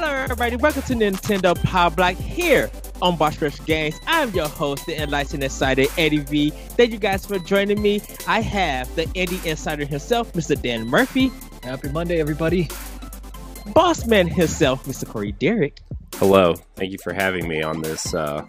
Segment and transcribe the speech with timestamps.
[0.00, 0.54] Hello, everybody.
[0.54, 2.70] Welcome to Nintendo Power Block here
[3.02, 3.98] on Boss Rush Games.
[4.06, 6.50] I'm your host, the Enlightened Insider, Eddie V.
[6.50, 8.00] Thank you guys for joining me.
[8.28, 10.62] I have the Indie Insider himself, Mr.
[10.62, 11.32] Dan Murphy.
[11.64, 12.66] Happy Monday, everybody.
[13.74, 15.04] Bossman himself, Mr.
[15.04, 15.80] Corey Derrick.
[16.14, 16.54] Hello.
[16.76, 18.46] Thank you for having me on this uh,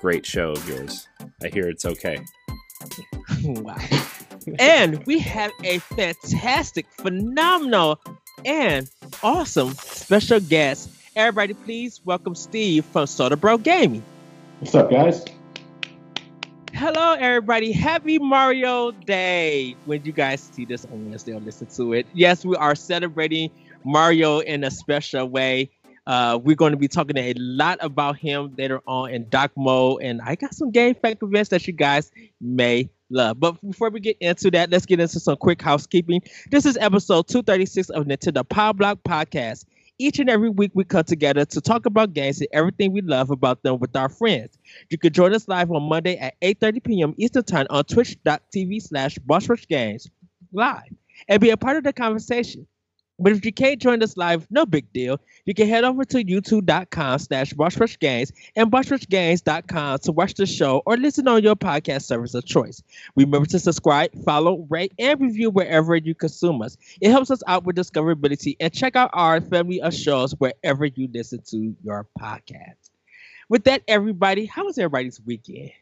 [0.00, 1.06] great show of yours.
[1.44, 2.18] I hear it's okay.
[3.44, 3.76] wow.
[4.58, 8.00] and we have a fantastic, phenomenal,
[8.44, 8.90] and
[9.22, 10.90] awesome special guest.
[11.16, 14.02] Everybody, please welcome Steve from Soda Bro Gaming.
[14.60, 15.24] What's up, guys?
[16.72, 17.72] Hello, everybody.
[17.72, 19.74] Happy Mario Day.
[19.86, 23.50] When you guys see this on Wednesday or listen to it, yes, we are celebrating
[23.84, 25.70] Mario in a special way.
[26.08, 30.00] Uh, we're going to be talking a lot about him later on in Doc Mode,
[30.02, 33.38] and I got some game fact events that you guys may love.
[33.38, 36.22] But before we get into that, let's get into some quick housekeeping.
[36.50, 39.66] This is episode 236 of Nintendo Power Block Podcast.
[39.98, 43.30] Each and every week, we come together to talk about games and everything we love
[43.30, 44.56] about them with our friends.
[44.88, 47.14] You can join us live on Monday at 8:30 p.m.
[47.18, 49.18] Eastern Time on twitch.tv slash
[49.68, 50.10] Games
[50.54, 50.94] live
[51.28, 52.66] and be a part of the conversation.
[53.18, 55.20] But if you can't join us live, no big deal.
[55.44, 57.52] You can head over to youtube.com slash
[57.98, 62.82] Games and bossrushgames.com to watch the show or listen on your podcast service of choice.
[63.16, 66.76] Remember to subscribe, follow, rate, and review wherever you consume us.
[67.00, 71.08] It helps us out with discoverability and check out our family of shows wherever you
[71.12, 72.90] listen to your podcast.
[73.48, 75.72] With that, everybody, how was everybody's weekend?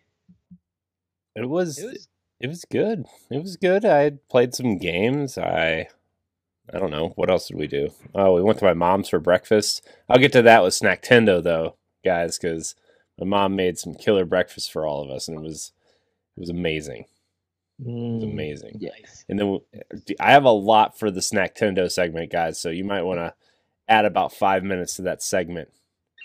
[1.35, 3.07] It was, it was it was good.
[3.31, 3.85] It was good.
[3.85, 5.39] I played some games.
[5.39, 5.89] I
[6.73, 7.13] I don't know.
[7.17, 7.91] What else did we do?
[8.15, 9.87] Oh, we went to my mom's for breakfast.
[10.09, 12.75] I'll get to that with Snacktendo though, guys, because
[13.19, 15.73] my mom made some killer breakfast for all of us, and it was
[16.37, 17.07] it was amazing.
[18.11, 18.81] it was Mm, amazing.
[18.81, 19.27] Yes.
[19.29, 19.61] And then
[20.21, 22.59] I have a lot for the Snacktendo segment, guys.
[22.61, 23.35] So you might want to
[23.89, 25.69] add about five minutes to that segment.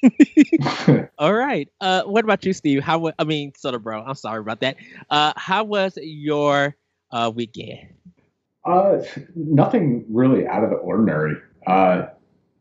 [1.18, 1.70] All right.
[1.82, 2.84] Uh, what about you, Steve?
[2.84, 3.00] How?
[3.00, 4.04] wa- I mean, Soda Bro.
[4.04, 4.78] I'm sorry about that.
[5.10, 6.76] Uh, how was your
[7.12, 7.80] uh weekend?
[8.66, 9.00] Uh,
[9.36, 11.36] nothing really out of the ordinary.
[11.68, 12.08] Uh,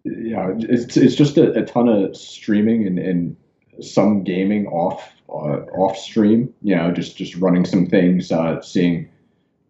[0.05, 3.37] know, it's it's just a, a ton of streaming and, and
[3.81, 6.53] some gaming off uh, off stream.
[6.63, 9.09] You know, just just running some things, uh, seeing,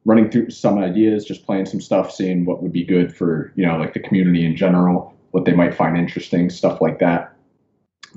[0.04, 3.66] running through some ideas, just playing some stuff, seeing what would be good for you
[3.66, 7.34] know like the community in general, what they might find interesting, stuff like that.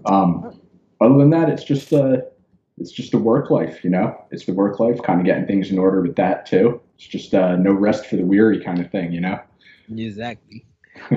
[0.06, 0.60] Um,
[1.02, 2.18] other than that, it's just uh,
[2.78, 4.16] it's just a work life, you know.
[4.32, 6.82] It's the work life, kind of getting things in order with that too.
[7.04, 9.38] It's just uh, no rest for the weary kind of thing, you know.
[9.94, 10.66] Exactly.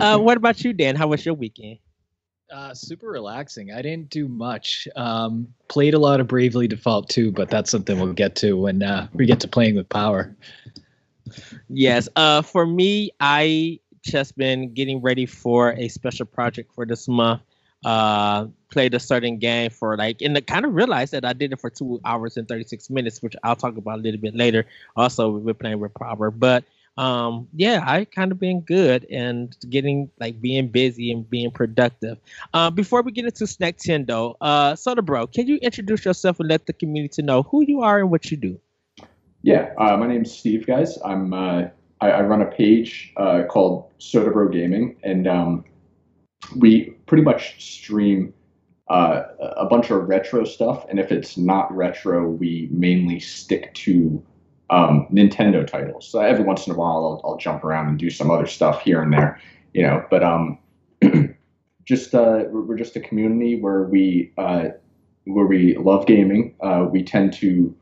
[0.00, 0.96] Uh, what about you, Dan?
[0.96, 1.78] How was your weekend?
[2.50, 3.72] Uh, super relaxing.
[3.72, 4.88] I didn't do much.
[4.96, 8.82] Um, played a lot of Bravely Default too, but that's something we'll get to when
[8.82, 10.34] uh, we get to playing with power.
[11.68, 12.08] Yes.
[12.16, 17.42] Uh, for me, I just been getting ready for a special project for this month.
[17.86, 21.52] Uh, played a certain game for like, and I kind of realized that I did
[21.52, 24.66] it for two hours and 36 minutes, which I'll talk about a little bit later.
[24.96, 26.64] Also, we're playing with Power, but
[26.98, 32.18] um, yeah, I kind of been good and getting like being busy and being productive.
[32.54, 36.48] Uh, before we get into snack Snacktendo, uh, Soda Bro, can you introduce yourself and
[36.48, 38.58] let the community know who you are and what you do?
[39.42, 40.98] Yeah, uh, my name's Steve, guys.
[41.04, 41.68] I'm uh,
[42.00, 45.64] I, I run a page uh, called Soda Bro Gaming, and um,
[46.56, 48.32] we pretty much stream
[48.88, 49.22] uh,
[49.56, 50.86] a bunch of retro stuff.
[50.88, 54.22] And if it's not retro, we mainly stick to
[54.70, 56.08] um, Nintendo titles.
[56.08, 58.82] So every once in a while, I'll, I'll jump around and do some other stuff
[58.82, 59.40] here and there,
[59.74, 60.04] you know.
[60.10, 60.58] But um,
[61.84, 64.68] just uh, we're just a community where we uh,
[65.24, 66.54] where we love gaming.
[66.60, 67.74] Uh, we tend to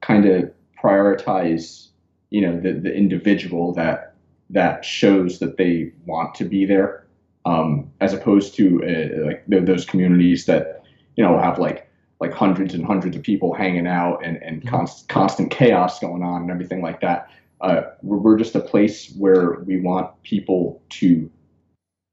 [0.00, 0.50] kind of
[0.82, 1.88] prioritize,
[2.30, 4.14] you know, the the individual that
[4.50, 7.01] that shows that they want to be there,
[7.44, 10.82] um, as opposed to uh, like those communities that
[11.16, 11.88] you know have like
[12.20, 16.42] like hundreds and hundreds of people hanging out and, and const- constant chaos going on
[16.42, 17.28] and everything like that.
[17.60, 21.28] Uh, we're, we're just a place where we want people to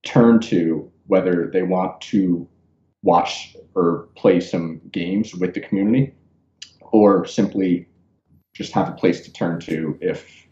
[0.04, 2.48] turn to whether they want to
[3.04, 6.14] watch or play some games with the community
[6.82, 7.88] or simply
[8.54, 10.48] just have a place to turn to if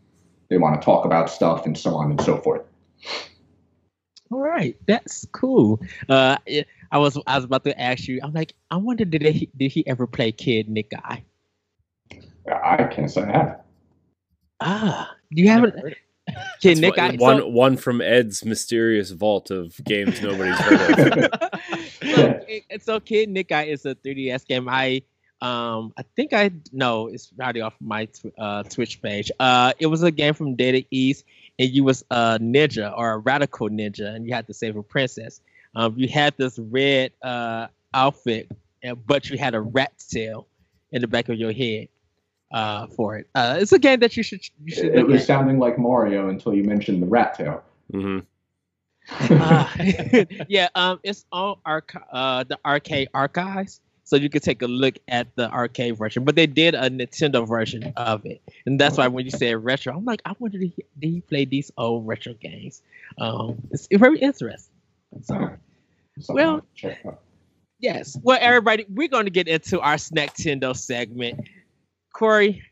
[0.50, 2.62] they want to talk about stuff and so on and so forth.
[4.32, 5.80] All right, that's cool.
[6.10, 6.38] Uh,
[6.92, 8.20] I was I was about to ask you.
[8.24, 11.24] I'm like, I wonder did he did he ever play Kid Nick Eye?
[12.52, 13.60] I can't say I have.
[14.60, 15.96] Ah, you haven't Never heard
[16.28, 17.16] of Kid It's Nick one, Eye.
[17.18, 21.30] one one from Ed's mysterious vault of games nobody's heard of.
[22.02, 24.68] so, it- so Kid Niki is a 3DS game.
[24.70, 25.02] I
[25.42, 29.32] um I think I know it's probably off my tw- uh, Twitch page.
[29.40, 31.26] Uh, it was a game from Data East,
[31.60, 34.84] and you was a ninja or a radical ninja, and you had to save a
[34.84, 35.42] princess.
[35.76, 38.50] Um, you had this red uh, outfit,
[39.06, 40.48] but you had a rat tail
[40.92, 41.90] in the back of your head
[42.52, 43.28] uh, for it.
[43.36, 44.42] Uh, it's a game that you should.
[44.64, 45.28] You should it, it was at.
[45.28, 47.64] sounding like Mario until you mentioned the rat tail.
[47.94, 48.20] Mm-hmm.
[49.42, 54.68] uh, yeah, um, it's on arch- uh, the arcade archives, so you can take a
[54.68, 56.24] look at the arcade version.
[56.24, 59.94] But they did a Nintendo version of it, and that's why when you said retro,
[59.94, 62.82] I'm like, I wonder did he, did he play these old retro games?
[63.18, 64.74] Um, it's, it's very interesting.
[65.24, 65.50] So,
[66.30, 66.66] well,
[67.80, 68.18] yes.
[68.24, 71.50] Well, everybody, we're going to get into our Snack Tendo segment.
[72.14, 72.64] Corey,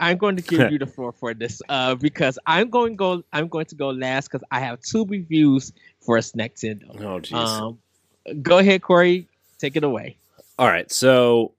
[0.00, 3.22] I'm going to give you the floor for this uh, because I'm going to go.
[3.30, 6.98] I'm going to go last because I have two reviews for a Snack Tendo.
[6.98, 7.34] Oh, jeez.
[7.34, 7.78] Um,
[8.40, 9.28] go ahead, Corey.
[9.58, 10.16] Take it away.
[10.58, 10.90] All right.
[10.92, 11.54] So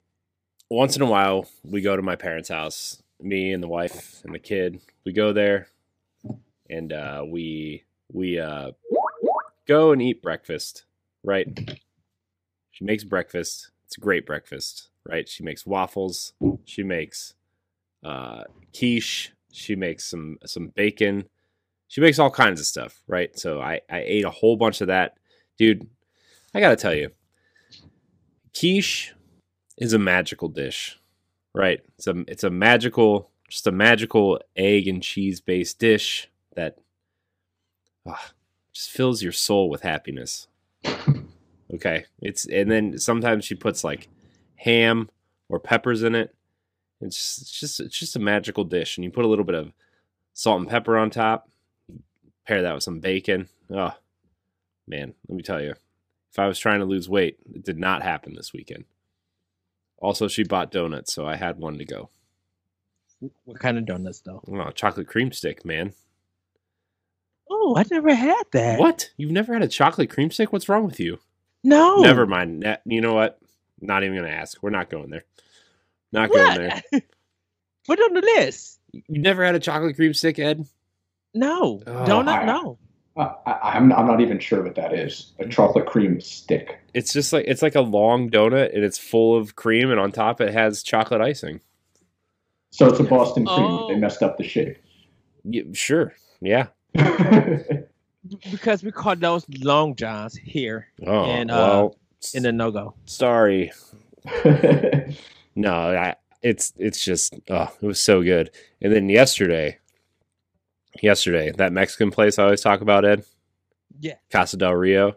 [0.70, 3.02] once in a while, we go to my parents' house.
[3.20, 4.80] Me and the wife and the kid.
[5.04, 5.68] We go there,
[6.68, 8.72] and uh, we we uh,
[9.66, 10.84] go and eat breakfast.
[11.22, 11.78] Right.
[12.70, 13.70] She makes breakfast.
[13.86, 14.90] It's a great breakfast.
[15.08, 15.28] Right.
[15.28, 16.32] She makes waffles.
[16.64, 17.34] She makes
[18.04, 18.44] uh,
[18.76, 19.32] quiche.
[19.52, 21.24] She makes some some bacon.
[21.88, 23.38] She makes all kinds of stuff, right?
[23.38, 25.16] So I I ate a whole bunch of that,
[25.58, 25.88] dude.
[26.54, 27.10] I gotta tell you,
[28.58, 29.14] quiche
[29.78, 31.00] is a magical dish,
[31.54, 31.80] right?
[31.98, 36.78] It's a it's a magical, just a magical egg and cheese based dish that
[38.06, 38.30] oh,
[38.72, 40.48] just fills your soul with happiness.
[41.74, 44.08] okay, it's and then sometimes she puts like
[44.56, 45.10] ham
[45.48, 46.34] or peppers in it
[47.04, 49.54] it's just, it's just it's just a magical dish, and you put a little bit
[49.54, 49.72] of
[50.32, 51.48] salt and pepper on top.
[52.46, 53.48] Pair that with some bacon.
[53.70, 53.92] Oh
[54.86, 55.74] man, let me tell you,
[56.34, 58.86] if I was trying to lose weight, it did not happen this weekend.
[59.98, 62.10] Also, she bought donuts, so I had one to go.
[63.44, 64.42] What kind of donuts, though?
[64.48, 65.92] Oh, chocolate cream stick, man.
[67.48, 68.80] Oh, I never had that.
[68.80, 69.10] What?
[69.16, 70.52] You've never had a chocolate cream stick?
[70.52, 71.20] What's wrong with you?
[71.62, 72.00] No.
[72.00, 72.66] Never mind.
[72.84, 73.38] You know what?
[73.80, 74.60] Not even going to ask.
[74.60, 75.24] We're not going there.
[76.10, 76.56] Not what?
[76.56, 77.00] going there.
[77.86, 78.80] Put on the list.
[78.90, 80.66] You never had a chocolate cream stick, Ed?
[81.32, 81.80] No.
[81.86, 82.78] Oh, Donut, no.
[83.16, 85.32] I, am I'm, I'm not even sure what that is.
[85.38, 86.80] A chocolate cream stick.
[86.94, 90.12] It's just like it's like a long donut and it's full of cream and on
[90.12, 91.60] top it has chocolate icing.
[92.70, 93.58] So it's a Boston cream.
[93.58, 93.88] Oh.
[93.88, 94.78] They messed up the shape.
[95.44, 96.14] Yeah, sure.
[96.40, 96.66] Yeah.
[98.50, 100.88] because we call those long johns here.
[101.06, 101.96] Oh, and, uh, well,
[102.32, 102.94] in the no go.
[103.04, 103.70] Sorry.
[105.54, 108.50] no, I, it's it's just oh, it was so good.
[108.80, 109.78] And then yesterday,
[111.02, 113.24] yesterday that Mexican place I always talk about, Ed.
[114.00, 114.14] Yeah.
[114.30, 115.16] Casa del Rio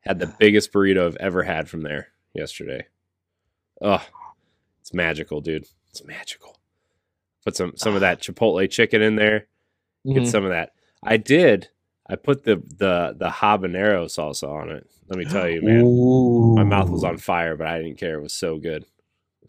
[0.00, 2.86] had the biggest burrito I've ever had from there yesterday.
[3.80, 4.04] Oh,
[4.80, 5.66] it's magical, dude.
[5.90, 6.58] It's magical.
[7.44, 9.46] Put some some of that chipotle chicken in there.
[10.06, 10.24] Get mm-hmm.
[10.26, 10.72] some of that.
[11.02, 11.68] I did.
[12.08, 14.86] I put the the the habanero salsa on it.
[15.08, 15.82] Let me tell you, man.
[15.82, 16.54] Ooh.
[16.56, 18.18] My mouth was on fire, but I didn't care.
[18.18, 18.84] It was so good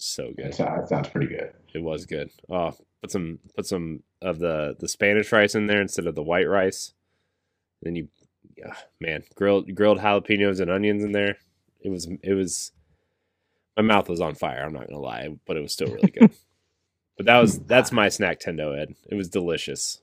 [0.01, 0.53] so good.
[0.53, 1.51] That sounds pretty good.
[1.73, 2.29] It was good.
[2.49, 6.23] Oh, put some put some of the the Spanish rice in there instead of the
[6.23, 6.93] white rice.
[7.81, 8.07] Then you,
[8.57, 11.37] yeah, man, grilled grilled jalapenos and onions in there.
[11.81, 12.71] It was it was.
[13.75, 14.63] My mouth was on fire.
[14.63, 16.31] I'm not gonna lie, but it was still really good.
[17.17, 18.95] but that was that's my snack tendo, Ed.
[19.09, 20.01] It was delicious.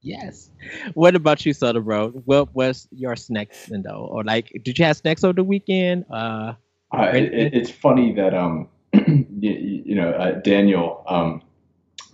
[0.00, 0.50] Yes.
[0.92, 2.10] What about you, Soda Bro?
[2.26, 4.06] What was your snack tendo?
[4.10, 6.04] Or like, did you have snacks over the weekend?
[6.12, 6.52] Uh,
[6.92, 11.42] uh, it, it's funny that um, you, you, know uh, Daniel um,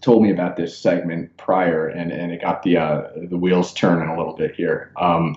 [0.00, 4.08] told me about this segment prior, and, and it got the uh, the wheels turning
[4.08, 4.92] a little bit here.
[4.96, 5.36] Um,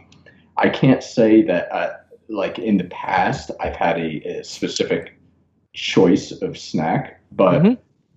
[0.57, 1.93] I can't say that uh,
[2.29, 5.17] like in the past I've had a, a specific
[5.73, 7.73] choice of snack, but mm-hmm.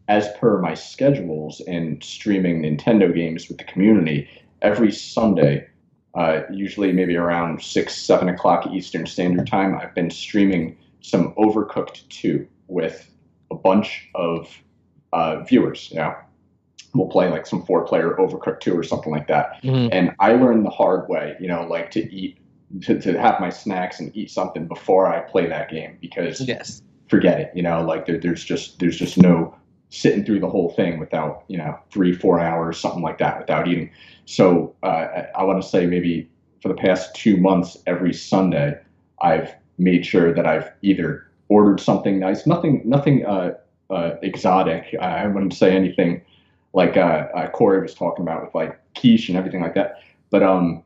[0.09, 4.29] as per my schedules and streaming Nintendo games with the community,
[4.63, 5.69] every Sunday.
[6.15, 9.77] Uh, usually, maybe around six, seven o'clock Eastern Standard Time.
[9.77, 13.11] I've been streaming some Overcooked 2 with
[13.51, 14.49] a bunch of
[15.13, 15.91] uh, viewers.
[15.91, 16.17] You know,
[16.99, 19.63] we'll play like some four player Overcooked 2 or something like that.
[19.63, 19.89] Mm-hmm.
[19.93, 22.39] And I learned the hard way, you know, like to eat,
[22.83, 26.83] to, to have my snacks and eat something before I play that game because yes.
[27.09, 29.55] forget it, you know, like there, there's just, there's just no
[29.91, 33.69] sitting through the whole thing without, you know, three, four hours, something like that without
[33.69, 33.91] eating.
[34.25, 36.29] So uh, I, I want to say maybe
[36.61, 38.79] for the past two months, every Sunday,
[39.23, 43.55] I've made sure that I've either ordered something nice, nothing, nothing uh,
[43.91, 44.95] uh, exotic.
[45.01, 46.23] I wouldn't say anything
[46.77, 50.03] like uh, uh, Corey was talking about with like quiche and everything like that.
[50.31, 50.85] But um,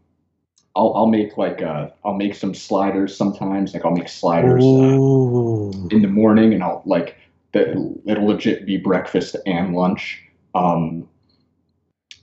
[0.77, 3.75] I'll I'll make like uh, I'll make some sliders sometimes.
[3.75, 7.17] Like I'll make sliders uh, in the morning, and I'll like
[7.53, 10.23] the, it'll legit be breakfast and lunch.
[10.55, 11.09] Um,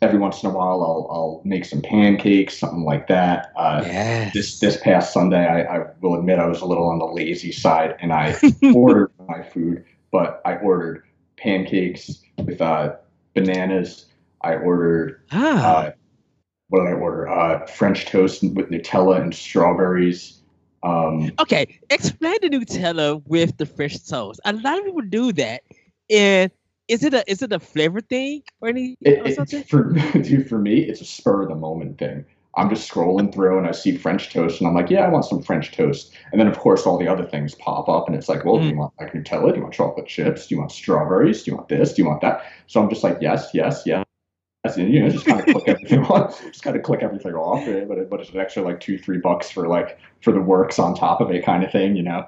[0.02, 3.52] every once in a while, I'll I'll make some pancakes, something like that.
[3.58, 4.34] Uh, yes.
[4.34, 7.52] This this past Sunday, I, I will admit I was a little on the lazy
[7.52, 8.34] side, and I
[8.74, 11.04] ordered my food, but I ordered
[11.36, 12.96] pancakes with uh,
[13.38, 14.06] bananas.
[14.42, 15.78] I ordered ah.
[15.78, 15.92] uh,
[16.70, 17.28] what did I order?
[17.28, 20.42] Uh, French toast with Nutella and strawberries.
[20.84, 24.40] Um, okay, explain the Nutella with the French toast.
[24.46, 25.64] A lot of people do that,
[26.10, 26.52] and
[26.88, 29.64] is it a is it a flavor thing or any it, or something?
[29.64, 29.92] for
[30.22, 32.26] dude, for me, it's a spur of the moment thing.
[32.58, 35.26] I'm just scrolling through and I see French toast and I'm like, yeah, I want
[35.26, 36.14] some French toast.
[36.32, 38.66] And then of course all the other things pop up and it's like, well, do
[38.66, 38.78] you Mm.
[38.78, 39.52] want like Nutella?
[39.52, 40.48] Do you want chocolate chips?
[40.48, 41.44] Do you want strawberries?
[41.44, 41.94] Do you want this?
[41.94, 42.42] Do you want that?
[42.66, 44.04] So I'm just like, yes, yes, yes.
[44.76, 47.64] And you know, just kind of click everything on, just kind of click everything off.
[47.66, 50.78] But it, but it's an extra like two, three bucks for like for the works
[50.80, 52.26] on top of it, kind of thing, you know.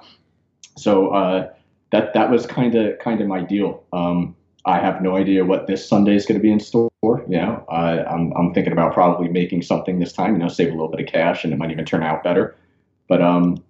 [0.78, 1.52] So uh,
[1.90, 3.82] that that was kind of kind of my deal.
[3.92, 6.89] Um, I have no idea what this Sunday is going to be in store.
[7.02, 10.34] You know, uh, I'm I'm thinking about probably making something this time.
[10.34, 12.56] You know, save a little bit of cash, and it might even turn out better.
[13.08, 13.64] But um,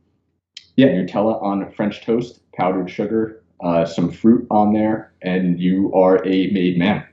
[0.74, 6.16] yeah, Nutella on French toast, powdered sugar, uh, some fruit on there, and you are
[6.26, 7.06] a made man.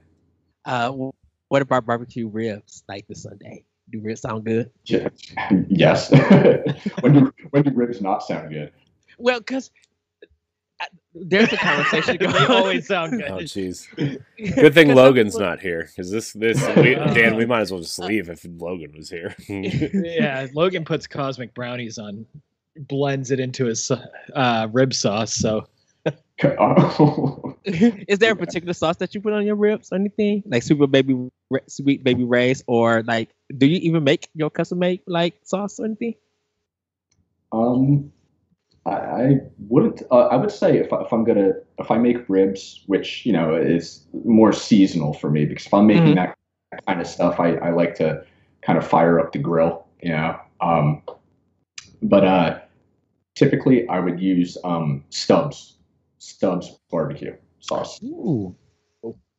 [0.65, 0.91] Uh,
[1.49, 3.63] what about barbecue ribs like this Sunday?
[3.91, 4.71] Do ribs sound good?
[5.69, 6.09] yes.
[7.01, 8.71] when do when do ribs not sound good?
[9.19, 9.69] Well, because
[11.13, 13.31] there's a conversation they always sound good.
[13.31, 13.87] Oh, jeez.
[14.55, 17.35] Good thing Logan's not here because this this we, Dan.
[17.35, 19.35] We might as well just leave if Logan was here.
[19.47, 22.25] yeah, Logan puts cosmic brownies on,
[22.75, 23.91] blends it into his
[24.33, 25.33] uh, rib sauce.
[25.33, 25.67] So.
[26.39, 30.43] Is there a particular sauce that you put on your ribs or anything?
[30.45, 31.29] Like super baby,
[31.67, 35.85] sweet baby rays, or like, do you even make your custom make like sauce or
[35.85, 36.13] anything?
[37.51, 38.11] Um,
[38.87, 40.01] I, I wouldn't.
[40.11, 43.33] Uh, I would say if, I, if I'm gonna if I make ribs, which you
[43.33, 46.33] know is more seasonal for me, because if I'm making Mhm.
[46.71, 48.23] that kind of stuff, I, I like to
[48.61, 49.85] kind of fire up the grill.
[50.01, 50.39] You know.
[50.61, 51.01] Um,
[52.01, 52.59] but uh,
[53.35, 55.77] typically I would use um Stubbs
[56.17, 58.01] Stubbs barbecue sauce.
[58.03, 58.55] Ooh,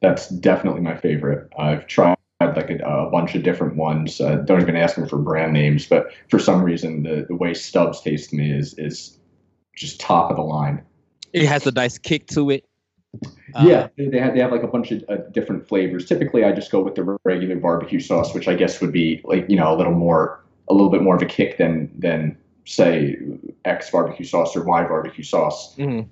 [0.02, 1.52] That's definitely my favorite.
[1.58, 4.20] I've tried like a, a bunch of different ones.
[4.20, 7.52] Uh, don't even ask me for brand names, but for some reason, the, the way
[7.54, 9.18] Stubbs tastes to me is is
[9.78, 10.82] just top of the line.
[11.32, 12.64] it has a nice kick to it.
[13.62, 16.04] Yeah, they they have they have like a bunch of uh, different flavors.
[16.04, 19.46] Typically, I just go with the regular barbecue sauce, which I guess would be like
[19.48, 23.16] you know a little more a little bit more of a kick than than say
[23.64, 25.74] X barbecue sauce or Y barbecue sauce.
[25.76, 26.06] mhm.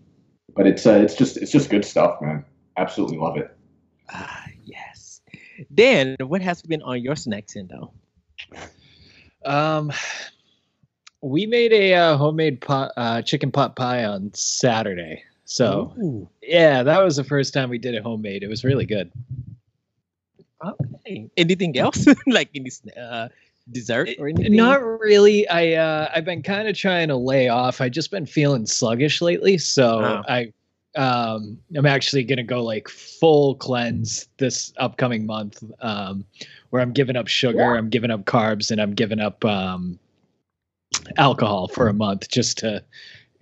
[0.55, 2.45] But it's uh, it's just it's just good stuff, man.
[2.79, 3.55] Absolutely love it.
[4.11, 5.21] Ah, yes.
[5.75, 7.93] Dan, what has been on your snack Tendo?
[9.45, 9.93] Um,
[11.27, 15.23] we made a uh, homemade pot, uh, chicken pot pie on Saturday.
[15.45, 18.43] So Ooh, yeah, that was the first time we did it homemade.
[18.43, 19.11] It was really good.
[20.65, 21.29] okay.
[21.37, 22.07] Anything else?
[22.27, 23.29] like any sna- uh,
[23.73, 24.57] dessert or anything?
[24.57, 25.49] Not really.
[25.49, 27.81] I uh, I've been kind of trying to lay off.
[27.81, 30.23] I just been feeling sluggish lately, so Oh.
[30.29, 30.53] I
[30.97, 35.63] um I'm actually gonna go like full cleanse this upcoming month.
[35.81, 36.25] Um,
[36.71, 39.99] where I'm giving up sugar, I'm giving up carbs, and I'm giving up um
[41.17, 42.83] alcohol for a month just to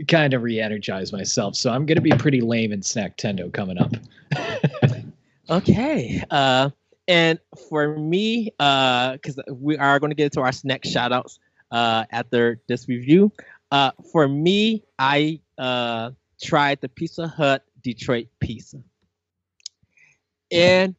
[0.08, 1.54] kind of re-energize myself.
[1.56, 3.92] So I'm gonna be pretty lame in snack tendo coming up.
[5.50, 6.22] Okay.
[6.30, 6.70] Uh,
[7.06, 11.38] and for me, uh, because we are going to get to our snack shout outs
[11.70, 13.30] uh, after this review.
[13.70, 18.78] Uh, for me, I uh, tried the Pizza Hut Detroit pizza.
[20.50, 20.94] And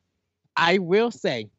[0.56, 1.50] I will say,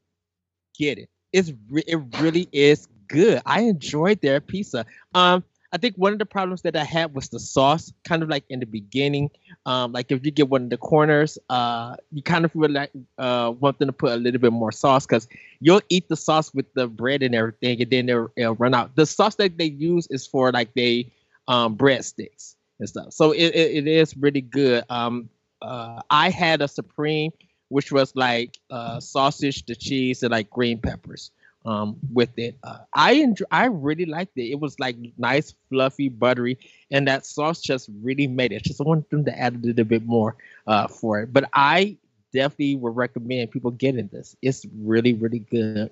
[0.79, 1.09] get it.
[1.33, 3.43] It's re- it really is good.
[3.47, 4.87] I enjoyed their pizza.
[5.15, 8.29] Um, I think one of the problems that I had was the sauce, kind of
[8.29, 9.31] like in the beginning.
[9.67, 12.91] Um, like if you get one of the corners, uh, you kind of feel like
[13.19, 15.27] uh, want them to put a little bit more sauce because
[15.61, 18.95] you'll eat the sauce with the bread and everything, and then it'll, it'll run out.
[18.97, 21.13] The sauce that they use is for like they
[21.49, 23.13] um, breadsticks and stuff.
[23.13, 24.85] So it, it, it is really good.
[24.89, 25.29] Um,
[25.63, 27.33] uh, I had a supreme,
[27.69, 31.33] which was like uh, sausage, the cheese, and like green peppers
[31.67, 32.57] um, with it.
[32.63, 34.51] Uh, I enjoy, I really liked it.
[34.51, 36.59] It was like nice, fluffy, buttery,
[36.91, 38.63] and that sauce just really made it.
[38.63, 41.33] Just wanted them to add a little bit more uh, for it.
[41.33, 41.97] But I
[42.33, 44.37] definitely would recommend people getting this.
[44.41, 45.91] It's really, really good.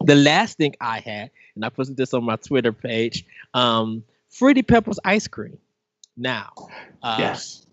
[0.00, 4.62] The last thing I had, and I posted this on my Twitter page, um, Fruity
[4.62, 5.58] Pebbles ice cream.
[6.16, 6.52] Now,
[7.02, 7.66] uh, yes.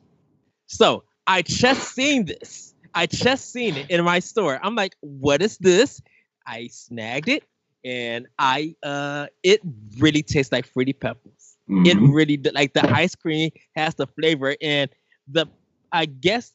[0.66, 2.74] so I just seen this.
[2.94, 4.60] I just seen it in my store.
[4.62, 6.02] I'm like, what is this?
[6.46, 7.44] I snagged it
[7.84, 9.62] and I uh it
[10.00, 11.58] really tastes like fruity pebbles.
[11.84, 12.14] It Mhm.
[12.14, 14.90] really like the ice cream has the flavor and
[15.28, 15.48] the
[15.92, 16.54] I guess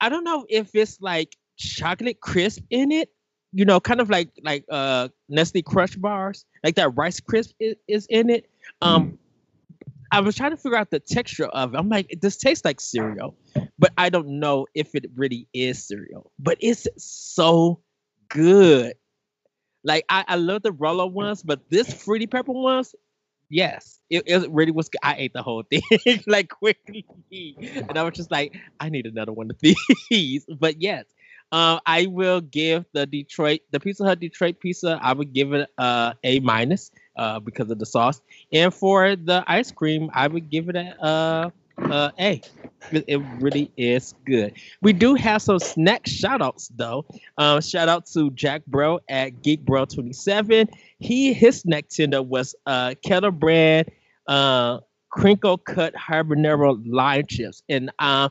[0.00, 3.10] I don't know if it's like chocolate crisp in it
[3.52, 7.76] you know, kind of like like uh Nestle Crunch bars, like that Rice Crisp is,
[7.88, 8.46] is in it.
[8.82, 9.18] Um, mm.
[10.12, 11.78] I was trying to figure out the texture of it.
[11.78, 13.36] I'm like, this tastes like cereal,
[13.78, 16.30] but I don't know if it really is cereal.
[16.38, 17.80] But it's so
[18.28, 18.94] good.
[19.88, 22.94] Like I, I love the Rolo ones, but this fruity pepper ones,
[23.50, 24.90] yes, it, it really was.
[25.02, 25.82] I ate the whole thing
[26.26, 27.06] like quickly,
[27.88, 29.58] and I was just like, I need another one of
[30.10, 30.46] these.
[30.60, 31.06] But yes,
[31.52, 34.98] uh, I will give the Detroit, the Pizza Hut Detroit pizza.
[35.02, 38.20] I would give it uh, a minus uh, because of the sauce,
[38.52, 42.40] and for the ice cream, I would give it a uh, uh, A.
[42.92, 44.54] It really is good.
[44.82, 47.04] We do have some snack shout outs though.
[47.36, 50.68] Um, shout out to Jack Bro at Geek Bro 27.
[50.98, 53.90] He his snack tender was uh kettle brand
[54.26, 54.80] uh
[55.10, 57.62] crinkle cut habanero lime chips.
[57.68, 58.28] And uh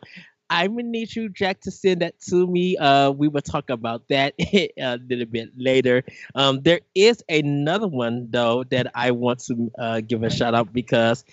[0.50, 2.78] I'm gonna need you, Jack, to send that to me.
[2.78, 6.04] Uh, we will talk about that a little bit later.
[6.36, 10.72] Um, there is another one though that I want to uh, give a shout out
[10.72, 11.26] because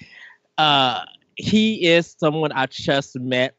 [0.58, 1.04] uh,
[1.36, 3.54] he is someone I just met.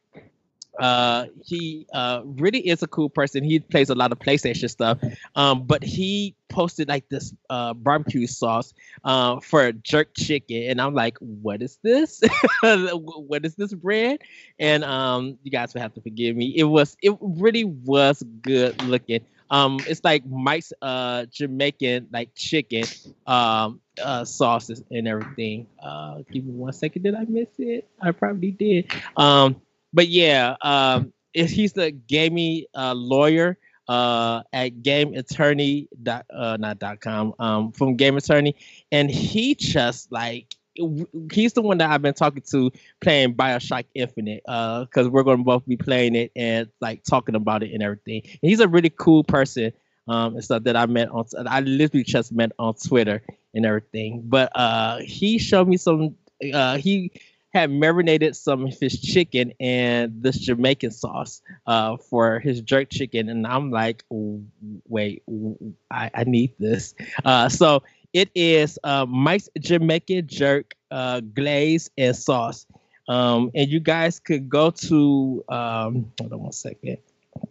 [0.79, 3.44] Uh, he uh, really is a cool person.
[3.44, 5.00] He plays a lot of PlayStation stuff.
[5.36, 8.74] Um, but he posted like this uh, barbecue sauce
[9.05, 12.22] uh, for jerk chicken, and I'm like, what is this?
[12.62, 14.20] what is this brand?
[14.60, 16.53] And um, you guys will have to forgive me.
[16.55, 19.25] It was it really was good looking.
[19.50, 22.86] Um, it's like Mike's uh Jamaican like chicken
[23.28, 25.68] um uh sauces and everything.
[25.82, 27.04] Uh, give me one second.
[27.04, 27.88] Did I miss it?
[28.02, 28.92] I probably did.
[29.16, 29.62] Um,
[29.94, 36.80] but yeah, um, he's the gaming uh lawyer uh at game attorney dot uh not
[36.80, 38.56] dot com um from game attorney
[38.92, 40.55] and he just like
[41.32, 45.44] he's the one that I've been talking to playing Bioshock Infinite, uh, because we're gonna
[45.44, 48.22] both be playing it and like talking about it and everything.
[48.24, 49.72] And he's a really cool person,
[50.07, 51.25] um, and stuff that I met on.
[51.48, 54.24] I literally just met on Twitter and everything.
[54.25, 56.16] But uh, he showed me some.
[56.53, 57.11] Uh, he
[57.53, 63.29] had marinated some of his chicken and this Jamaican sauce uh, for his jerk chicken,
[63.29, 65.24] and I'm like, wait,
[65.90, 66.94] I, I need this.
[67.24, 67.81] Uh, so
[68.16, 72.66] it is uh, Mike's Jamaican Jerk uh, glaze and sauce.
[73.10, 76.98] Um, and you guys could go to um, hold on one second.
[77.30, 77.42] I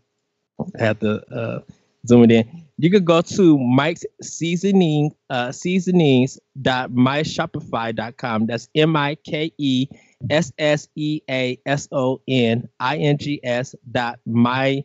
[0.82, 1.60] have to uh,
[2.08, 2.64] zoom it in.
[2.78, 8.46] You could go to Mike's seasoning uh, seasonings.myshopify.com.
[8.46, 9.86] That's M I K E
[10.30, 14.82] S S E A S O N I N G S dot my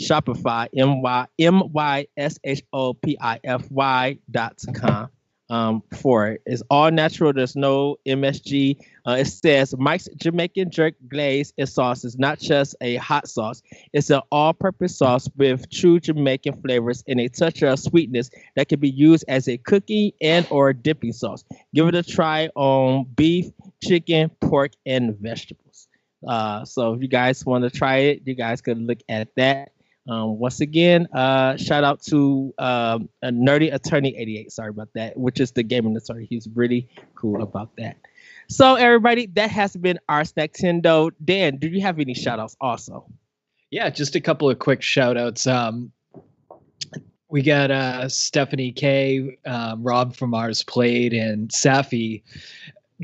[0.00, 5.08] Shopify M Y M Y S H O P I F Y dot com
[5.50, 6.42] um, for it.
[6.46, 7.32] It's all natural.
[7.32, 8.78] There's no MSG.
[9.06, 13.62] Uh, it says Mike's Jamaican Jerk Glaze and sauce is not just a hot sauce.
[13.92, 18.78] It's an all-purpose sauce with true Jamaican flavors and a touch of sweetness that can
[18.78, 21.44] be used as a cooking and or dipping sauce.
[21.74, 23.46] Give it a try on beef,
[23.82, 25.88] chicken, pork, and vegetables.
[26.26, 29.72] Uh, so if you guys want to try it, you guys could look at that.
[30.08, 34.50] Um, once again, uh, shout out to um, nerdy attorney 88.
[34.50, 36.26] Sorry about that, which is the gaming attorney.
[36.28, 37.96] He's really cool about that.
[38.48, 41.10] So everybody, that has been our Tendo.
[41.24, 43.06] Dan, do you have any shout outs also?
[43.70, 45.46] Yeah, just a couple of quick shout outs.
[45.46, 45.92] Um,
[47.28, 52.22] we got uh, Stephanie K, um, Rob from Ours Played, and Safi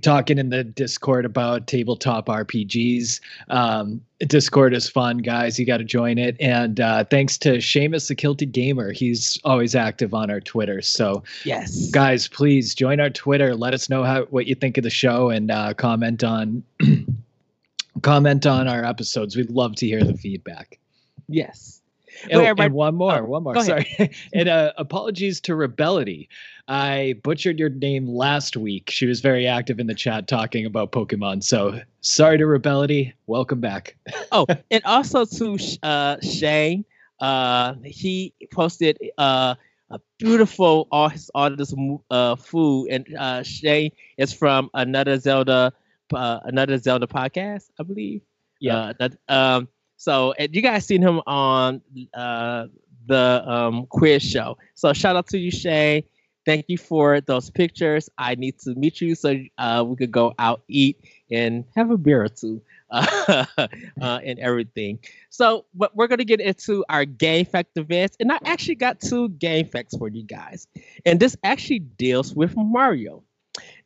[0.02, 3.20] talking in the Discord about tabletop RPGs.
[3.48, 5.58] Um, Discord is fun, guys.
[5.58, 6.36] You got to join it.
[6.40, 10.80] And uh, thanks to Seamus the Kilted Gamer, he's always active on our Twitter.
[10.82, 13.54] So yes, guys, please join our Twitter.
[13.54, 16.62] Let us know how what you think of the show and uh, comment on
[18.02, 19.36] comment on our episodes.
[19.36, 20.78] We'd love to hear the feedback.
[21.28, 21.75] Yes.
[22.32, 23.60] Oh, and one more, oh, one more.
[23.62, 24.10] Sorry.
[24.34, 26.28] and uh, apologies to Rebellity.
[26.68, 28.90] I butchered your name last week.
[28.90, 31.44] She was very active in the chat talking about Pokemon.
[31.44, 33.12] So sorry to Rebellity.
[33.26, 33.96] Welcome back.
[34.32, 36.84] oh, and also to uh, Shane.
[37.20, 39.54] Uh, he posted uh,
[39.90, 41.74] a beautiful all his all this
[42.10, 45.72] uh, food, and uh, Shane is from another Zelda,
[46.12, 48.22] uh, another Zelda podcast, I believe.
[48.60, 48.76] Yeah.
[48.76, 51.80] Uh, that, um, so and you guys seen him on
[52.14, 52.66] uh,
[53.06, 54.58] the um, quiz show.
[54.74, 56.04] So shout out to you, Shay.
[56.44, 58.08] Thank you for those pictures.
[58.18, 61.96] I need to meet you so uh, we could go out eat and have a
[61.96, 63.44] beer or two uh,
[64.00, 65.00] and everything.
[65.28, 69.28] So, but we're gonna get into our game fact events, and I actually got two
[69.30, 70.68] game facts for you guys,
[71.04, 73.24] and this actually deals with Mario.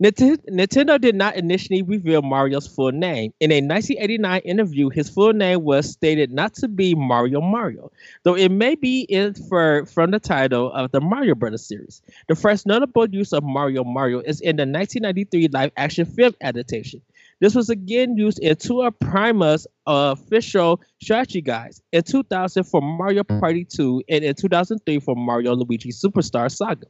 [0.02, 3.32] Nintendo did not initially reveal Mario's full name.
[3.40, 8.36] In a 1989 interview, his full name was stated not to be Mario Mario, though
[8.36, 12.00] it may be inferred from the title of the Mario Brothers series.
[12.28, 17.02] The first notable use of Mario Mario is in the 1993 live action film adaptation.
[17.40, 23.24] This was again used in two of Prima's official strategy guides in 2000 for Mario
[23.24, 26.86] Party 2 and in 2003 for Mario Luigi Superstar Saga.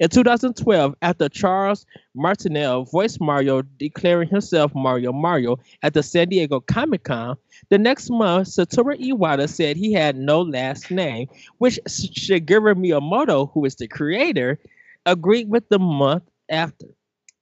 [0.00, 6.60] In 2012, after Charles Martinet voiced Mario, declaring himself Mario Mario at the San Diego
[6.60, 7.36] Comic Con,
[7.68, 13.64] the next month, Satoru Iwata said he had no last name, which Shigeru Miyamoto, who
[13.64, 14.58] is the creator,
[15.06, 16.86] agreed with the month after.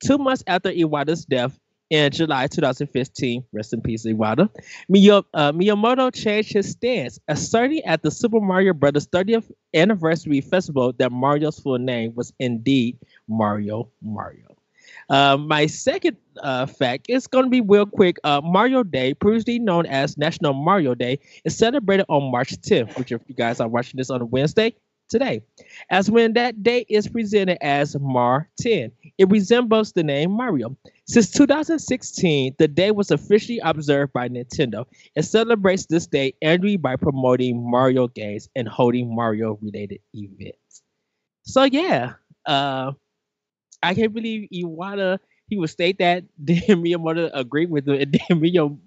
[0.05, 1.59] Two months after Iwata's death,
[1.90, 8.11] in July 2015, rest in peace, Iwata, uh, Miyamoto changed his stance, asserting at the
[8.11, 12.96] Super Mario Brothers 30th anniversary festival that Mario's full name was indeed
[13.29, 14.46] Mario Mario.
[15.09, 18.16] Uh, my second uh, fact is going to be real quick.
[18.22, 23.11] Uh, Mario Day, previously known as National Mario Day, is celebrated on March 10th, which
[23.11, 24.72] if you guys are watching this on a Wednesday,
[25.11, 25.42] today,
[25.90, 28.92] as when that day is presented as Mar 10.
[29.18, 30.77] It resembles the name Mario.
[31.07, 34.87] Since 2016, the day was officially observed by Nintendo.
[35.14, 40.83] It celebrates this day annually by promoting Mario games and holding Mario related events.
[41.42, 42.14] So, yeah,
[42.46, 42.92] uh,
[43.83, 45.18] I can't believe Iwata
[45.51, 48.40] he would state that, then Miyamoto agreed with him, and then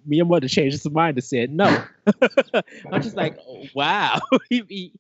[0.09, 1.83] Miyamoto changed his mind and said no.
[2.91, 3.37] I'm just like,
[3.75, 4.19] wow.
[4.49, 4.93] he, he,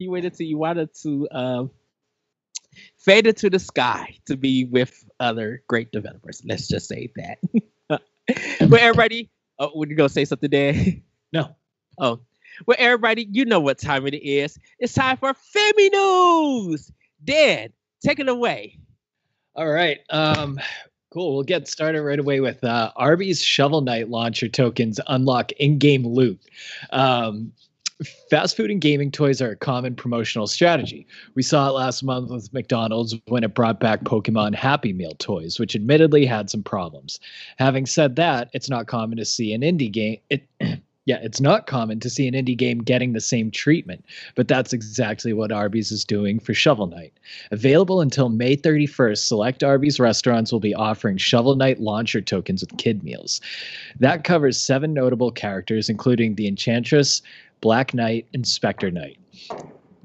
[0.00, 1.70] he waited to Iwata to um,
[2.96, 6.42] fade into the sky to be with other great developers.
[6.44, 7.38] Let's just say that.
[7.90, 10.74] well, everybody, oh, were you gonna say something there?
[11.32, 11.54] No.
[11.96, 12.18] Oh,
[12.66, 14.58] well, everybody, you know what time it is.
[14.80, 16.90] It's time for Femi News.
[17.22, 17.68] Dan,
[18.04, 18.80] take it away.
[19.54, 20.00] All right.
[20.10, 20.58] Um,
[21.12, 21.34] cool.
[21.34, 26.40] We'll get started right away with uh, Arby's Shovel Knight launcher tokens unlock in-game loot.
[26.90, 27.52] Um,
[28.30, 31.06] fast food and gaming toys are a common promotional strategy.
[31.34, 35.58] We saw it last month with McDonald's when it brought back Pokemon Happy Meal toys,
[35.58, 37.20] which admittedly had some problems.
[37.58, 40.18] Having said that, it's not common to see an indie game.
[40.30, 40.46] It,
[41.06, 44.04] yeah, it's not common to see an indie game getting the same treatment,
[44.36, 47.12] but that's exactly what Arby's is doing for Shovel Knight.
[47.50, 52.76] Available until May 31st, select Arby's restaurants will be offering Shovel Knight launcher tokens with
[52.76, 53.40] kid meals.
[53.98, 57.22] That covers seven notable characters, including the Enchantress,
[57.60, 59.18] Black Knight, and Spectre Knight.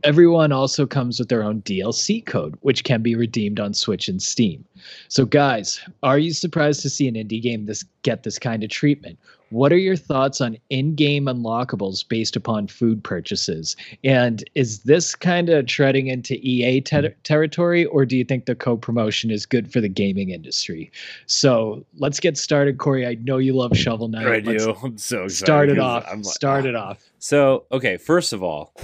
[0.04, 4.22] Everyone also comes with their own DLC code, which can be redeemed on Switch and
[4.22, 4.64] Steam.
[5.08, 8.70] So, guys, are you surprised to see an indie game this get this kind of
[8.70, 9.18] treatment?
[9.56, 13.78] What are your thoughts on in-game unlockables based upon food purchases?
[14.04, 17.22] And is this kind of treading into EA ter- mm-hmm.
[17.24, 20.92] territory, or do you think the co-promotion is good for the gaming industry?
[21.28, 23.08] So let's get started, Corey.
[23.08, 24.28] I know you love Shovel Knight.
[24.28, 24.76] I do.
[24.84, 25.32] I'm so excited.
[25.32, 26.06] Start it off.
[26.12, 26.90] I'm, start it ah.
[26.90, 27.10] off.
[27.20, 28.76] So, okay, first of all,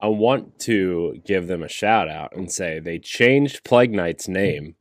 [0.00, 4.76] I want to give them a shout out and say they changed Plague Knight's name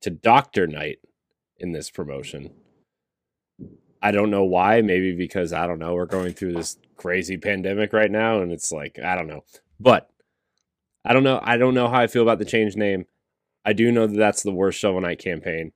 [0.00, 0.98] to Doctor Knight
[1.58, 2.50] in this promotion.
[4.02, 4.80] I don't know why.
[4.82, 5.94] Maybe because I don't know.
[5.94, 9.44] We're going through this crazy pandemic right now, and it's like I don't know.
[9.80, 10.10] But
[11.04, 11.40] I don't know.
[11.42, 13.06] I don't know how I feel about the change name.
[13.64, 15.72] I do know that that's the worst Shovel Knight campaign.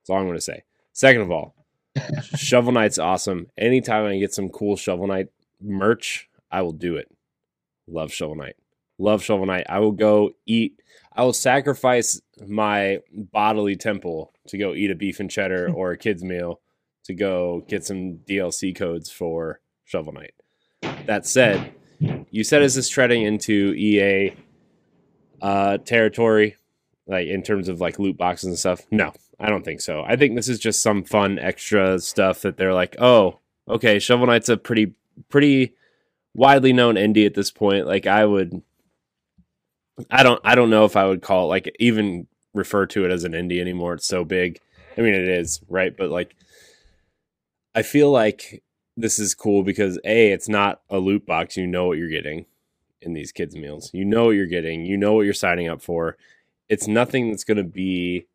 [0.00, 0.62] That's all I'm going to say.
[0.92, 1.54] Second of all,
[2.36, 3.46] Shovel Knight's awesome.
[3.56, 5.28] Anytime I get some cool Shovel Knight
[5.60, 7.08] merch, I will do it.
[7.86, 8.56] Love Shovel Knight.
[8.98, 9.66] Love Shovel Knight.
[9.68, 10.80] I will go eat.
[11.12, 15.98] I will sacrifice my bodily temple to go eat a beef and cheddar or a
[15.98, 16.60] kid's meal
[17.04, 20.34] to go get some DLC codes for Shovel Knight.
[21.06, 21.72] That said,
[22.30, 24.34] you said is this treading into EA
[25.40, 26.56] uh, territory,
[27.06, 28.82] like in terms of like loot boxes and stuff?
[28.90, 30.02] No, I don't think so.
[30.06, 34.26] I think this is just some fun extra stuff that they're like, oh, okay, Shovel
[34.26, 34.94] Knight's a pretty
[35.28, 35.74] pretty
[36.34, 37.86] widely known indie at this point.
[37.86, 38.62] Like I would
[40.10, 43.10] I don't I don't know if I would call it like even refer to it
[43.10, 43.94] as an indie anymore.
[43.94, 44.60] It's so big.
[44.96, 45.96] I mean it is, right?
[45.96, 46.34] But like
[47.74, 48.62] I feel like
[48.96, 51.56] this is cool because A, it's not a loot box.
[51.56, 52.46] You know what you're getting
[53.00, 53.90] in these kids' meals.
[53.92, 54.84] You know what you're getting.
[54.84, 56.16] You know what you're signing up for.
[56.68, 58.26] It's nothing that's gonna be,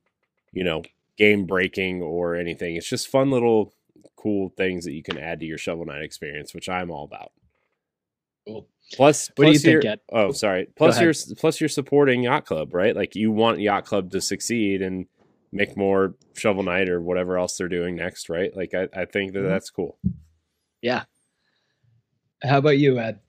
[0.51, 0.83] you know,
[1.17, 2.75] game breaking or anything.
[2.75, 3.73] It's just fun little
[4.15, 7.31] cool things that you can add to your Shovel Knight experience, which I'm all about.
[8.45, 8.67] Cool.
[8.93, 9.99] Plus, what plus do you think?
[10.11, 10.67] Oh, sorry.
[10.75, 12.95] Plus, you're plus you're supporting Yacht Club, right?
[12.95, 15.05] Like you want Yacht Club to succeed and
[15.51, 18.55] make more Shovel Knight or whatever else they're doing next, right?
[18.55, 19.49] Like I, I think that mm-hmm.
[19.49, 19.97] that's cool.
[20.81, 21.03] Yeah.
[22.43, 23.19] How about you, Ed?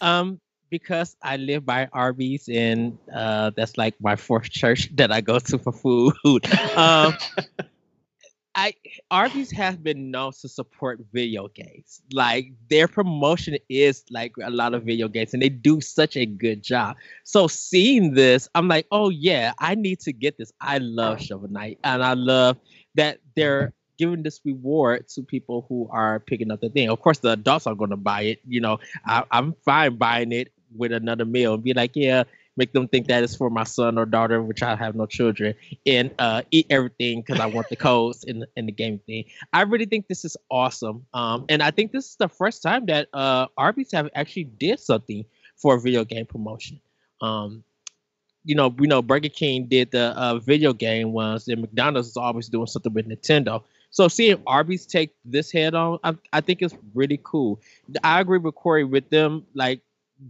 [0.00, 5.20] Um, because I live by Arby's and uh, that's like my fourth church that I
[5.20, 6.12] go to for food.
[6.76, 7.14] um,
[8.54, 8.74] I
[9.10, 12.02] Arby's has been known to support video games.
[12.12, 16.26] Like their promotion is like a lot of video games, and they do such a
[16.26, 16.96] good job.
[17.24, 20.52] So seeing this, I'm like, oh yeah, I need to get this.
[20.60, 22.58] I love Shovel Knight, and I love
[22.94, 26.88] that they're giving this reward to people who are picking up the thing.
[26.88, 28.40] Of course, the adults are going to buy it.
[28.46, 32.24] You know, I, I'm fine buying it with another meal and be like, yeah,
[32.56, 35.54] make them think that is for my son or daughter, which I have no children,
[35.86, 39.24] and uh, eat everything because I want the codes in in the game thing.
[39.52, 42.86] I really think this is awesome, um, and I think this is the first time
[42.86, 45.24] that uh, Arby's have actually did something
[45.56, 46.80] for a video game promotion.
[47.20, 47.64] Um,
[48.44, 52.16] you know, we know Burger King did the uh, video game ones, and McDonald's is
[52.16, 53.62] always doing something with Nintendo.
[53.90, 57.60] So seeing Arby's take this head on, I, I think it's really cool.
[58.02, 59.80] I agree with Corey with them like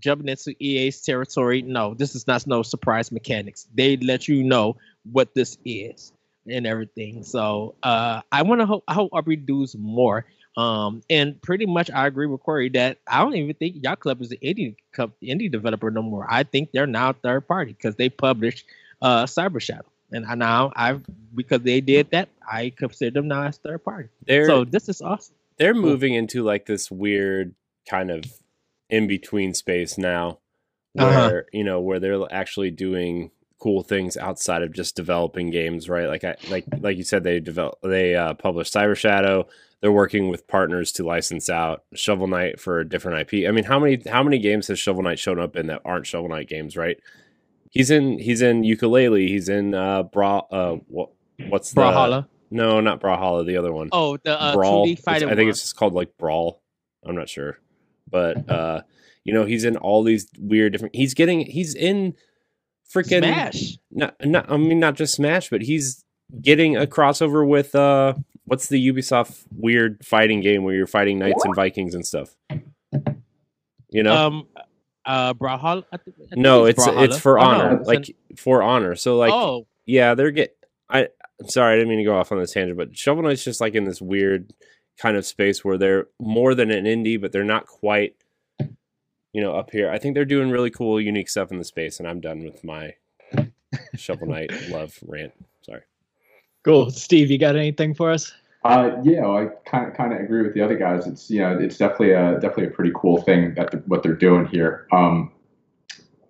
[0.01, 1.63] jumping into EA's territory.
[1.63, 3.69] No, this is not no surprise mechanics.
[3.75, 4.77] They let you know
[5.11, 6.13] what this is
[6.49, 7.23] and everything.
[7.23, 10.27] So uh, I want to hope I hope Arby does more.
[10.57, 14.21] Um, and pretty much I agree with Corey that I don't even think Yacht Club
[14.23, 16.27] is an indie club, indie developer no more.
[16.31, 18.65] I think they're now third party because they published
[19.03, 19.87] uh, Cyber Shadow.
[20.13, 21.01] And I now I
[21.35, 24.11] because they did that, I consider them now as third party.
[24.27, 25.35] They're, so this is awesome.
[25.59, 27.55] They're moving into like this weird
[27.89, 28.25] kind of
[28.91, 30.39] in between space now
[30.99, 31.11] uh-huh.
[31.11, 31.43] where uh-huh.
[31.53, 36.09] you know where they're actually doing cool things outside of just developing games right?
[36.09, 39.47] Like i like like you said they develop they uh, publish cyber shadow.
[39.81, 43.65] They're working with partners to license out shovel knight for a different ip i mean
[43.65, 46.49] how many how many games has shovel knight shown up in that aren't shovel knight
[46.49, 46.99] games right?
[47.71, 51.11] He's in he's in Yooka-Laylee he's in uh bra uh what
[51.49, 52.29] what's the brawlhalla.
[52.51, 53.89] No not brawlhalla the other one.
[53.93, 54.85] Oh the uh, brawl.
[55.07, 55.49] i think one.
[55.49, 56.63] it's just called like brawl.
[57.05, 57.59] I'm not sure
[58.15, 58.83] but uh,
[59.25, 60.95] you know, he's in all these weird different.
[60.95, 62.15] He's getting he's in
[62.95, 63.79] freaking Smash.
[63.91, 66.05] Not, not I mean not just Smash, but he's
[66.41, 71.45] getting a crossover with uh what's the Ubisoft weird fighting game where you're fighting knights
[71.45, 72.35] and Vikings and stuff.
[73.91, 74.15] You know.
[74.15, 74.47] Um
[75.05, 75.85] uh Brawlhalla?
[76.33, 77.77] No, it's it's, it's for oh, honor.
[77.79, 78.95] No, like for honor.
[78.95, 79.67] So like oh.
[79.87, 80.57] yeah, they're get
[80.89, 81.09] I
[81.41, 83.61] I'm sorry, I didn't mean to go off on this tangent, but Shovel Knight's just
[83.61, 84.53] like in this weird
[84.99, 88.15] kind of space where they're more than an indie, but they're not quite,
[89.33, 89.91] you know, up here.
[89.91, 92.63] I think they're doing really cool, unique stuff in the space, and I'm done with
[92.65, 92.95] my
[93.97, 95.33] Shovel Knight love rant.
[95.63, 95.83] Sorry.
[96.65, 97.31] Cool, Steve.
[97.31, 98.33] You got anything for us?
[98.65, 101.07] Uh, yeah, I kind of kind of agree with the other guys.
[101.07, 104.15] It's you know, it's definitely a definitely a pretty cool thing that the, what they're
[104.15, 104.87] doing here.
[104.91, 105.31] Um,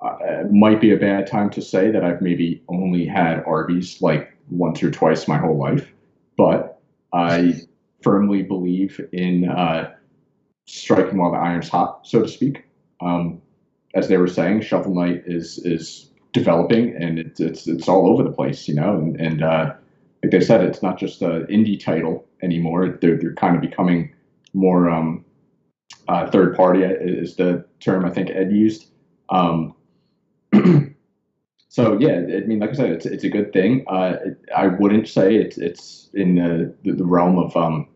[0.01, 4.03] uh, it might be a bad time to say that I've maybe only had Arby's
[4.03, 5.89] like once or twice my whole life,
[6.37, 6.81] but
[7.13, 7.61] I
[8.05, 9.93] firmly believe in uh,
[10.67, 12.65] striking while the iron's hot, so to speak.
[13.01, 13.41] Um,
[13.95, 18.23] as they were saying, Shovel Knight is is developing and it's it's it's all over
[18.23, 18.95] the place, you know.
[18.95, 19.75] And and uh,
[20.23, 22.99] like they said, it's not just an indie title anymore.
[23.01, 24.15] They're they're kind of becoming
[24.53, 25.25] more um,
[26.09, 28.87] uh, third party is the term I think Ed used.
[29.31, 29.75] Um,
[31.69, 33.85] so yeah, I mean, like I said, it's it's a good thing.
[33.89, 34.17] Uh,
[34.55, 37.89] I wouldn't say it's it's in the the, realm of um,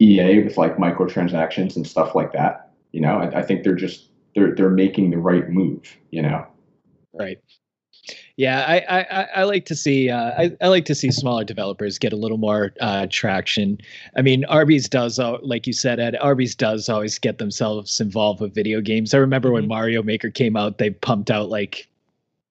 [0.00, 2.70] EA with like microtransactions and stuff like that.
[2.92, 5.96] You know, I, I think they're just they're they're making the right move.
[6.10, 6.46] You know,
[7.12, 7.38] right.
[8.36, 11.98] Yeah, I, I, I like to see uh, I, I like to see smaller developers
[11.98, 13.78] get a little more uh, traction.
[14.16, 16.16] I mean, Arby's does, like you said, Ed.
[16.20, 19.14] Arby's does always get themselves involved with video games.
[19.14, 19.70] I remember when mm-hmm.
[19.70, 21.88] Mario Maker came out, they pumped out like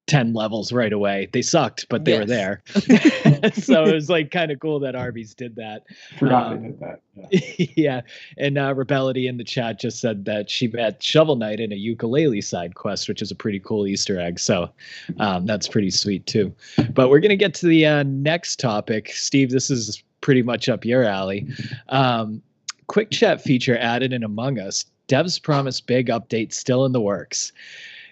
[0.08, 1.28] 10 levels right away.
[1.32, 2.20] They sucked, but they yes.
[2.20, 2.62] were there.
[3.54, 5.84] so it was like kind of cool that Arby's did that.
[6.18, 7.00] Forgot um, they did that.
[7.14, 7.66] Yeah.
[7.76, 8.00] yeah.
[8.38, 11.76] And uh, Rebellity in the chat just said that she met Shovel Knight in a
[11.76, 14.38] Yooka-Laylee side quest, which is a pretty cool Easter egg.
[14.38, 14.70] So
[15.18, 16.54] um, that's pretty sweet too.
[16.92, 19.10] But we're going to get to the uh, next topic.
[19.12, 21.46] Steve, this is pretty much up your alley.
[21.88, 22.42] Um,
[22.86, 24.84] quick chat feature added in Among Us.
[25.08, 27.52] Devs promise big update still in the works.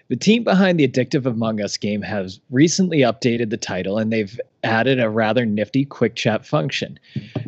[0.07, 4.39] The team behind the Addictive Among Us game has recently updated the title and they've
[4.63, 6.99] added a rather nifty quick chat function.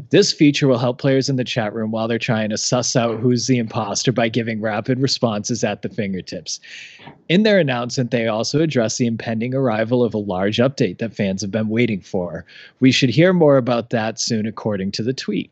[0.09, 3.19] This feature will help players in the chat room while they're trying to suss out
[3.19, 6.59] who's the imposter by giving rapid responses at the fingertips.
[7.29, 11.43] In their announcement, they also address the impending arrival of a large update that fans
[11.43, 12.43] have been waiting for.
[12.79, 15.51] We should hear more about that soon, according to the tweet.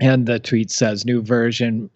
[0.00, 1.90] And the tweet says new version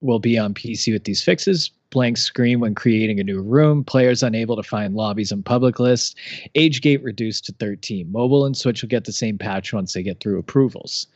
[0.00, 1.70] will be on PC with these fixes.
[1.90, 3.82] Blank screen when creating a new room.
[3.84, 6.14] Players unable to find lobbies on public lists.
[6.54, 8.10] Age gate reduced to 13.
[8.10, 11.06] Mobile and Switch will get the same patch once they get through approvals.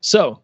[0.00, 0.40] So,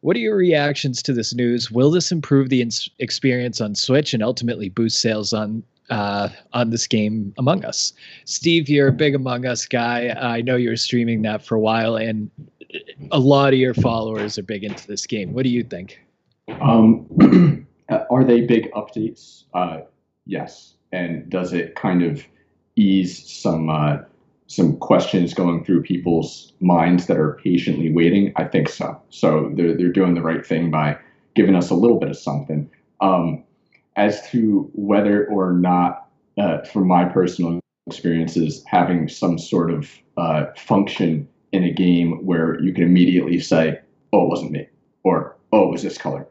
[0.00, 1.70] What are your reactions to this news?
[1.70, 6.70] Will this improve the ins- experience on Switch and ultimately boost sales on uh, on
[6.70, 7.92] this game Among Us?
[8.24, 10.10] Steve, you're a big Among Us guy.
[10.10, 12.30] I know you're streaming that for a while, and
[13.10, 15.32] a lot of your followers are big into this game.
[15.32, 16.00] What do you think?
[16.60, 17.66] Um,
[18.10, 19.44] are they big updates?
[19.54, 19.80] Uh,
[20.26, 20.74] yes.
[20.92, 22.24] And does it kind of
[22.76, 23.98] ease some uh,
[24.46, 28.32] some questions going through people's minds that are patiently waiting?
[28.36, 29.00] I think so.
[29.10, 30.98] So they're they're doing the right thing by
[31.34, 32.70] giving us a little bit of something.
[33.00, 33.44] Um,
[33.96, 36.08] as to whether or not,
[36.38, 42.60] uh, from my personal experiences, having some sort of uh, function in a game where
[42.60, 43.78] you can immediately say,
[44.12, 44.66] "Oh, it wasn't me,"
[45.02, 46.28] or "Oh, it was this color,"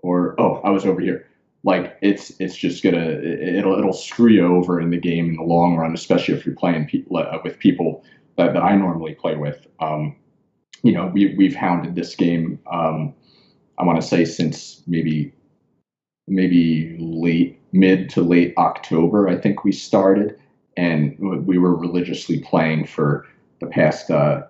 [0.00, 1.26] or "Oh, I was over here."
[1.64, 5.42] Like it's it's just gonna it'll it'll screw you over in the game in the
[5.42, 8.04] long run, especially if you're playing pe- uh, with people
[8.36, 9.66] that, that I normally play with.
[9.80, 10.16] Um,
[10.82, 12.60] you know, we we've hounded this game.
[12.70, 13.14] Um,
[13.78, 15.32] I want to say since maybe
[16.28, 19.28] maybe late mid to late October.
[19.28, 20.38] I think we started,
[20.76, 23.26] and we were religiously playing for
[23.60, 24.42] the past uh,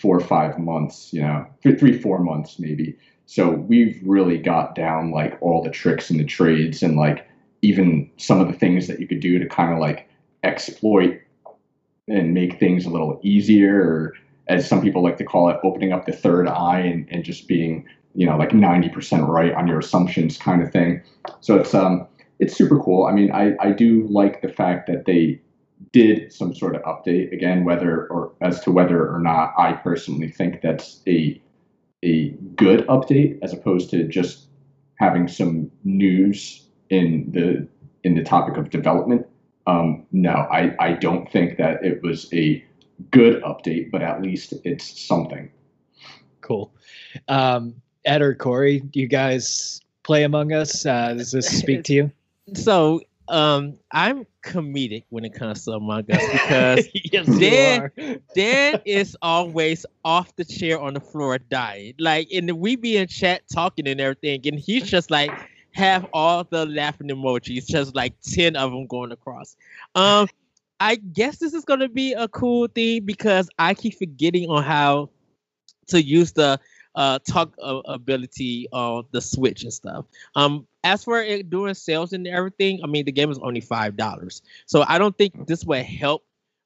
[0.00, 1.12] four or five months.
[1.12, 2.96] You know, three, three, four months maybe.
[3.28, 7.28] So we've really got down like all the tricks and the trades, and like
[7.60, 10.08] even some of the things that you could do to kind of like
[10.44, 11.20] exploit
[12.08, 14.14] and make things a little easier, or
[14.48, 17.46] as some people like to call it, opening up the third eye and, and just
[17.46, 21.02] being you know like 90% right on your assumptions kind of thing.
[21.42, 22.06] So it's um
[22.38, 23.04] it's super cool.
[23.04, 25.38] I mean i i do like the fact that they
[25.92, 30.28] did some sort of update again whether or as to whether or not i personally
[30.28, 31.40] think that's a
[32.04, 34.46] a good update as opposed to just
[34.96, 37.66] having some news in the
[38.04, 39.26] in the topic of development
[39.66, 42.64] um, no I, I don't think that it was a
[43.10, 45.50] good update but at least it's something
[46.40, 46.72] cool
[47.28, 47.74] um,
[48.08, 50.86] Ed or Corey, do you guys play Among Us?
[50.86, 52.12] Uh, does this speak to you?
[52.54, 59.16] So um, I'm comedic when it comes to Among Us because yes, Dan, Dan is
[59.22, 61.94] always off the chair on the floor dying.
[61.98, 65.32] Like, and we be in chat talking and everything, and he's just like
[65.72, 69.56] have all the laughing emojis, just like ten of them going across.
[69.94, 70.28] Um,
[70.80, 75.10] I guess this is gonna be a cool thing because I keep forgetting on how
[75.88, 76.58] to use the
[76.94, 80.04] uh, talk uh, ability on the Switch and stuff.
[80.34, 83.96] Um, as for it doing sales and everything, I mean the game is only five
[83.96, 86.24] dollars, so I don't think this would help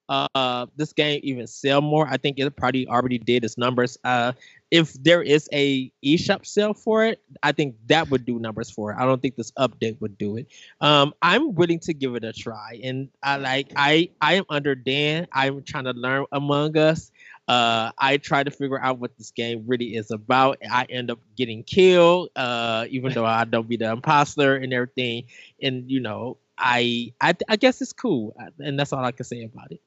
[0.08, 2.06] uh this game even sell more.
[2.08, 3.96] I think it probably already did its numbers.
[4.04, 4.32] Uh,
[4.70, 8.92] if there is a eShop sale for it, I think that would do numbers for
[8.92, 8.96] it.
[8.98, 10.46] I don't think this update would do it.
[10.80, 14.74] Um, I'm willing to give it a try, and I like I I am under
[14.74, 15.28] Dan.
[15.32, 17.10] I'm trying to learn Among Us.
[17.48, 20.58] Uh, I try to figure out what this game really is about.
[20.70, 25.24] I end up getting killed, uh, even though I don't be the imposter and everything.
[25.60, 29.42] And you know, I I, I guess it's cool, and that's all I can say
[29.42, 29.80] about it.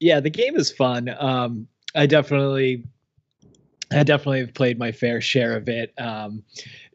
[0.00, 1.14] Yeah, the game is fun.
[1.18, 2.84] Um, I definitely,
[3.90, 5.92] I definitely have played my fair share of it.
[5.98, 6.42] Um,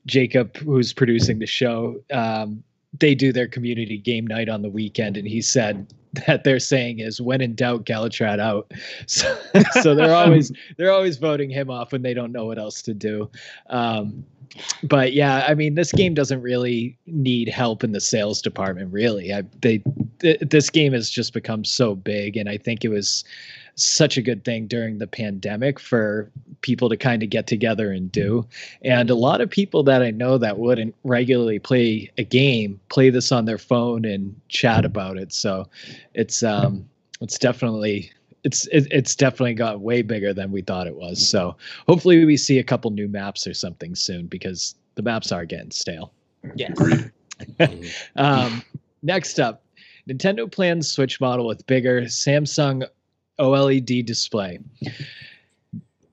[0.05, 2.63] Jacob, who's producing the show, um,
[2.99, 5.93] they do their community game night on the weekend, and he said
[6.27, 8.71] that they're saying is when in doubt, Galatrat out.
[9.07, 9.37] So,
[9.81, 12.93] so they're always they're always voting him off when they don't know what else to
[12.93, 13.29] do.
[13.69, 14.23] Um,
[14.83, 18.93] but yeah, I mean, this game doesn't really need help in the sales department.
[18.93, 19.83] Really, I, they
[20.19, 23.23] th- this game has just become so big, and I think it was
[23.75, 26.31] such a good thing during the pandemic for
[26.61, 28.45] people to kind of get together and do.
[28.83, 33.09] And a lot of people that I know that wouldn't regularly play a game play
[33.09, 35.33] this on their phone and chat about it.
[35.33, 35.67] So
[36.13, 36.87] it's um
[37.21, 38.11] it's definitely
[38.43, 41.27] it's it, it's definitely got way bigger than we thought it was.
[41.27, 41.55] So
[41.87, 45.71] hopefully we see a couple new maps or something soon because the maps are getting
[45.71, 46.13] stale.
[46.55, 46.77] Yes.
[48.15, 48.61] um,
[49.01, 49.63] next up,
[50.07, 52.85] Nintendo plans Switch model with bigger Samsung
[53.39, 54.59] OLED display.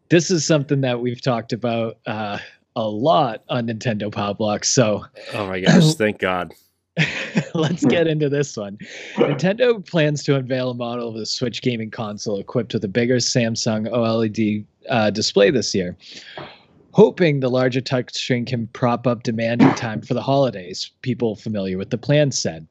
[0.09, 2.39] This is something that we've talked about uh,
[2.77, 5.05] a lot on Nintendo Pow So,
[5.35, 6.53] oh my gosh, thank God.
[7.55, 8.79] Let's get into this one.
[9.15, 13.17] Nintendo plans to unveil a model of the Switch gaming console equipped with a bigger
[13.17, 15.97] Samsung OLED uh, display this year,
[16.93, 20.91] hoping the larger touchscreen can prop up demand in time for the holidays.
[21.03, 22.67] People familiar with the plan said.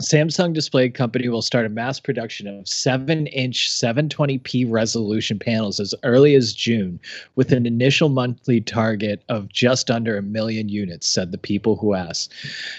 [0.00, 5.92] Samsung Display Company will start a mass production of 7 inch 720p resolution panels as
[6.04, 7.00] early as June,
[7.34, 11.94] with an initial monthly target of just under a million units, said the people who
[11.94, 12.32] asked,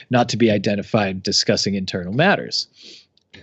[0.10, 2.68] not to be identified discussing internal matters.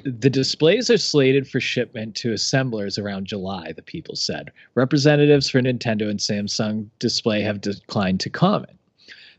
[0.05, 4.51] The displays are slated for shipment to assemblers around July, the people said.
[4.75, 8.79] Representatives for Nintendo and Samsung Display have declined to comment.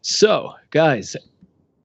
[0.04, 1.18] So, guys,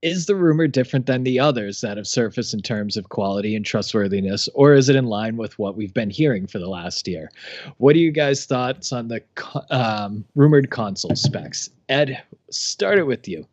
[0.02, 3.64] is the rumor different than the others that have surfaced in terms of quality and
[3.64, 7.30] trustworthiness, or is it in line with what we've been hearing for the last year?
[7.78, 9.22] What are you guys' thoughts on the
[9.70, 11.70] um, rumored console specs?
[11.88, 13.46] Ed, start it with you.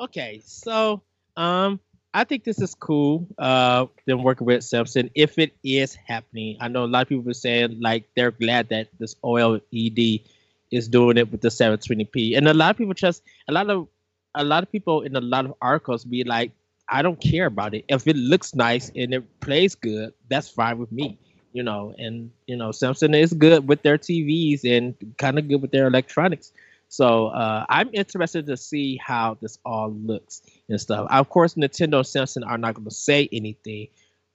[0.00, 1.02] Okay, so
[1.36, 1.78] um,
[2.14, 3.28] I think this is cool.
[3.38, 6.56] Uh, them working with Samsung if it is happening.
[6.60, 10.24] I know a lot of people are saying like they're glad that this OLED
[10.72, 13.86] is doing it with the 720p, and a lot of people just a lot of
[14.34, 16.52] a lot of people in a lot of articles be like,
[16.88, 17.84] I don't care about it.
[17.88, 21.18] If it looks nice and it plays good, that's fine with me.
[21.52, 25.62] You know, and you know, Samsung is good with their TVs and kind of good
[25.62, 26.52] with their electronics.
[26.88, 31.08] So uh, I'm interested to see how this all looks and stuff.
[31.10, 33.88] Of course, Nintendo and Samsung are not going to say anything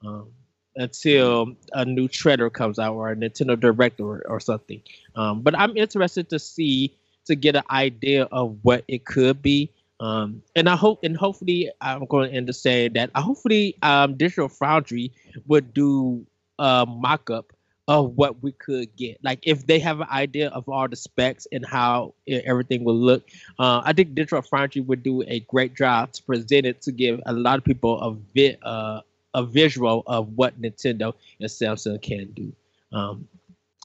[0.06, 0.30] um,
[0.78, 4.82] until a new trailer comes out or a Nintendo Direct or, or something.
[5.16, 9.70] Um, but I'm interested to see to get an idea of what it could be.
[10.00, 13.12] Um, and I hope, and hopefully, I'm going to end up saying that.
[13.16, 15.12] I hopefully, um, Digital Foundry
[15.48, 16.26] would do
[16.60, 17.54] a mock-up
[17.88, 19.18] of what we could get.
[19.24, 23.24] Like if they have an idea of all the specs and how everything will look,
[23.60, 27.22] uh, I think Digital Foundry would do a great job to present it to give
[27.26, 29.02] a lot of people a bit uh,
[29.34, 32.54] a visual of what Nintendo and Samsung can do.
[32.92, 33.28] Um,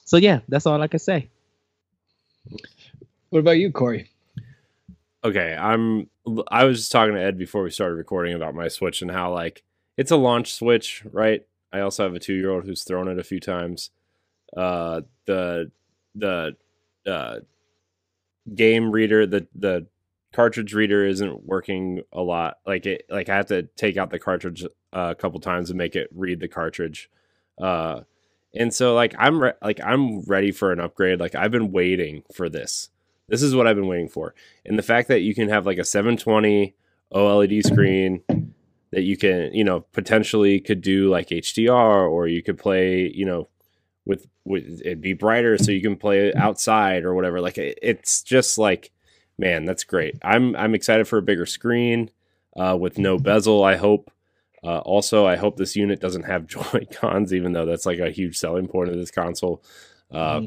[0.05, 1.29] so yeah, that's all I can say.
[3.29, 4.10] What about you, Corey?
[5.23, 6.09] Okay, I'm
[6.49, 9.33] I was just talking to Ed before we started recording about my Switch and how
[9.33, 9.63] like
[9.97, 11.45] it's a launch Switch, right?
[11.73, 13.91] I also have a two year old who's thrown it a few times.
[14.55, 15.71] Uh, the
[16.15, 16.55] the
[17.07, 17.39] uh,
[18.53, 19.87] game reader, the the
[20.33, 22.57] cartridge reader isn't working a lot.
[22.65, 24.67] Like it, like I have to take out the cartridge uh,
[25.11, 27.09] a couple times and make it read the cartridge.
[27.57, 28.01] Uh,
[28.53, 31.19] and so like I'm re- like I'm ready for an upgrade.
[31.19, 32.90] Like I've been waiting for this.
[33.31, 34.35] This is what I've been waiting for.
[34.65, 36.75] And the fact that you can have like a 720
[37.13, 38.21] OLED screen
[38.91, 43.25] that you can, you know, potentially could do like HDR or you could play, you
[43.25, 43.47] know,
[44.05, 47.39] with, with it be brighter so you can play outside or whatever.
[47.39, 48.91] Like it's just like,
[49.37, 50.17] man, that's great.
[50.23, 52.11] I'm I'm excited for a bigger screen
[52.57, 53.63] uh, with no bezel.
[53.63, 54.11] I hope.
[54.63, 58.11] Uh, also, I hope this unit doesn't have Joy Cons, even though that's like a
[58.11, 59.63] huge selling point of this console.
[60.11, 60.45] Uh, mm-hmm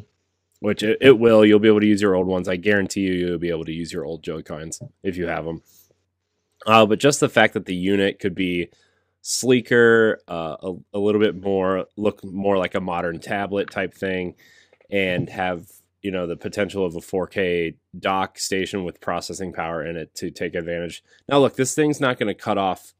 [0.64, 1.44] which it, it, will.
[1.44, 2.48] You'll be able to use your old ones.
[2.48, 5.44] I guarantee you, you'll be able to use your old Joy Cons if you have
[5.44, 5.60] them.
[6.66, 8.70] Uh, but just the fact that the unit could be
[9.20, 14.36] sleeker, uh, a, a, little bit more, look more like a modern tablet type thing,
[14.90, 15.66] and have
[16.00, 20.30] you know the potential of a 4K dock station with processing power in it to
[20.30, 21.04] take advantage.
[21.28, 22.94] Now, look, this thing's not going to cut off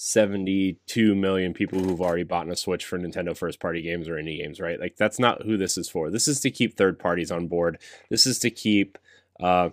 [0.00, 4.40] 72 million people who've already bought a Switch for Nintendo first party games or indie
[4.40, 4.78] games, right?
[4.78, 6.08] Like that's not who this is for.
[6.08, 7.78] This is to keep third parties on board.
[8.08, 8.96] This is to keep
[9.40, 9.70] uh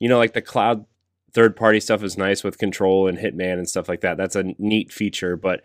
[0.00, 0.86] you know like the cloud
[1.32, 4.16] third party stuff is nice with Control and Hitman and stuff like that.
[4.16, 5.62] That's a neat feature, but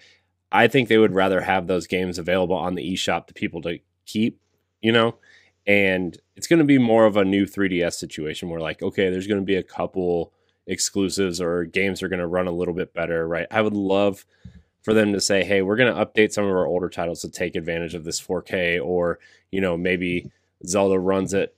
[0.51, 3.79] I think they would rather have those games available on the eShop to people to
[4.05, 4.39] keep,
[4.81, 5.15] you know?
[5.65, 9.25] And it's going to be more of a new 3DS situation where like okay, there's
[9.25, 10.31] going to be a couple
[10.67, 13.47] exclusives or games are going to run a little bit better, right?
[13.51, 14.25] I would love
[14.81, 17.29] for them to say, "Hey, we're going to update some of our older titles to
[17.29, 19.19] take advantage of this 4K," or
[19.51, 20.31] you know, maybe
[20.65, 21.53] Zelda runs at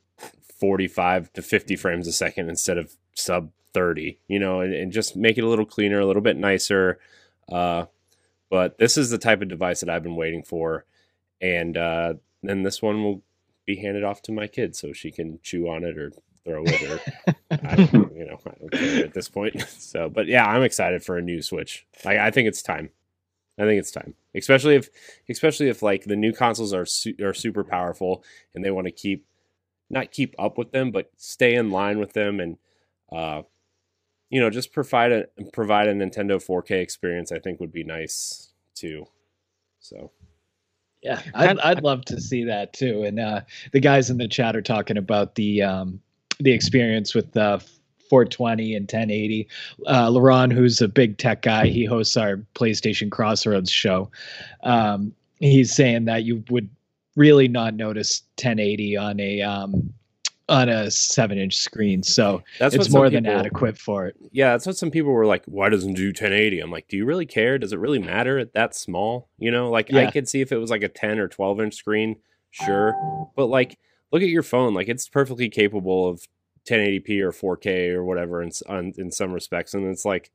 [0.60, 5.16] 45 to 50 frames a second instead of sub 30, you know, and, and just
[5.16, 6.99] make it a little cleaner, a little bit nicer.
[7.51, 7.86] Uh,
[8.49, 10.86] but this is the type of device that I've been waiting for,
[11.41, 13.22] and uh, then this one will
[13.66, 16.12] be handed off to my kid so she can chew on it or
[16.48, 17.00] throw it or
[17.52, 17.76] I
[18.16, 19.64] you know I don't care at this point.
[19.80, 21.86] So, but yeah, I'm excited for a new Switch.
[22.04, 22.89] Like I think it's time.
[23.60, 24.89] I think it's time, especially if
[25.30, 28.24] especially if like the new consoles are su- are super powerful
[28.54, 29.26] and they want to keep
[29.89, 32.58] not keep up with them, but stay in line with them and
[33.12, 33.43] uh
[34.30, 37.32] you know just provide a provide a Nintendo 4K experience.
[37.32, 39.08] I think would be nice too.
[39.80, 40.12] So
[41.02, 43.04] yeah, I'd, I'd love to see that too.
[43.04, 43.41] And uh,
[43.72, 46.02] the guys in the chat are talking about the um,
[46.40, 47.64] the experience with the
[48.10, 49.48] 420 and 1080.
[49.86, 54.10] Uh, Laron, who's a big tech guy, he hosts our PlayStation Crossroads show.
[54.64, 56.70] Um, he's saying that you would
[57.16, 59.94] really not notice 1080 on a um,
[60.50, 62.04] on a seven inch screen.
[62.04, 64.16] So that's it's more than adequate for it.
[64.32, 66.60] Yeah, that's what some people were like, why doesn't do 1080?
[66.62, 67.58] I'm like, do you really care?
[67.58, 69.30] Does it really matter at that small?
[69.38, 70.08] You know, like yeah.
[70.08, 72.18] I could see if it was like a 10 or 12 inch screen,
[72.52, 72.96] sure.
[73.36, 73.78] But like
[74.12, 74.74] look at your phone.
[74.74, 76.28] Like it's perfectly capable of
[76.70, 79.74] 1080p or 4K or whatever in, on, in some respects.
[79.74, 80.32] And it's like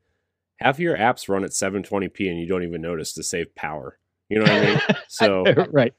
[0.56, 3.98] half of your apps run at 720p and you don't even notice to save power.
[4.28, 4.80] You know what I mean?
[5.08, 5.92] So right.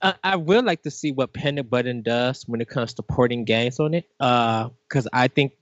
[0.00, 3.44] I, I would like to see what Panic Button does when it comes to porting
[3.44, 4.08] games on it.
[4.20, 5.54] Uh, because I think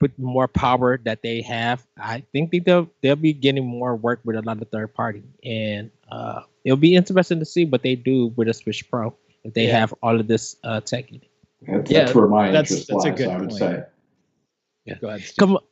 [0.00, 4.20] with more power that they have, I think they- they'll they'll be getting more work
[4.24, 7.94] with a lot of third party, and uh, it'll be interesting to see what they
[7.94, 9.14] do with a Switch Pro
[9.44, 9.78] if they Yeah.
[9.80, 11.28] have all of this uh, tech in it.
[11.66, 13.18] That's, Yeah, that's where my that's- interest that's a lies.
[13.18, 13.58] good I would point.
[13.58, 13.82] say.
[14.86, 14.94] Yeah.
[15.00, 15.20] Go ahead.
[15.22, 15.36] Steve.
[15.38, 15.62] Come on,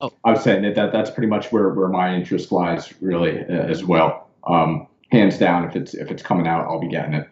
[0.00, 0.12] Oh.
[0.24, 3.52] I was saying that, that that's pretty much where, where my interest lies, really, uh,
[3.52, 4.28] as well.
[4.46, 7.28] Um, hands down, if it's if it's coming out, I'll be getting it.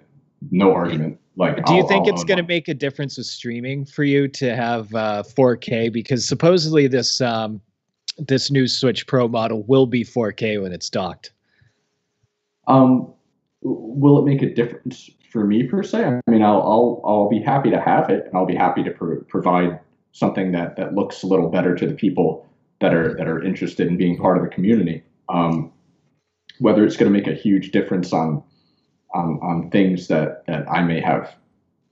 [0.50, 1.20] No argument.
[1.36, 4.02] Like, Do you I'll- think I'll it's going to make a difference with streaming for
[4.04, 5.92] you to have uh, 4K?
[5.92, 7.60] Because supposedly this um,
[8.18, 11.32] this new Switch Pro model will be 4K when it's docked.
[12.66, 13.12] Um,
[13.96, 16.04] will it make a difference for me per se?
[16.04, 18.90] I mean, I'll I'll, I'll be happy to have it, and I'll be happy to
[18.90, 19.80] pro- provide
[20.12, 22.46] something that, that looks a little better to the people
[22.80, 25.02] that are that are interested in being part of the community.
[25.28, 25.72] Um,
[26.58, 28.42] whether it's going to make a huge difference on
[29.14, 31.34] on on things that that I may have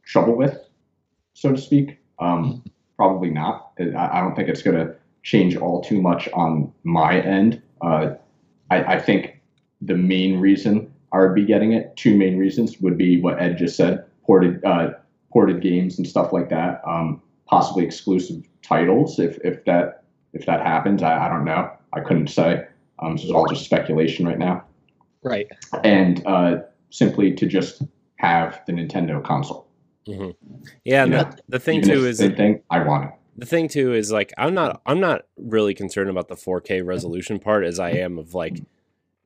[0.05, 0.59] trouble with,
[1.33, 2.63] so to speak, um,
[2.97, 3.73] probably not.
[3.81, 7.63] I, I don't think it's going to change all too much on my end.
[7.81, 8.15] Uh,
[8.71, 9.41] I, I think
[9.81, 13.57] the main reason I would be getting it, two main reasons would be what Ed
[13.57, 14.91] just said, ported uh,
[15.33, 19.19] ported games and stuff like that, um, possibly exclusive titles.
[19.21, 20.03] If if that
[20.33, 21.71] if that happens, I, I don't know.
[21.93, 22.67] I couldn't say.
[22.99, 24.65] Um, this is all just speculation right now.
[25.23, 25.47] Right.
[25.85, 26.59] And uh,
[26.91, 27.83] simply to just
[28.17, 29.69] have the Nintendo console.
[30.09, 30.35] mhm.
[30.85, 32.61] yeah, the, the thing Even too is the thing.
[32.71, 33.11] I want it.
[33.37, 37.39] the thing too is like I'm not I'm not really concerned about the 4K resolution
[37.39, 38.61] part as I am of like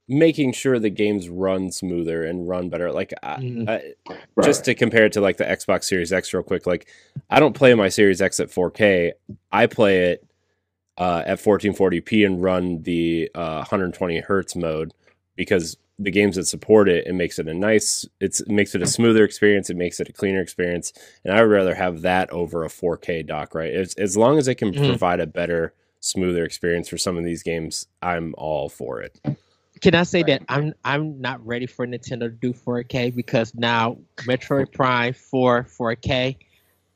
[0.09, 2.91] making sure the games run smoother and run better.
[2.91, 3.69] Like I, Mhm.
[3.69, 3.95] I,
[4.35, 4.45] Right.
[4.45, 6.89] just to compare it to like the Xbox Series X real quick, like
[7.29, 9.13] I don't play my Series X at 4K.
[9.53, 10.25] I play it
[10.97, 14.93] uh, at 1440p and run the uh, 120 hertz mode
[15.37, 18.83] because the games that support it, it makes it a nice, it's, it makes it
[18.83, 19.69] a smoother experience.
[19.69, 20.93] It makes it a cleaner experience.
[21.25, 23.73] And I would rather have that over a 4K dock, right?
[23.73, 24.87] As, as long as it can Mhm.
[24.87, 29.21] provide a better, smoother experience for some of these games, I'm all for it.
[29.81, 30.41] Can I say Right.
[30.41, 35.65] that I'm I'm not ready for Nintendo to do 4K because now Metroid Prime 4
[35.65, 36.37] 4K,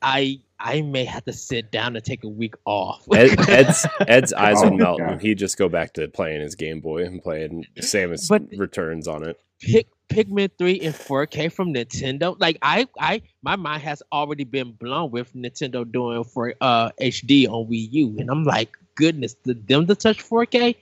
[0.01, 3.07] I I may have to sit down and take a week off.
[3.12, 5.18] Ed, Ed's Ed's eyes Oh, would melt, yeah.
[5.18, 9.24] he'd just go back to playing his Game Boy and playing Samus But- Returns on
[9.24, 9.41] it.
[9.61, 12.37] Pig, Pikmin 3 in 4K from Nintendo.
[12.41, 17.47] Like I I my mind has already been blown with Nintendo doing for uh HD
[17.49, 20.74] on Wii U, and I'm like, goodness, the, them to touch 4K,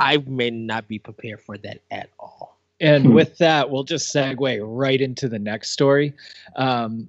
[0.00, 2.56] I may not be prepared for that at all.
[2.80, 3.12] And Hmm.
[3.14, 6.12] with that, we'll just segue right into the next story.
[6.56, 7.08] Um,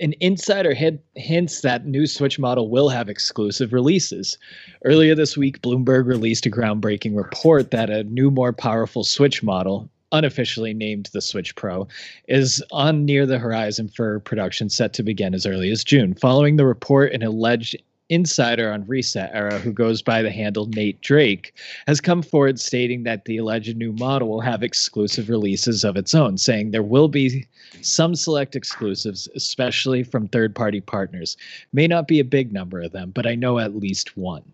[0.00, 4.36] an insider hint, hints that new Switch model will have exclusive releases.
[4.84, 9.88] Earlier this week, Bloomberg released a groundbreaking report that a new, more powerful Switch model,
[10.10, 11.86] unofficially named the Switch Pro,
[12.26, 16.14] is on near the horizon for production set to begin as early as June.
[16.14, 17.76] Following the report, an alleged
[18.10, 21.54] insider on ResetEra, who goes by the handle Nate Drake,
[21.86, 26.14] has come forward stating that the alleged new model will have exclusive releases of its
[26.14, 27.46] own, saying there will be
[27.80, 31.36] some select exclusives, especially from third party partners.
[31.72, 34.44] May not be a big number of them, but I know at least one.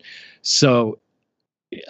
[0.42, 0.98] So,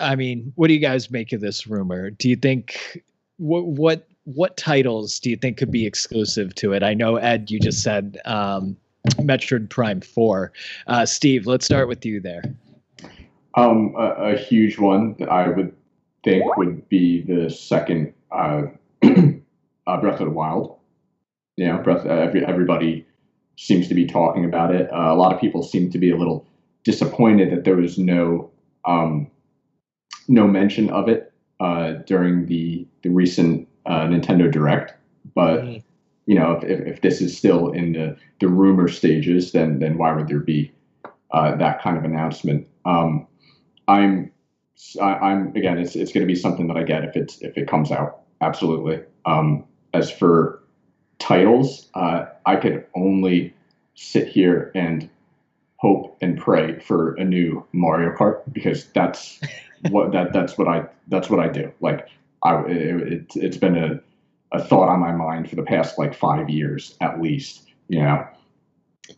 [0.00, 2.10] I mean, what do you guys make of this rumor?
[2.10, 3.02] Do you think
[3.36, 6.82] what what what titles do you think could be exclusive to it?
[6.82, 8.76] I know Ed, you just said um,
[9.18, 10.52] Metroid Prime Four.
[10.86, 12.42] Uh, Steve, let's start with you there.
[13.54, 15.74] Um, a, a huge one that I would
[16.24, 18.62] think would be the second uh,
[19.02, 20.76] uh, Breath of the Wild.
[21.56, 22.06] You know, Breath.
[22.06, 23.06] Uh, every, everybody
[23.56, 24.90] seems to be talking about it.
[24.92, 26.46] Uh, a lot of people seem to be a little
[26.84, 28.50] disappointed that there was no
[28.84, 29.30] um,
[30.28, 34.94] no mention of it uh, during the the recent uh, Nintendo Direct.
[35.34, 35.82] But Mhm.
[36.30, 39.98] You know, if, if, if this is still in the, the rumor stages, then then
[39.98, 40.72] why would there be
[41.32, 42.68] uh, that kind of announcement?
[42.84, 43.26] Um,
[43.88, 44.30] I'm
[45.02, 47.58] I, I'm again, it's it's going to be something that I get if it's if
[47.58, 48.20] it comes out.
[48.40, 49.00] Absolutely.
[49.26, 50.62] Um, as for
[51.18, 53.52] titles, uh, I could only
[53.96, 55.10] sit here and
[55.78, 59.40] hope and pray for a new Mario Kart because that's
[59.90, 61.72] what that that's what I that's what I do.
[61.80, 62.06] Like
[62.44, 64.00] I it, it, it's been a
[64.52, 67.66] a thought on my mind for the past like five years at least.
[67.88, 68.26] You know,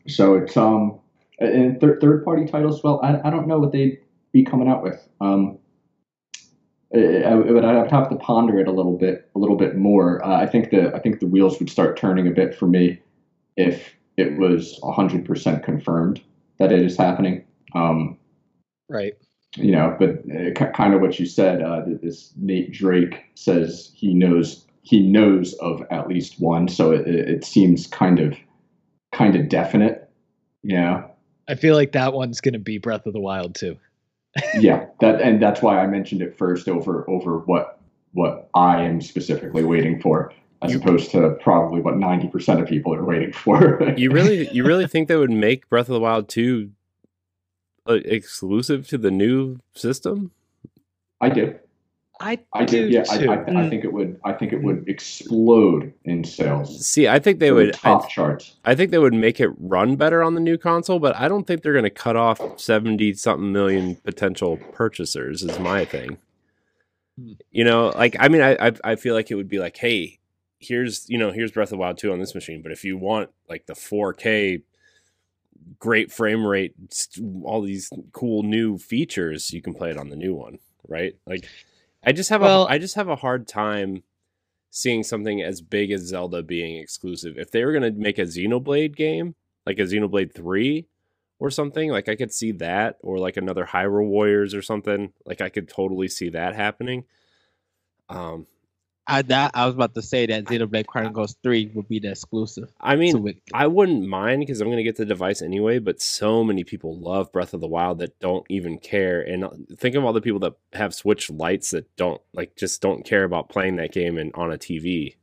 [0.06, 0.98] so it's um
[1.38, 2.82] and third third party titles.
[2.82, 3.98] Well, I, I don't know what they'd
[4.32, 5.06] be coming out with.
[5.20, 5.58] Um,
[6.94, 10.24] I, would I'd have to ponder it a little bit a little bit more.
[10.24, 13.00] Uh, I think the I think the wheels would start turning a bit for me
[13.56, 16.20] if it was hundred percent confirmed
[16.58, 17.44] that it is happening.
[17.74, 18.18] Um,
[18.88, 19.14] Right.
[19.56, 21.62] you know, but uh, kind of what you said.
[21.62, 27.06] Uh, this Nate Drake says he knows he knows of at least one, so it,
[27.06, 28.36] it seems kind of
[29.12, 30.10] kind of definite.
[30.62, 31.04] Yeah.
[31.48, 33.78] I feel like that one's going to be Breath of the Wild too.
[34.58, 37.80] yeah, that and that's why I mentioned it first over over what
[38.12, 42.94] what I am specifically waiting for, as opposed to probably what ninety percent of people
[42.94, 43.82] are waiting for.
[43.96, 46.70] you really you really think they would make Breath of the Wild two
[47.86, 50.30] uh, exclusive to the new system?
[51.20, 51.58] I do.
[52.20, 52.92] I, I did.
[52.92, 53.70] Yeah, I, I, I, mm.
[53.70, 54.20] think it would.
[54.24, 56.86] I think it would explode in sales.
[56.86, 58.56] See, I think they would top I, charts.
[58.64, 61.46] I think they would make it run better on the new console, but I don't
[61.46, 65.42] think they're going to cut off seventy something million potential purchasers.
[65.42, 66.18] Is my thing.
[67.18, 67.32] Hmm.
[67.50, 70.20] You know, like I mean, I I feel like it would be like, hey,
[70.60, 72.96] here's you know here's Breath of the Wild two on this machine, but if you
[72.96, 74.62] want like the four K
[75.78, 76.74] great frame rate,
[77.44, 81.16] all these cool new features, you can play it on the new one, right?
[81.26, 81.48] Like
[82.04, 84.02] I just have well, a I just have a hard time
[84.70, 87.36] seeing something as big as Zelda being exclusive.
[87.36, 89.34] If they were going to make a Xenoblade game,
[89.66, 90.86] like a Xenoblade 3
[91.38, 95.40] or something, like I could see that or like another Hyrule Warriors or something, like
[95.40, 97.04] I could totally see that happening.
[98.08, 98.46] Um
[99.06, 102.72] I that I was about to say that Xenoblade Chronicles Three would be the exclusive.
[102.80, 105.78] I mean, I wouldn't mind because I'm going to get the device anyway.
[105.78, 109.20] But so many people love Breath of the Wild that don't even care.
[109.20, 112.80] And uh, think of all the people that have Switch lights that don't like just
[112.80, 115.16] don't care about playing that game and on a TV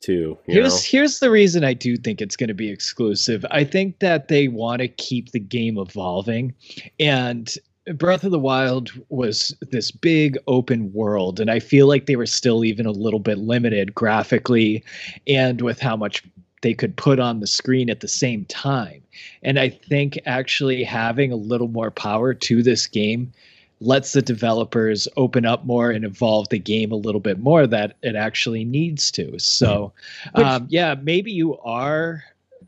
[0.00, 0.38] too.
[0.46, 0.80] here's know?
[0.84, 3.44] here's the reason I do think it's going to be exclusive.
[3.50, 6.54] I think that they want to keep the game evolving,
[7.00, 7.52] and
[7.94, 12.26] Breath of the Wild was this big open world, and I feel like they were
[12.26, 14.82] still even a little bit limited graphically
[15.26, 16.24] and with how much
[16.62, 19.02] they could put on the screen at the same time.
[19.42, 23.32] And I think actually having a little more power to this game
[23.80, 27.96] lets the developers open up more and evolve the game a little bit more that
[28.02, 29.38] it actually needs to.
[29.38, 29.92] So,
[30.34, 32.24] um, yeah, maybe you are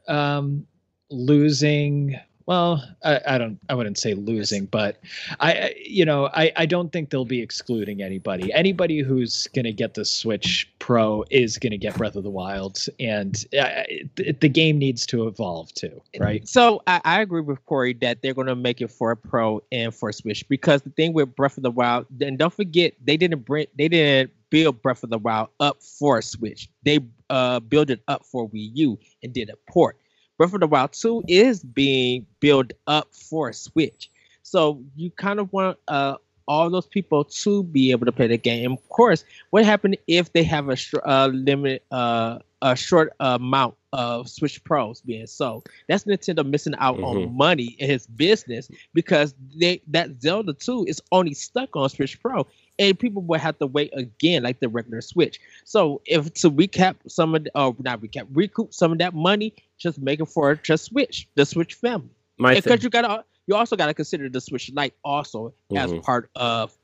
[0.06, 0.66] um,
[1.10, 5.02] losing well, I, I, don't, I wouldn't say losing, but
[5.38, 8.50] I, you know, I, I don't think they'll be excluding anybody.
[8.54, 12.30] Anybody who's going to get the Switch Pro is going to get Breath of the
[12.30, 13.82] Wild, and uh,
[14.16, 16.48] the game needs to evolve too, right?
[16.48, 19.62] So I, I agree with Corey that they're going to make it for a Pro
[19.70, 23.18] and for Switch because the thing with Breath of the Wild, and don't forget, they
[23.18, 26.70] didn't bring, they didn't build Breath of the Wild up for Switch.
[26.82, 29.98] They uh built it up for Wii U and did a port.
[30.38, 34.10] Breath of the Wild 2 is being built up for Switch.
[34.42, 36.14] So you kind of want uh,
[36.46, 38.70] all those people to be able to play the game.
[38.70, 43.12] And Of course, what happened if they have a sh- uh, limit, uh, a short
[43.20, 45.68] amount of Switch Pros being sold?
[45.88, 47.04] That's Nintendo missing out mm-hmm.
[47.04, 52.20] on money in his business because they that Zelda 2 is only stuck on Switch
[52.20, 52.46] Pro,
[52.78, 55.40] and people will have to wait again like the regular Switch.
[55.64, 59.54] So if to recap some of, the, oh not recap, recoup some of that money,
[59.76, 62.10] just make it for just Switch, the Switch family.
[62.38, 65.76] Because you gotta, you also gotta consider the Switch Lite also mm-hmm.
[65.76, 66.76] as part of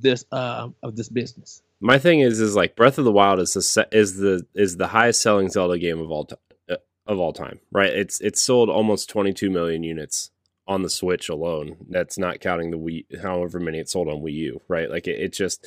[0.00, 1.62] this uh of this business.
[1.78, 4.88] My thing is, is like Breath of the Wild is the is the is the
[4.88, 6.38] highest selling Zelda game of all time
[6.68, 6.76] uh,
[7.06, 7.92] of all time, right?
[7.92, 10.30] It's it's sold almost 22 million units
[10.66, 11.76] on the Switch alone.
[11.88, 14.90] That's not counting the Wii, however many it sold on Wii U, right?
[14.90, 15.66] Like it, it just,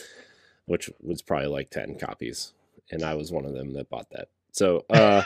[0.66, 2.54] which was probably like 10 copies.
[2.92, 4.30] And I was one of them that bought that.
[4.52, 5.24] So, uh,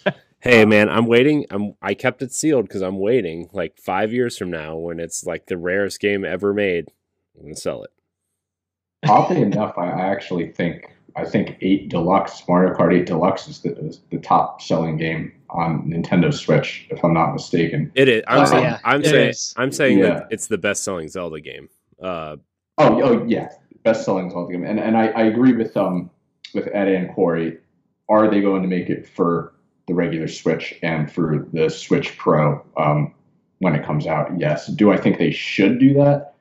[0.40, 1.46] hey man, I'm waiting.
[1.50, 5.24] I'm, I kept it sealed because I'm waiting like five years from now when it's
[5.24, 6.88] like the rarest game ever made.
[7.36, 7.90] I'm going to sell it.
[9.08, 13.76] Oddly enough, I actually think I think eight deluxe Mario Kart Eight Deluxe is the,
[13.78, 17.90] is the top selling game on Nintendo Switch, if I'm not mistaken.
[17.94, 18.22] It is.
[18.28, 19.30] I'm, saying, yeah, I'm saying.
[19.30, 19.54] Is.
[19.56, 20.06] I'm saying yeah.
[20.06, 21.68] that it's the best selling Zelda game.
[22.02, 22.36] Uh,
[22.78, 23.48] oh, oh yeah,
[23.82, 26.10] best selling Zelda game, and and I, I agree with um
[26.54, 27.58] with Ed and Corey.
[28.08, 29.54] Are they going to make it for
[29.86, 33.14] the regular Switch and for the Switch Pro um,
[33.58, 34.30] when it comes out?
[34.38, 34.66] Yes.
[34.68, 36.34] Do I think they should do that?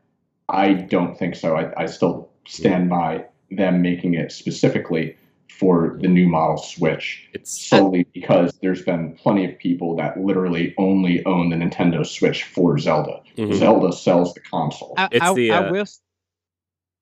[0.50, 1.56] I don't think so.
[1.56, 5.16] I, I still stand by them making it specifically
[5.50, 7.30] for the new model Switch.
[7.34, 12.44] It's solely because there's been plenty of people that literally only own the Nintendo Switch
[12.44, 13.22] for Zelda.
[13.38, 13.54] Mm-hmm.
[13.54, 14.94] Zelda sells the console.
[14.98, 15.52] I, it's I, the.
[15.52, 15.86] Uh, I will...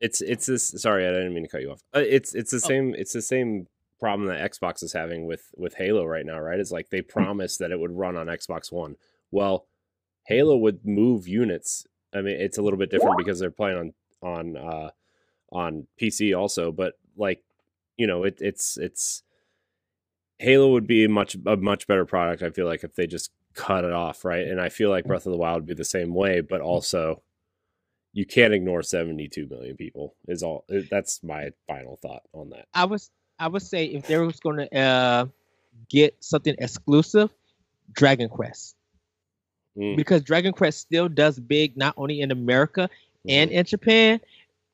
[0.02, 0.70] It's it's this.
[0.78, 1.82] Sorry, I didn't mean to cut you off.
[1.96, 2.68] Uh, it's it's the oh.
[2.68, 2.94] same.
[2.96, 3.68] It's the same
[4.00, 6.40] problem that Xbox is having with with Halo right now.
[6.40, 6.60] Right?
[6.60, 8.98] It's like they promised that it would run on Xbox One.
[9.32, 9.66] Well,
[10.28, 11.88] Halo would move units.
[12.14, 14.58] I mean, it's a little bit different because they're playing on on.
[14.58, 14.90] uh
[15.54, 17.42] on PC also, but like
[17.98, 19.24] you know, it, it's it's
[20.40, 22.42] Halo would be much a much better product.
[22.44, 24.48] I feel like if they just cut it off, right?
[24.48, 27.22] And I feel like Breath of the Wild would be the same way, but also
[28.12, 30.16] you can't ignore 72 million people.
[30.28, 32.68] Is all that's my final thought on that.
[32.74, 35.26] I was I would say if there was going to uh,
[35.90, 37.30] get something exclusive,
[37.94, 38.76] Dragon Quest,
[39.76, 39.96] Mm.
[39.96, 42.88] because Dragon Quest still does big not only in America
[43.28, 44.20] and in Japan.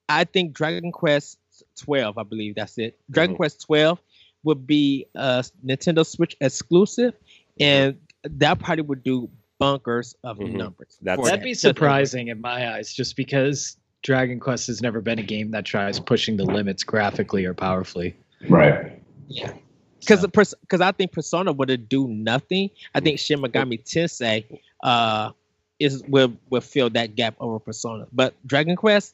[0.10, 1.38] I think Dragon Quest
[1.78, 2.98] 12, I believe that's it.
[3.12, 3.38] Dragon Mhm.
[3.38, 4.02] Quest 12
[4.44, 7.14] would be a Nintendo Switch exclusive,
[7.60, 9.30] and that probably would do
[9.60, 10.54] bunkers of Mhm.
[10.54, 10.98] numbers.
[11.02, 11.44] That's- That'd that.
[11.44, 15.66] be surprising in my eyes, just because Dragon Quest has never been a game that
[15.66, 18.16] tries pushing the limits graphically or powerfully.
[18.48, 18.94] Right.
[19.28, 19.54] Yeah.
[20.00, 20.28] Because So-
[20.62, 22.70] because I think Persona would do nothing.
[22.96, 24.46] I think Shin Megami Tensei
[24.82, 25.32] uh
[25.80, 28.08] is will will fill that gap over Persona.
[28.14, 29.14] But Dragon Quest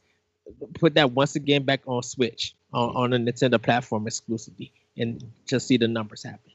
[0.75, 5.67] put that once again back on Switch on, on a Nintendo platform exclusively and just
[5.67, 6.51] see the numbers happen.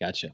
[0.00, 0.32] Gotcha.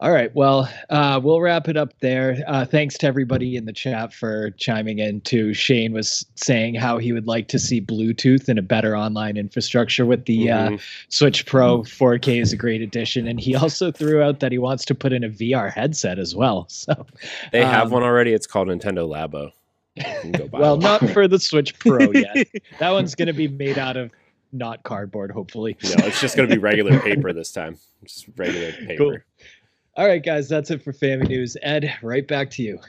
[0.00, 0.34] All right.
[0.34, 2.42] Well, uh, we'll wrap it up there.
[2.48, 5.20] Uh, thanks to everybody in the chat for chiming in.
[5.20, 5.54] Too.
[5.54, 10.04] Shane was saying how he would like to see Bluetooth and a better online infrastructure
[10.04, 10.80] with the uh, Mhm.
[11.08, 14.84] Switch Pro 4K is a great addition, and he also threw out that he wants
[14.86, 16.66] to put in a VR headset as well.
[16.68, 17.06] So,
[17.52, 18.32] They have um, one already.
[18.32, 19.52] It's called Nintendo Labo.
[19.96, 20.80] You can go buy well, one.
[20.80, 22.48] not for the Switch Pro yet.
[22.78, 24.10] that one's going to be made out of
[24.52, 25.76] not cardboard, hopefully.
[25.82, 27.76] No, it's just going to be regular paper this time.
[28.04, 28.96] Just regular paper.
[28.96, 29.18] Cool.
[29.96, 31.56] All right, guys, that's it for Family News.
[31.62, 32.80] Ed, right back to you.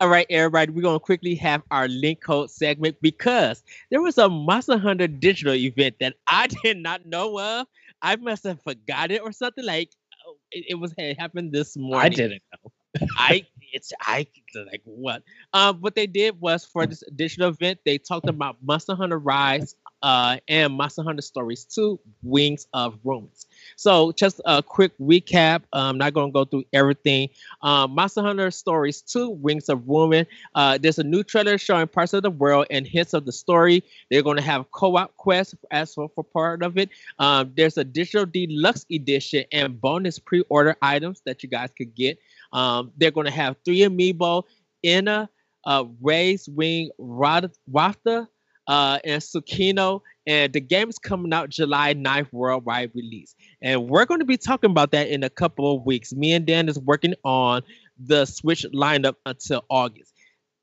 [0.00, 4.28] All right, everybody, we're gonna quickly have our link code segment because there was a
[4.28, 7.66] Monster Hunter digital event that I did not know of.
[8.02, 9.64] I must have forgot it or something.
[9.64, 9.90] Like
[10.26, 12.04] oh, it, it was it happened this morning.
[12.04, 12.70] I didn't know.
[13.16, 15.22] I it's I like what?
[15.52, 19.74] Um, what they did was for this additional event, they talked about Monster Hunter Rise,
[20.02, 23.46] uh, and Monster Hunter Stories 2, Wings of Ruins.
[23.76, 25.62] So just a quick recap.
[25.72, 27.28] I'm not gonna go through everything.
[27.62, 30.26] Um, Monster Hunter Stories 2, Wings of Ruin.
[30.54, 33.84] Uh, there's a new trailer showing parts of the world and hints of the story.
[34.10, 36.90] They're gonna have co-op quests as for, for part of it.
[37.18, 42.18] Um, there's a digital deluxe edition and bonus pre-order items that you guys could get.
[42.52, 44.44] Um, they're going to have three amiibo,
[44.84, 45.28] Ena,
[45.64, 48.28] uh, Ray's Wing, Ratha,
[48.68, 50.00] uh, and Tsukino.
[50.26, 53.34] And the game is coming out July 9th worldwide release.
[53.60, 56.12] And we're going to be talking about that in a couple of weeks.
[56.12, 57.62] Me and Dan is working on
[57.98, 60.14] the Switch lineup until August.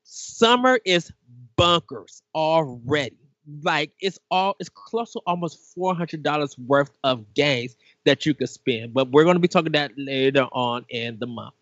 [0.04, 1.12] Summer is
[1.56, 3.16] bunkers already.
[3.62, 7.74] Like it's all it's close to almost four hundred dollars worth of games
[8.04, 8.94] that you could spend.
[8.94, 11.54] But we're going to be talking that later on in the month.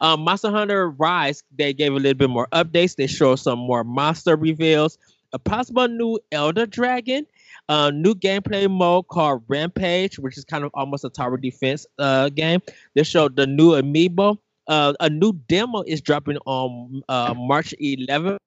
[0.00, 2.96] Um, Monster Hunter Rise, they gave a little bit more updates.
[2.96, 4.98] They showed some more monster reveals,
[5.32, 7.26] a possible new Elder Dragon,
[7.68, 12.28] a new gameplay mode called Rampage, which is kind of almost a tower defense uh,
[12.28, 12.60] game.
[12.94, 14.38] They showed the new amiibo.
[14.66, 18.38] Uh, a new demo is dropping on uh, March 11th,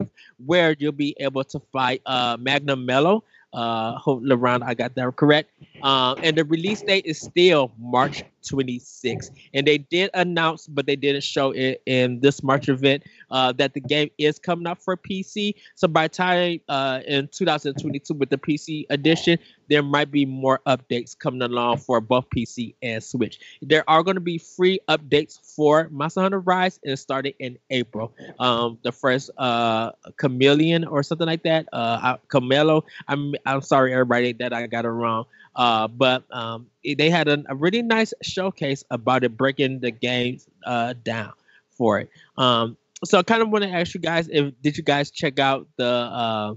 [0.43, 3.23] where you'll be able to fight uh, Magnum Mello.
[3.53, 5.51] Uh, hope around I got that correct.
[5.81, 9.31] Um, and the release date is still March 26th.
[9.53, 13.73] And they did announce, but they didn't show it in this March event, uh, that
[13.73, 15.55] the game is coming out for PC.
[15.75, 19.37] So by time uh, in 2022 with the PC edition,
[19.69, 23.39] there might be more updates coming along for both PC and Switch.
[23.61, 28.13] There are going to be free updates for Monster Hunter Rise and started in April.
[28.39, 32.83] Um, the first uh, Chameleon or something like that, uh, Camelo.
[33.07, 35.25] I'm I'm sorry everybody that I got it wrong.
[35.57, 40.47] Uh, but um, they had a, a, really nice showcase about it, breaking the games
[40.67, 41.33] uh, down
[41.71, 42.11] for it.
[42.37, 45.39] Um, so I kind of want to ask you guys if did you guys check
[45.39, 46.53] out the uh,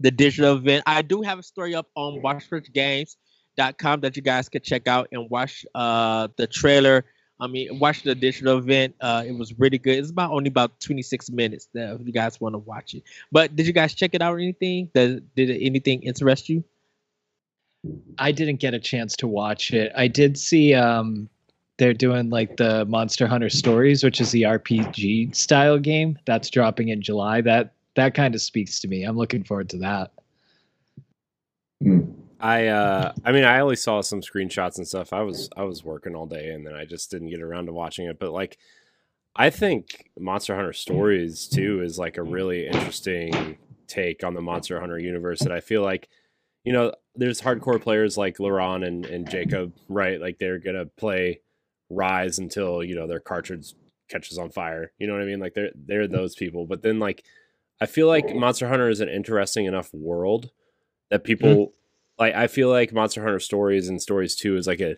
[0.00, 0.84] the digital event?
[0.86, 5.28] I do have a story up on WatchFirstGames.com that you guys could check out and
[5.28, 7.04] watch uh, the trailer.
[7.38, 8.94] I mean, watch the digital event.
[9.02, 9.98] Uh, it was really good.
[9.98, 13.02] It's about only about 26 minutes that if you guys want to watch it.
[13.30, 14.88] But did you guys check it out or anything?
[14.94, 16.64] Did anything interest you?
[18.18, 19.92] I didn't get a chance to watch it.
[19.96, 21.28] I did see um
[21.76, 26.88] they're doing like the Monster Hunter Stories, which is the RPG style game that's dropping
[26.88, 27.40] in July.
[27.40, 29.04] That that kind of speaks to me.
[29.04, 30.12] I'm looking forward to that.
[31.82, 32.14] Mm.
[32.40, 35.12] I uh I mean I only saw some screenshots and stuff.
[35.12, 37.72] I was I was working all day and then I just didn't get around to
[37.72, 38.18] watching it.
[38.18, 38.58] But like
[39.34, 43.56] I think Monster Hunter Stories too is like a really interesting
[43.86, 46.08] take on the Monster Hunter universe that I feel like
[46.64, 50.20] you know there's hardcore players like Laron and, and Jacob, right?
[50.20, 51.40] Like they're gonna play
[51.90, 53.74] Rise until you know their cartridge
[54.08, 54.92] catches on fire.
[54.98, 55.40] You know what I mean?
[55.40, 56.66] Like they're they're those people.
[56.66, 57.24] But then like
[57.80, 60.50] I feel like Monster Hunter is an interesting enough world
[61.10, 62.22] that people mm-hmm.
[62.22, 62.34] like.
[62.34, 64.96] I feel like Monster Hunter Stories and Stories Two is like a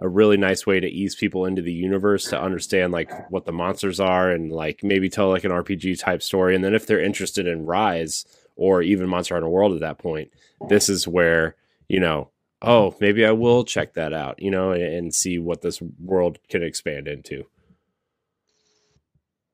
[0.00, 3.52] a really nice way to ease people into the universe to understand like what the
[3.52, 6.54] monsters are and like maybe tell like an RPG type story.
[6.54, 8.24] And then if they're interested in Rise
[8.58, 10.30] or even Monster Hunter World at that point,
[10.68, 11.56] this is where
[11.88, 12.30] you know
[12.62, 16.38] oh, maybe I will check that out, you know, and, and see what this world
[16.48, 17.44] can expand into.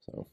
[0.07, 0.26] So,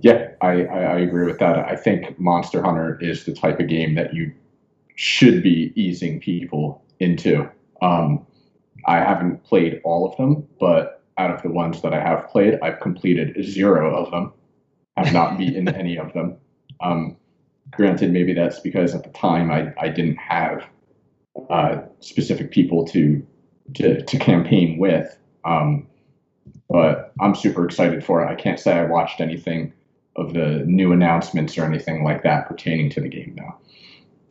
[0.00, 1.58] Yeah, I, I, I agree with that.
[1.58, 4.32] I think Monster Hunter is the type of game that you
[4.94, 7.48] should be easing people into.
[7.82, 8.26] Um,
[8.86, 12.58] I haven't played all of them, but out of the ones that I have played,
[12.62, 14.32] I've completed zero of them.
[14.96, 16.36] I've not beaten any of them.
[16.80, 17.16] Um,
[17.72, 20.64] granted, maybe that's because at the time I, I didn't have
[21.50, 23.24] uh, specific people to,
[23.74, 25.16] to to campaign with.
[25.44, 25.86] Um,
[26.68, 28.26] but I'm super excited for it.
[28.26, 29.72] I can't say I watched anything
[30.16, 33.58] of the new announcements or anything like that pertaining to the game now.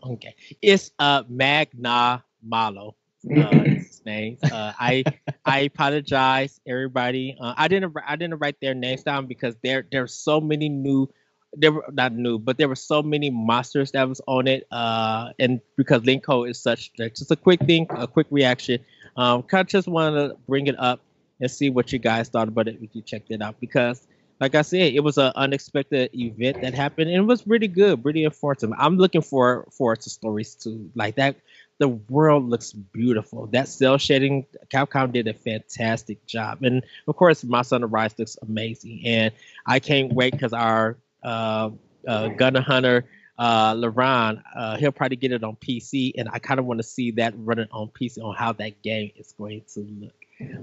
[0.03, 2.95] Okay, it's uh Magna Malo.
[3.29, 4.37] Uh, is his name.
[4.43, 5.03] Uh, I
[5.45, 7.35] I apologize, everybody.
[7.39, 11.09] Uh, I didn't I didn't write their names down because there there's so many new.
[11.53, 14.67] There were not new, but there were so many monsters that was on it.
[14.71, 18.79] Uh, and because Linko is such, just a quick thing, a quick reaction.
[19.15, 21.01] Um, kind of just wanted to bring it up
[21.39, 24.07] and see what you guys thought about it if you checked it out because
[24.39, 28.03] like I said, it was an unexpected event that happened and it was really good,
[28.05, 28.71] really informative.
[28.77, 30.91] I'm looking for forward to stories too.
[30.95, 31.37] Like that
[31.79, 33.47] the world looks beautiful.
[33.47, 36.63] That cell shading, Capcom did a fantastic job.
[36.63, 39.01] And of course Monster Hunter Rise looks amazing.
[39.05, 39.31] And
[39.65, 41.69] I can't wait because our uh
[42.07, 43.05] uh Gunner Hunter
[43.37, 46.83] uh Laron, uh he'll probably get it on PC and I kind of want to
[46.83, 50.13] see that running on PC on how that game is going to look.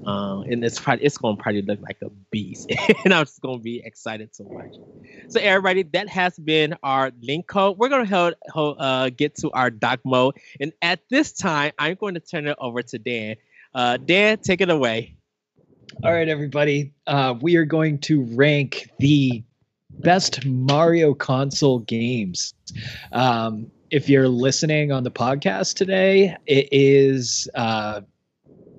[0.07, 2.70] Um, and it's probably it's gonna probably look like a beast,
[3.05, 4.76] and I'm just gonna be excited to watch.
[5.28, 7.76] So everybody, that has been our link code.
[7.76, 11.96] We're gonna hold, hold, uh, get to our doc mode, and at this time, I'm
[11.96, 13.34] going to turn it over to Dan.
[13.74, 15.16] Uh, Dan, take it away.
[16.05, 16.92] All right, everybody.
[17.07, 19.42] Uh, we are going to rank the
[20.01, 22.55] best Mario console games.
[23.12, 28.01] Um, if you're listening on the podcast today, it is uh,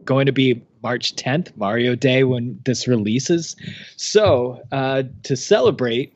[0.03, 3.55] going to be March 10th, Mario Day, when this releases.
[3.95, 6.13] So, uh, to celebrate,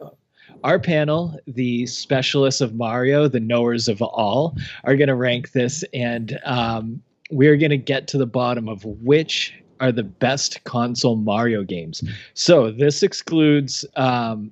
[0.64, 5.84] our panel, the specialists of Mario, the knowers of all, are going to rank this,
[5.94, 11.16] and um, we're going to get to the bottom of which are the best console
[11.16, 12.04] Mario games.
[12.34, 14.52] So, this excludes um,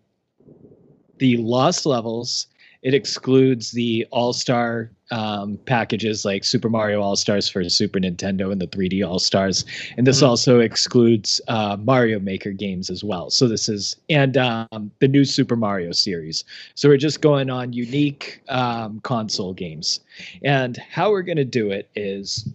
[1.20, 2.47] the Lost Levels.
[2.84, 8.51] It excludes the All Star um, packages like Super Mario All Stars for Super Nintendo
[8.51, 9.65] and the 3D All Stars,
[9.97, 10.28] and this Mhm.
[10.28, 13.30] also excludes uh, Mario Maker games as well.
[13.30, 16.43] So this is and um, the new Super Mario series.
[16.76, 20.01] So we're just going on unique um, console games,
[20.43, 22.47] and how we're going to do it is,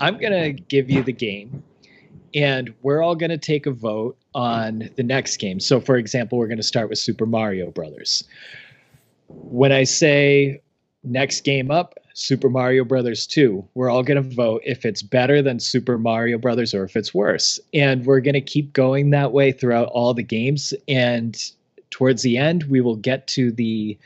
[0.00, 1.62] I'm going to give you the game,
[2.36, 5.58] and we're all going to take a vote on the next game.
[5.58, 8.22] So for example, we're going to start with Super Mario Brothers.
[9.28, 10.60] When I say
[11.02, 15.42] next game up super mario brothers 2 we're all going to vote if it's better
[15.42, 19.32] than super mario brothers or if it's worse and we're going to keep going that
[19.32, 21.52] way throughout all the games and
[21.90, 23.96] towards the end we will get to the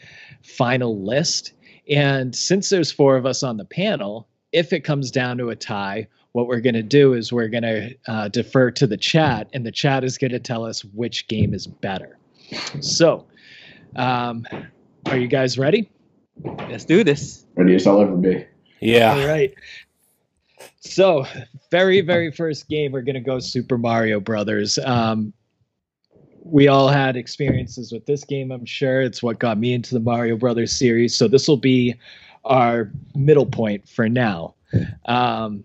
[0.43, 1.53] final list
[1.89, 5.57] and since there's four of us on the panel if it comes down to a
[5.57, 9.49] tie what we're going to do is we're going to uh, defer to the chat
[9.53, 12.18] and the chat is going to tell us which game is better
[12.81, 13.26] so
[13.97, 14.47] um,
[15.07, 15.91] are you guys ready
[16.45, 17.47] Let's do this.
[17.57, 18.47] Ready as I'll ever be.
[18.81, 19.14] yeah.
[19.14, 19.55] all right.
[20.81, 21.26] So,
[21.70, 24.78] very, very first game, we're going to go Super Mario Brothers.
[24.78, 25.33] Um,
[26.43, 29.03] we all had experiences with this game, I'm sure.
[29.03, 31.14] It's what got me into the Mario Brothers series.
[31.14, 31.95] So, this will be
[32.45, 34.55] our middle point for now.
[35.07, 35.64] Um,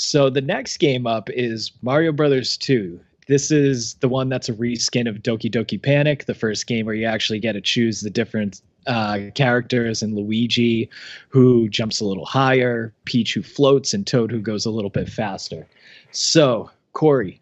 [0.00, 2.98] so, the next game up is Mario Brothers 2.
[3.28, 6.94] This is the one that's a reskin of Doki Doki Panic, the first game where
[6.94, 10.88] you actually get to choose the different uh, characters and Luigi
[11.28, 15.06] who jumps a little higher, Peach who floats, and Toad who goes a little bit
[15.06, 15.68] faster.
[16.12, 17.38] So, Corey,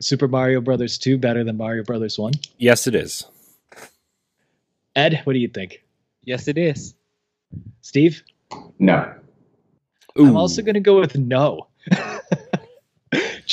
[0.00, 2.32] Super Mario Brothers 2 better than Mario Brothers 1?
[2.56, 3.26] Yes, it is.
[4.96, 5.84] Ed, what do you think?
[6.22, 6.94] Yes, it is.
[7.82, 8.22] Steve?
[8.78, 9.12] No.
[10.16, 11.66] I'm also going to go with no.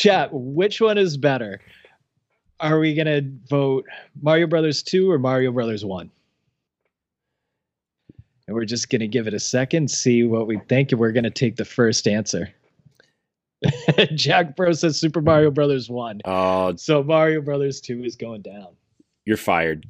[0.02, 1.62] Chat, which one is better?
[2.60, 3.86] Are we going to vote
[4.20, 6.10] Mario Brothers 2 or Mario Brothers 1?
[8.48, 11.12] And we're just going to give it a second, see what we think, and we're
[11.12, 12.50] going to take the first answer.
[14.16, 16.22] Jack Bro says Super Mario Brothers 1.
[16.26, 18.70] Oh, So Mario Brothers 2 is going down.
[19.26, 19.86] you're fired.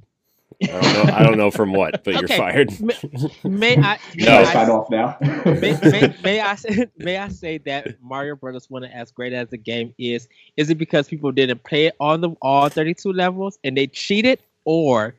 [0.63, 1.13] I don't know.
[1.13, 2.71] I don't know from what, but you're fired.
[3.43, 3.99] May I?
[4.15, 4.37] May No.
[4.37, 5.17] I Sign off now.
[5.45, 9.49] may, may, may I say, may I say that Mario Brothers one as great as
[9.49, 10.27] the game is,
[10.57, 14.39] is it because people didn't play it on the all 32 levels and they cheated,
[14.65, 15.15] or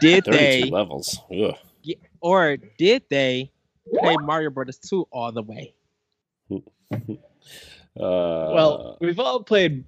[0.00, 1.18] did 32 they, levels.
[1.32, 1.54] Ugh.
[2.20, 3.50] or did they
[4.00, 5.74] play Mario Brothers 2 all the way.
[7.96, 9.82] Uh, well, we've all played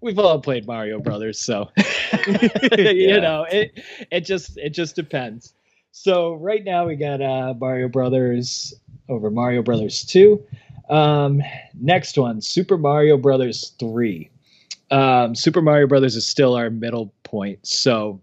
[0.00, 1.70] we've all played Mario Brothers, so
[2.78, 5.54] you know, it it just it just depends.
[5.92, 8.74] So right now we got uh Mario Brothers
[9.08, 10.42] over Mario Brothers 2.
[10.88, 11.42] Um
[11.74, 14.30] next one, Super Mario Brothers 3.
[14.90, 17.66] Um Super Mario Brothers is still our middle point.
[17.66, 18.20] So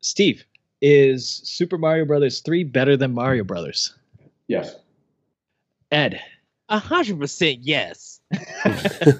[0.00, 0.44] Steve,
[0.80, 3.94] is Super Mario Brothers 3 better than Mario Brothers?
[4.46, 4.76] Yes.
[5.90, 6.20] Ed,
[6.68, 8.17] A hundred percent yes.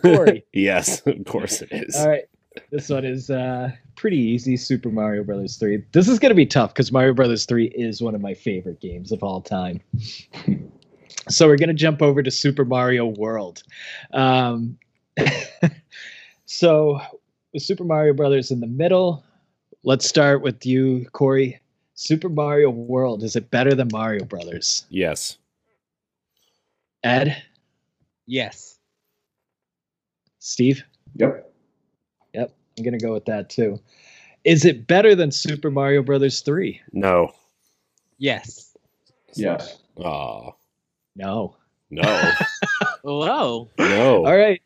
[0.02, 0.44] Corey.
[0.52, 1.96] yes, of course it is.
[1.96, 2.24] All right.
[2.70, 4.56] This one is uh, pretty easy.
[4.56, 5.84] Super Mario Brothers 3.
[5.92, 8.80] This is going to be tough because Mario Brothers 3 is one of my favorite
[8.80, 9.80] games of all time.
[11.28, 13.62] so we're going to jump over to Super Mario World.
[14.12, 14.78] Um,
[16.46, 17.00] so
[17.52, 19.24] with Super Mario Brothers in the middle,
[19.84, 21.60] let's start with you, Corey.
[21.94, 24.84] Super Mario World, is it better than Mario Brothers?
[24.88, 25.38] Yes.
[27.04, 27.42] Ed,
[28.28, 28.77] Yes.
[30.38, 30.82] Steve?
[31.16, 31.52] Yep.
[32.34, 32.54] Yep.
[32.78, 33.78] I'm going to go with that too.
[34.44, 36.80] Is it better than Super Mario Brothers 3?
[36.92, 37.32] No.
[38.18, 38.76] Yes.
[39.34, 39.78] Yes.
[39.96, 40.54] Oh,
[41.16, 41.56] No.
[41.90, 42.32] no.
[43.02, 43.68] Whoa.
[43.78, 44.26] no.
[44.26, 44.62] All right.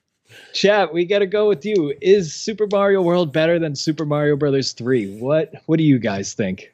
[0.55, 1.95] Chat, we got to go with you.
[2.01, 5.19] Is Super Mario World better than Super Mario Brothers 3?
[5.19, 6.73] What what do you guys think?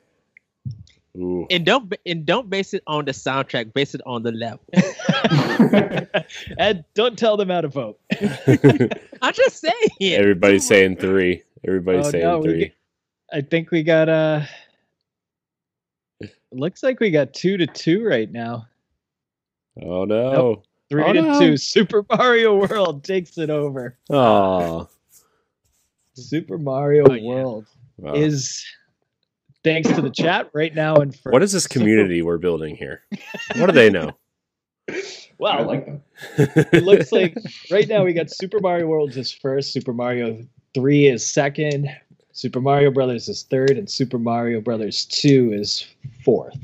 [1.17, 1.47] Ooh.
[1.51, 3.73] And don't and don't base it on the soundtrack.
[3.73, 4.61] Base it on the level.
[6.59, 7.99] and don't tell them how to vote.
[9.23, 10.15] I'm just saying.
[10.15, 11.43] Everybody's saying three.
[11.67, 12.59] Everybody's Oh, saying no, three.
[12.59, 12.75] get-
[13.33, 14.43] I think we got uh
[16.51, 18.67] looks like we got 2 to 2 right now.
[19.83, 20.63] Oh no.
[20.91, 21.41] 3 Oh, to no.
[21.41, 21.57] 2.
[21.59, 23.97] Super Mario World takes it over.
[24.09, 24.89] Oh.
[26.15, 27.23] Super Mario Oh, yeah.
[27.23, 27.67] World
[27.99, 28.15] Wow.
[28.15, 28.65] is
[29.65, 33.03] thanks to the chat right now and for what is this community we're building here?
[33.57, 34.13] What do they know?
[35.39, 35.59] Wow.
[35.59, 36.03] I like them.
[36.37, 37.33] it looks like
[37.71, 41.89] right now we got Super Mario World is first, Super Mario 3 is second,
[42.33, 45.87] Super Mario Brothers is third, and Super Mario Brothers 2 is
[46.25, 46.59] fourth.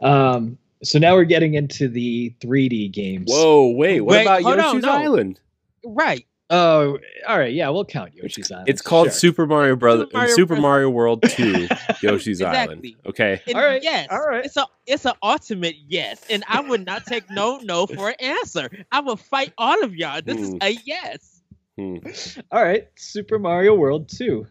[0.00, 3.30] Um, so now we're getting into the 3D games.
[3.32, 4.02] Whoa, wait.
[4.02, 4.92] What Wait, about hold on, Yoshi's no.
[4.92, 5.40] Island?
[5.82, 6.26] Right.
[6.56, 7.52] Oh, all right.
[7.52, 8.68] Yeah, we'll count Yoshi's Island.
[8.68, 9.12] It's called Sure.
[9.12, 10.62] Super Mario Brothers Super Mario Super Bros.
[10.62, 11.68] Mario World 2
[12.02, 12.86] Yoshi's Island.
[13.06, 13.40] Okay.
[13.46, 14.08] And All right, Yes.
[14.10, 14.44] all right.
[14.44, 18.14] It's a it's an ultimate yes, and I would not take no no for an
[18.20, 18.70] answer.
[18.92, 20.20] I will fight all of y'all.
[20.22, 20.56] This is Hmm.
[20.62, 21.42] a yes.
[21.76, 21.96] Hmm.
[22.52, 24.46] All right, Super Mario World 2.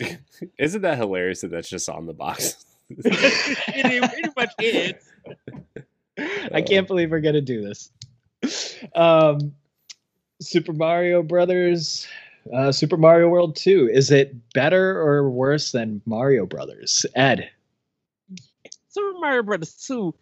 [0.58, 2.64] Isn't that hilarious that that's just on the box?
[2.88, 4.94] it pretty much is.
[6.52, 7.90] I can't believe we're gonna do this.
[8.94, 9.54] Um,
[10.42, 12.06] Super Mario Brothers,
[12.54, 13.88] uh, Super Mario World Two.
[13.92, 17.06] Is it better or worse than Mario Brothers?
[17.14, 17.50] Ed,
[18.88, 20.14] Super Mario Brothers 2,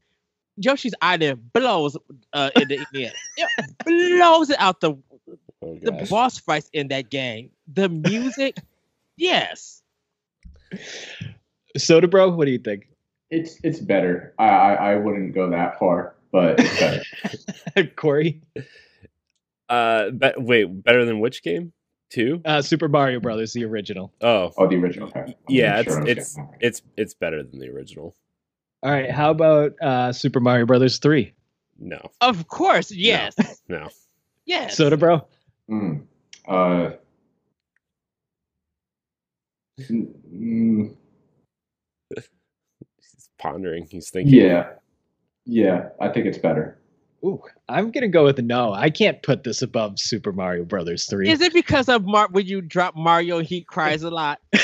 [0.56, 1.96] Yoshi's Island blows
[2.32, 3.12] uh, in the end.
[3.36, 4.96] It blows it out the
[5.62, 7.50] Oh, the boss fights in that game.
[7.72, 8.56] The music,
[9.16, 9.82] yes.
[11.76, 12.88] Soda Bro, what do you think?
[13.30, 14.34] It's it's better.
[14.38, 17.44] I I, I wouldn't go that far, but it's
[17.74, 17.90] better.
[17.96, 18.40] Corey,
[19.70, 21.72] Uh, be- wait, better than which game?
[22.10, 22.42] Two?
[22.44, 24.12] uh, Super Mario Brothers, the original.
[24.20, 25.08] Oh, oh, the original.
[25.08, 25.36] Okay.
[25.48, 25.76] Yeah.
[25.76, 28.16] not sure It's it's getting it's it's better than the original.
[28.82, 31.34] All right, how about uh, Super Mario Brothers Three?
[31.78, 33.34] No, Of course, yes.
[33.68, 33.88] no.
[34.44, 34.76] Yes.
[34.76, 35.26] Soda Bro,
[35.70, 36.02] Mm.
[36.48, 36.90] Uh,
[39.80, 40.94] mm,
[42.16, 43.86] He's pondering.
[43.88, 44.34] He's thinking.
[44.34, 44.70] yeah,
[45.46, 45.90] yeah.
[46.00, 46.79] I think it's better.
[47.24, 48.72] Ooh, I'm gonna go with no.
[48.72, 51.28] I can't put this above Super Mario Brothers Three.
[51.30, 54.40] Is it because of Mar- when you drop Mario, he cries a lot?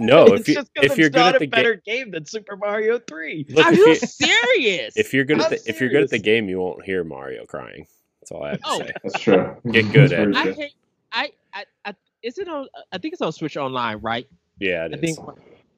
[0.00, 1.74] No, it's if you just 'cause if it's you're good not at the a better
[1.74, 3.44] game, game than Super Mario Three.
[3.48, 4.92] look, Are you you serious?
[4.96, 7.02] if you're good at I'm the if you're good at the game, you won't hear
[7.02, 7.84] Mario crying.
[8.20, 8.78] That's all I have to Oh.
[8.78, 8.92] say.
[9.02, 9.56] That's true.
[9.72, 10.36] Get good at it.
[10.36, 10.52] I true.
[10.52, 10.72] hate.
[11.10, 11.94] I, I, I.
[12.22, 12.68] Is it on?
[12.92, 14.28] I think it's on Switch Online, right?
[14.60, 15.16] Yeah, it I is.
[15.16, 15.18] think.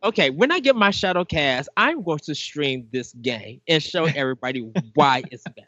[0.05, 4.71] Okay, when I get my ShadowCast, I'm going to stream this game and show everybody
[4.95, 5.67] why it's better.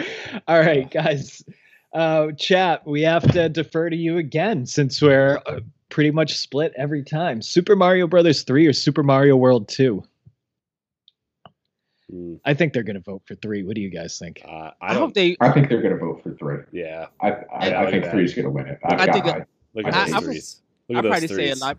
[0.48, 1.44] All right, guys.
[1.92, 6.72] Uh, chat, we have to defer to you again since we're uh, pretty much split
[6.76, 7.40] every time.
[7.40, 10.02] Super Mario Brothers 3 or Super Mario World 2?
[12.12, 13.62] Mm, I think they're going to vote for 3.
[13.64, 14.42] What do you guys think?
[14.44, 15.02] uh, I I, don't.
[15.02, 15.36] hope they.
[15.40, 16.58] I think they're going to vote for three.
[16.72, 18.78] yeah, I I, Yeah, I look think 3 is going to win it.
[18.84, 19.44] I've I think it- I-
[19.74, 20.62] look at I- those threes.
[20.88, 21.78] Look at probably those say a lot.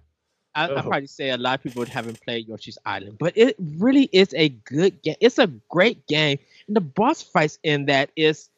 [0.55, 0.81] I, I Oh.
[0.81, 4.49] probably say a lot of people haven't played Yoshi's Island, but it really is a
[4.49, 5.15] good game.
[5.21, 8.49] It's a great game, and the boss fights in that is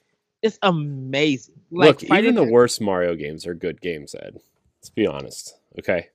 [0.42, 1.56] is amazing.
[1.72, 4.40] Like Look, even the that- worst Mario games are good games, Ed.
[4.80, 5.56] Let's be honest.
[5.78, 6.10] Okay.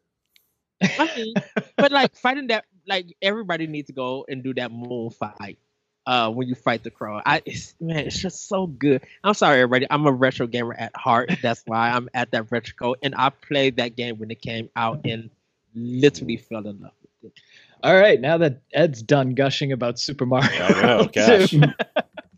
[0.83, 1.35] I mean,
[1.77, 5.59] but like fighting that like everybody needs to go and do that moon fight.
[6.07, 9.03] Uh, when you fight the crow, I it's, man, it's just so good.
[9.23, 9.87] I'm sorry, everybody.
[9.89, 11.31] I'm a retro gamer at heart.
[11.43, 15.01] That's why I'm at that retro, and I played that game when it came out
[15.07, 15.31] and
[15.75, 16.93] literally fell in love
[17.23, 17.39] with it.
[17.85, 21.51] All right, now that Ed's done gushing about Super Mario, I know, gosh.
[21.51, 21.61] 2,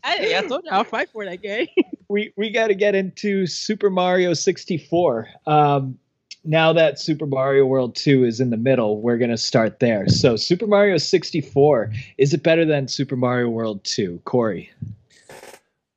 [0.03, 1.67] Hey, I told you I'll fight for that game.
[2.09, 5.29] we we got to get into Super Mario 64.
[5.45, 5.97] Um,
[6.43, 10.09] now that Super Mario World 2 is in the middle, we're going to start there.
[10.09, 14.21] So, Super Mario 64, is it better than Super Mario World 2?
[14.25, 14.69] Corey.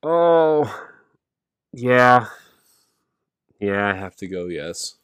[0.04, 0.72] Oh,
[1.72, 2.26] yeah,
[3.58, 3.88] yeah.
[3.88, 4.46] I have to go.
[4.46, 4.94] Yes.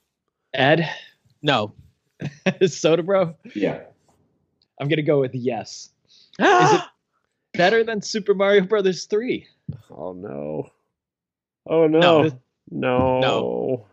[0.55, 0.89] Ed?
[1.43, 1.75] No.
[2.67, 3.35] Soda Bro?
[3.55, 3.81] Yeah.
[4.81, 5.91] I'm going to go with yes.
[6.39, 6.81] Is it
[7.55, 9.47] better than Super Mario Brothers 3?
[9.91, 10.71] Oh no.
[11.67, 12.23] Oh No.
[12.23, 12.31] no.
[12.71, 13.21] No.
[13.21, 13.87] No.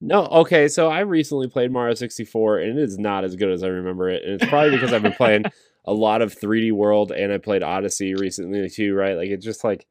[0.00, 0.26] No.
[0.26, 3.68] Okay, so I recently played Mario 64 and it is not as good as I
[3.68, 4.22] remember it.
[4.24, 5.44] And it's probably because I've been playing
[5.84, 9.16] a lot of 3D World and I played Odyssey recently too, right?
[9.16, 9.86] Like it's just like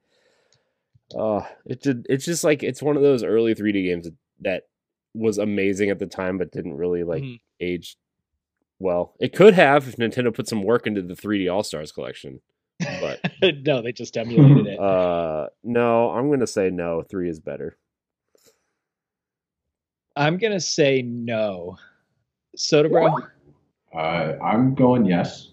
[1.17, 4.63] uh it did it's just like it's one of those early 3D games that, that
[5.13, 7.39] was amazing at the time but didn't really like Mhm.
[7.59, 7.97] age
[8.81, 9.13] well.
[9.19, 12.41] It could have if Nintendo put some work into the 3D All-Stars collection.
[12.79, 13.19] But
[13.65, 14.79] no, they just emulated it.
[14.79, 17.77] uh no, I'm going to say no, 3 is better.
[20.15, 21.77] I'm going to say no.
[22.55, 23.15] Soda Bro?
[23.95, 25.49] Uh, I'm going yes.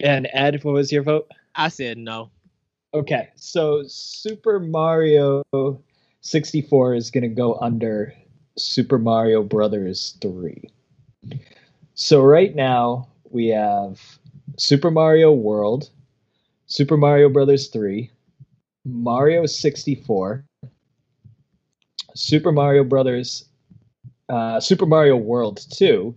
[0.00, 1.30] And Ed, what was your vote?
[1.54, 2.30] I said no.
[2.94, 5.44] Okay, so Super Mario
[6.22, 8.12] 64 is going to go under
[8.58, 10.70] Super Mario Brothers 3.
[11.94, 14.00] So right now we have
[14.58, 15.90] Super Mario World,
[16.66, 18.10] Super Mario Brothers 3,
[18.84, 20.44] Mario 64,
[22.14, 23.44] Super Mario Brothers,
[24.28, 26.14] uh, Super Mario World 2,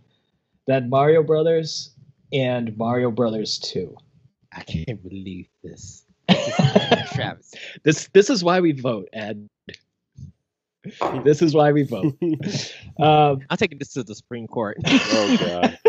[0.68, 1.93] then Mario Brothers,
[2.32, 3.95] and Mario Brothers 2.
[4.54, 6.06] I can't believe this.
[6.30, 7.54] This is Travis.
[7.84, 9.47] This this is why we vote, Ed.
[11.24, 12.16] this is why we vote.
[13.00, 14.78] Um, I'm taking this to the Supreme Court.
[14.86, 15.80] oh god.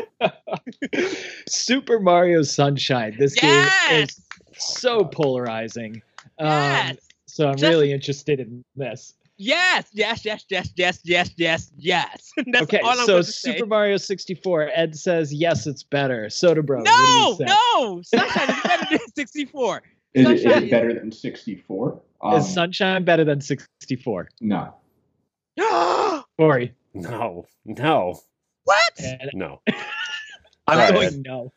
[1.47, 3.15] Super Mario Sunshine.
[3.19, 3.91] This yes!
[3.91, 4.21] game is
[4.57, 6.01] so polarizing.
[6.39, 6.97] Um, yes!
[7.27, 9.13] So I'm Just, really interested in this.
[9.37, 12.33] Yes, yes, yes, yes, yes, yes, yes, yes.
[12.63, 13.65] okay, so Super say.
[13.67, 14.71] Mario 64.
[14.75, 16.31] Ed says yes, it's better.
[16.31, 16.83] Soda Bro.
[16.83, 19.83] No, no, Sunshine is better than 64.
[20.15, 22.01] Is, it better than 64?
[22.23, 24.29] Um, is Sunshine better than 64?
[24.41, 24.73] No.
[26.37, 26.75] Corey.
[26.95, 27.47] No.
[27.65, 28.21] No.
[28.65, 28.93] what?
[29.03, 29.61] And No.
[30.67, 31.23] I'm Alright, going Ed.
[31.27, 31.53] no.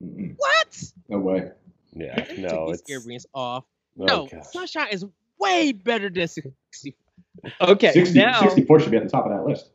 [0.00, 0.82] What?
[1.08, 1.50] No way.
[1.94, 2.24] Yeah.
[2.38, 2.66] No.
[2.72, 3.64] take It's these off.
[3.98, 4.44] oh, no, gosh.
[4.52, 5.04] Sunshine is
[5.40, 6.52] way better than 64.
[7.60, 9.70] Okay, 60, now 64 should be at the top of that list.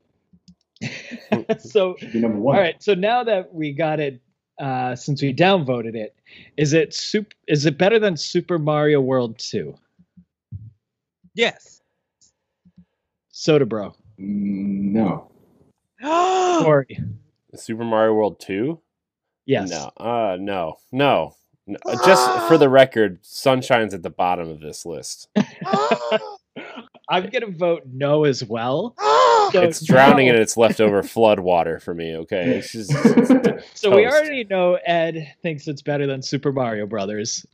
[1.70, 2.56] so Should be number one.
[2.56, 4.22] All right, so now that we got it,
[4.60, 6.16] uh, since we downvoted it,
[6.58, 9.76] is it sup- Is it better than Super Mario World Two?
[11.36, 11.82] Yes.
[13.36, 15.28] Soda Bro, No.
[16.02, 17.00] Sorry.
[17.56, 18.80] Super Mario World 2?
[19.46, 19.70] yes.
[19.72, 19.92] No.
[19.98, 20.78] Uh no.
[20.92, 21.36] No.
[21.66, 21.78] No.
[21.86, 25.30] Uh, Just for the record, Sunshine's at the bottom of this list.
[27.10, 28.94] I'm gonna vote no as well.
[29.52, 30.36] So It's drowning no.
[30.36, 32.58] in its leftover flood water for me, okay?
[32.60, 32.92] It's just
[33.78, 37.46] So we already know Ed thinks it's better than Super Mario Brothers.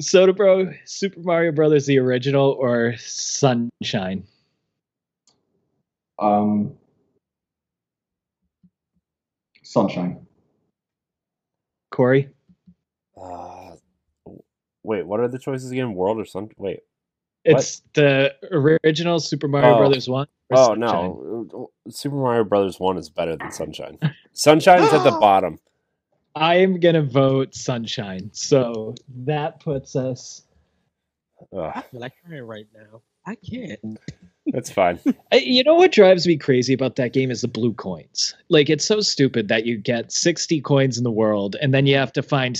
[0.00, 4.22] Soda Bro, Super Mario Brothers, the original, or Sunshine?
[6.18, 6.74] Um,
[9.62, 10.26] sunshine.
[11.90, 12.28] Corey,
[13.20, 13.72] uh,
[14.84, 15.94] Wait, what are the choices again?
[15.94, 16.50] World or Sun?
[16.56, 16.80] Wait.
[17.44, 19.78] it's the original Super Mario Oh.
[19.78, 20.26] Brothers one.
[20.50, 20.80] or Oh Sunshine?
[20.82, 21.70] no.
[21.90, 23.98] Super Mario Brothers 1 is better than Sunshine.
[24.32, 25.58] Sunshine's at the bottom.
[26.34, 28.30] I am gonna vote Sunshine.
[28.32, 30.44] So that puts us.
[31.52, 33.02] I Ugh, feel like crying right now.
[33.26, 33.98] I can't.
[34.52, 34.98] That's fine.
[35.32, 38.34] You know what drives me crazy about that game is the blue coins.
[38.48, 41.96] Like it's so stupid that you get 60 coins in the world and then you
[41.96, 42.58] have to find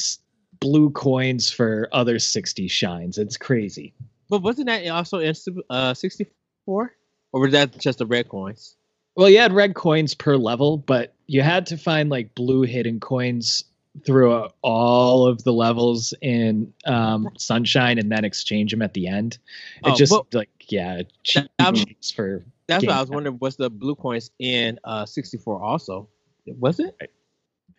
[0.60, 3.18] blue coins for other 60 shines.
[3.18, 3.94] It's crazy.
[4.28, 5.34] But wasn't that also in
[5.70, 6.94] uh 64?
[7.32, 8.76] Or was that just the red coins?
[9.16, 13.00] Well, you had red coins per level, but you had to find like blue hidden
[13.00, 13.64] coins
[14.04, 19.38] through all of the levels in um, Sunshine and then exchange them at the end.
[19.84, 21.76] It Oh, just but- like yeah, cheap That-
[22.14, 23.38] for That's what I was wondering.
[23.40, 26.08] Was the blue coins in uh 64 also?
[26.46, 26.94] Was it?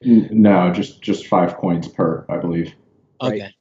[0.02, 2.74] No, just just five coins per, I believe.
[3.22, 3.42] Right.
[3.42, 3.56] Okay.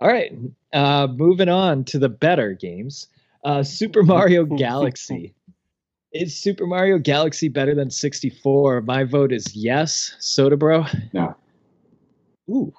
[0.00, 0.32] All right.
[0.72, 3.08] Uh, moving on to the better games.
[3.44, 5.34] Uh, Super Mario Galaxy.
[6.12, 8.82] Is Super Mario Galaxy better than 64?
[8.82, 10.14] My vote is yes.
[10.20, 10.84] Soda Bro?
[11.12, 11.34] No.
[12.50, 12.72] Ooh.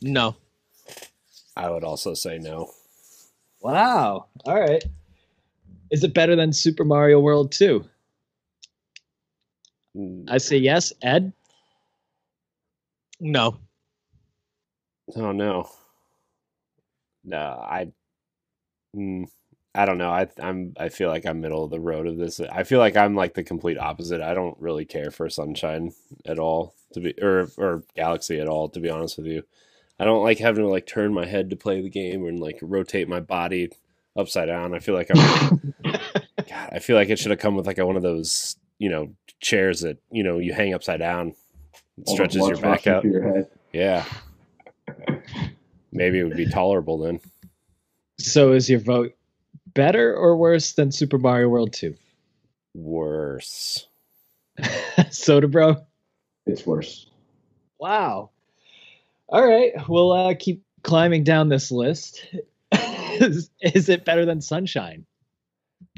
[0.00, 0.36] No.
[1.56, 2.70] I would also say no.
[3.60, 4.26] Wow.
[4.44, 4.84] All right.
[5.90, 7.84] Is it better than Super Mario World 2?
[9.96, 10.92] Mm, I say yes.
[11.02, 11.32] Ed?
[13.20, 13.58] No.
[15.16, 15.68] Oh no.
[17.24, 17.92] No, I.
[18.94, 19.26] Mm,
[19.74, 20.10] I don't know.
[20.10, 22.40] I I'm I feel like I'm middle of the road of this.
[22.40, 24.20] I feel like I'm like the complete opposite.
[24.20, 25.92] I don't really care for Sunshine
[26.24, 29.42] at all to be or or Galaxy at all to be honest with you.
[29.98, 32.58] I don't like having to like turn my head to play the game and like
[32.62, 33.70] rotate my body
[34.16, 34.74] upside down.
[34.74, 37.86] I feel like I'm God, I feel like it should have come with like a,
[37.86, 41.34] one of those, you know, chairs that, you know, you hang upside down.
[41.98, 43.04] It stretches your back rushing out.
[43.04, 43.48] your head.
[43.72, 44.04] Yeah.
[45.92, 47.20] Maybe it would be tolerable then.
[48.18, 49.14] So is your vote
[49.74, 51.94] better or worse than Super Mario World 2?
[52.74, 53.86] Worse.
[55.10, 55.76] Soda Bro?
[56.46, 57.08] It's worse.
[57.78, 58.30] Wow.
[59.28, 59.72] All right.
[59.88, 62.26] We'll uh, keep climbing down this list.
[62.72, 65.06] is, is it better than Sunshine?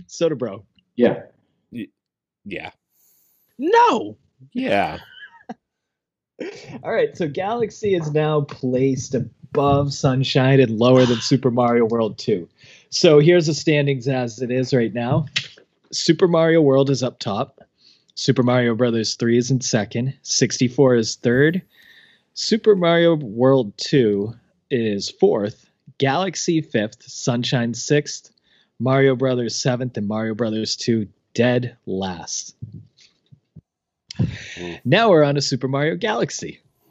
[0.06, 0.64] Soda Bro.
[0.96, 1.22] Yeah.
[2.44, 2.70] Yeah.
[3.58, 4.16] No.
[4.52, 4.98] Yeah.
[6.82, 7.16] All right.
[7.16, 12.48] So Galaxy is now placed above Sunshine and lower than Super Mario World 2.
[12.90, 15.26] So here's the standings as it is right now
[15.92, 17.60] Super Mario World is up top.
[18.14, 20.14] Super Mario Brothers 3 is in second.
[20.22, 21.62] 64 is third.
[22.34, 24.34] Super Mario World 2
[24.70, 25.68] is fourth.
[25.98, 27.02] Galaxy fifth.
[27.02, 28.30] Sunshine sixth.
[28.78, 29.96] Mario Brothers seventh.
[29.96, 32.54] And Mario Brothers 2 dead last.
[34.18, 34.74] Hmm.
[34.84, 36.60] Now we're on to Super Mario Galaxy.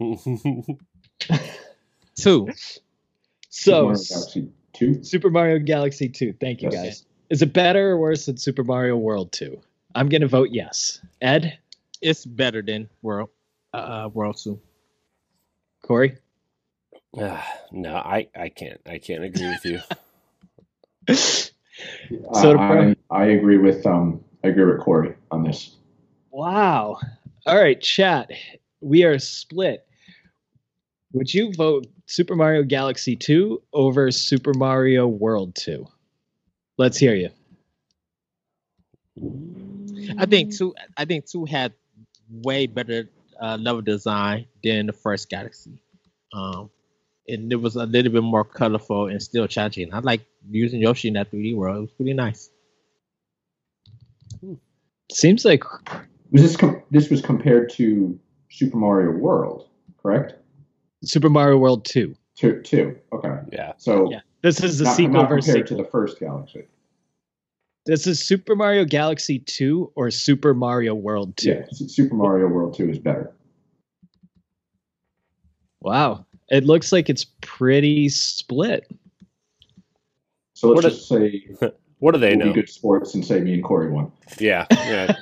[2.16, 2.50] Two.
[3.50, 5.04] So, Mario Galaxy 2.
[5.04, 6.34] Super Mario Galaxy 2.
[6.40, 6.84] Thank you, Yes.
[6.84, 7.06] guys.
[7.30, 9.60] Is it better or worse than Super Mario World 2?
[9.96, 11.02] I'm going to vote yes.
[11.22, 11.58] Ed?
[12.02, 13.30] It's better than World
[13.74, 14.60] uh World Two.
[15.82, 16.18] Corey?
[17.18, 18.80] Ah, no, I, I can't.
[18.86, 19.80] I can't agree with you.
[22.34, 25.76] So I, I, I agree with um I agree with Corey on this.
[26.32, 26.98] Wow.
[27.46, 28.32] All right, chat.
[28.80, 29.85] We are split.
[31.16, 35.88] Would you vote Super Mario Galaxy 2 over Super Mario World 2?
[36.78, 37.30] Let's hear you.
[40.18, 40.76] I think two.
[40.98, 41.72] I think two had
[42.30, 43.10] way better
[43.42, 45.82] uh, level design than the first Galaxy.
[46.34, 46.70] Um,
[47.30, 49.94] and it was a little bit more colorful and still challenging.
[49.94, 51.78] I like using Yoshi in that 3D world.
[51.78, 52.50] It was pretty nice.
[55.10, 55.64] Seems like
[56.32, 58.20] Was this com- this was compared to
[58.50, 59.70] Super Mario World,
[60.04, 60.34] correct?
[61.06, 62.16] Super Mario World 2.
[62.36, 62.98] Two, two.
[63.14, 63.30] Okay.
[63.52, 63.74] Yeah.
[63.78, 64.22] So Yeah.
[64.42, 65.78] This is the not, sequel not versus compared sequel.
[65.78, 66.64] to the first Galaxy.
[67.86, 71.50] This is Super Mario Galaxy 2 or Super Mario World 2?
[71.50, 73.32] Yeah, Super Mario World 2 is better.
[75.82, 76.26] Wow.
[76.50, 78.88] It looks like it's pretty split.
[80.54, 81.48] So let's What just say
[82.00, 82.54] What do they we'll know?
[82.54, 84.12] be good sports and say me and Corey won.
[84.40, 84.66] Yeah.
[84.72, 85.16] Yeah.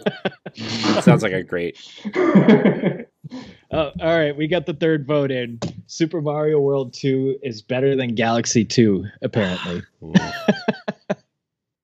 [1.02, 1.78] Sounds like a great.
[3.74, 5.60] Oh, all right, we got the third vote in.
[5.88, 9.82] Super Mario World 2 is better than Galaxy 2, apparently.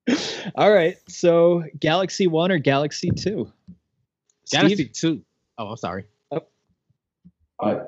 [0.54, 3.50] All right, so Galaxy 1 or Galaxy 2?
[4.52, 4.92] Galaxy Steve?
[4.92, 5.22] Two.
[5.58, 6.04] Oh, I'm sorry.
[6.32, 6.38] uh,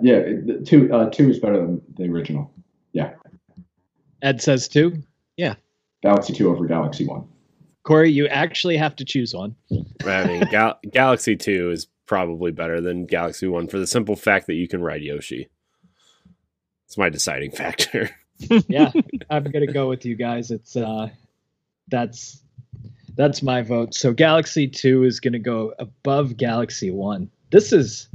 [0.00, 2.52] yeah, the two uh, two is better than the original.
[2.92, 3.12] Yeah.
[4.20, 5.00] Ed says 2.
[5.36, 5.54] Yeah.
[6.02, 7.24] Galaxy 2 over Galaxy 1.
[7.84, 9.56] Corey, you actually have to choose one.
[10.04, 14.46] I mean, Gal- Galaxy Two is probably better than Galaxy One for the simple fact
[14.46, 15.48] that you can ride Yoshi.
[16.84, 18.10] It's my deciding factor.
[18.68, 18.92] yeah,
[19.30, 20.50] I'm gonna go with you guys.
[20.50, 21.08] It's uh,
[21.88, 22.42] that's
[23.16, 23.94] that's my vote.
[23.94, 27.30] So Galaxy Two is gonna go above Galaxy One.
[27.50, 28.10] This is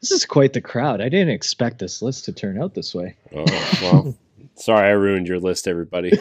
[0.00, 1.00] this is quite the crowd.
[1.00, 3.16] I didn't expect this list to turn out this way.
[3.34, 3.44] Oh,
[3.82, 4.16] well,
[4.54, 6.12] sorry I ruined your list, everybody.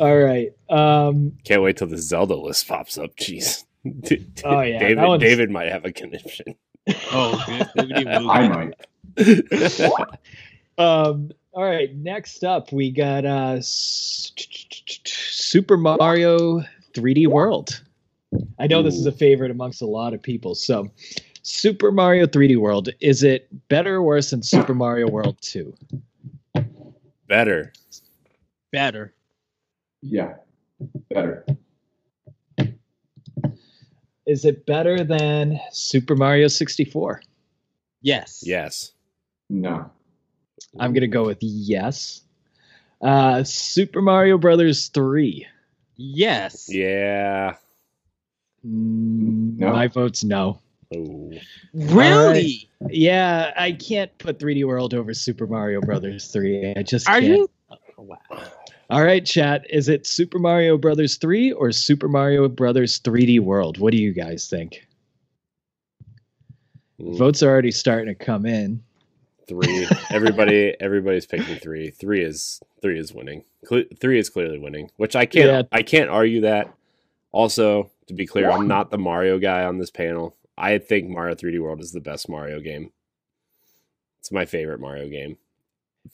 [0.00, 0.52] All right.
[0.68, 3.14] Um, Can't wait till the Zelda list pops up.
[3.14, 3.64] Jeez.
[4.44, 4.98] Oh, yeah, David.
[5.04, 6.54] one's- David might have a connection.
[7.12, 7.68] Oh, good.
[7.88, 8.28] Good movie.
[8.28, 8.74] I might.
[10.78, 11.94] um, all right.
[11.94, 14.46] Next up, we got uh, Super
[15.76, 16.62] Mario
[16.94, 17.82] 3D World.
[18.58, 20.54] I know this is a favorite amongst a lot of people.
[20.54, 20.90] So,
[21.42, 25.74] Super Mario 3D World is it better or worse than Super Mario World 2?
[27.26, 27.70] Better.
[28.72, 29.12] Better.
[30.00, 30.36] Yeah,
[31.10, 31.44] better.
[34.28, 37.22] Is it better than Super Mario 64?
[38.02, 38.42] Yes.
[38.46, 38.92] Yes.
[39.48, 39.90] No.
[40.78, 42.20] I'm gonna go with yes.
[43.00, 45.46] Uh, Super Mario Brothers 3.
[45.96, 46.66] Yes.
[46.68, 47.54] Yeah.
[48.66, 49.72] Mm, No.
[49.72, 50.60] My vote's no.
[50.94, 51.32] Oh.
[51.72, 52.68] Really?
[52.90, 56.74] Yeah, I can't put 3D World over Super Mario Brothers 3.
[56.76, 57.24] I just Are can't.
[57.24, 57.50] you?
[58.90, 59.66] All right, chat.
[59.68, 63.78] Is it Super Mario Brothers 3 or Super Mario Brothers 3D World?
[63.78, 64.86] What do you guys think?
[67.00, 68.82] Mm, Votes are already starting to come in.
[69.46, 69.86] Three.
[70.10, 70.74] Everybody.
[70.80, 71.90] Everybody's picking three.
[71.90, 73.44] Three is three is winning.
[73.66, 75.46] Cle- three is clearly winning, which I can't.
[75.46, 75.62] Yeah.
[75.72, 76.72] I can't argue that.
[77.32, 80.34] Also, to be clear, I'm not the Mario guy on this panel.
[80.56, 82.90] I think Mario 3D World is the best Mario game.
[84.20, 85.36] It's my favorite Mario game.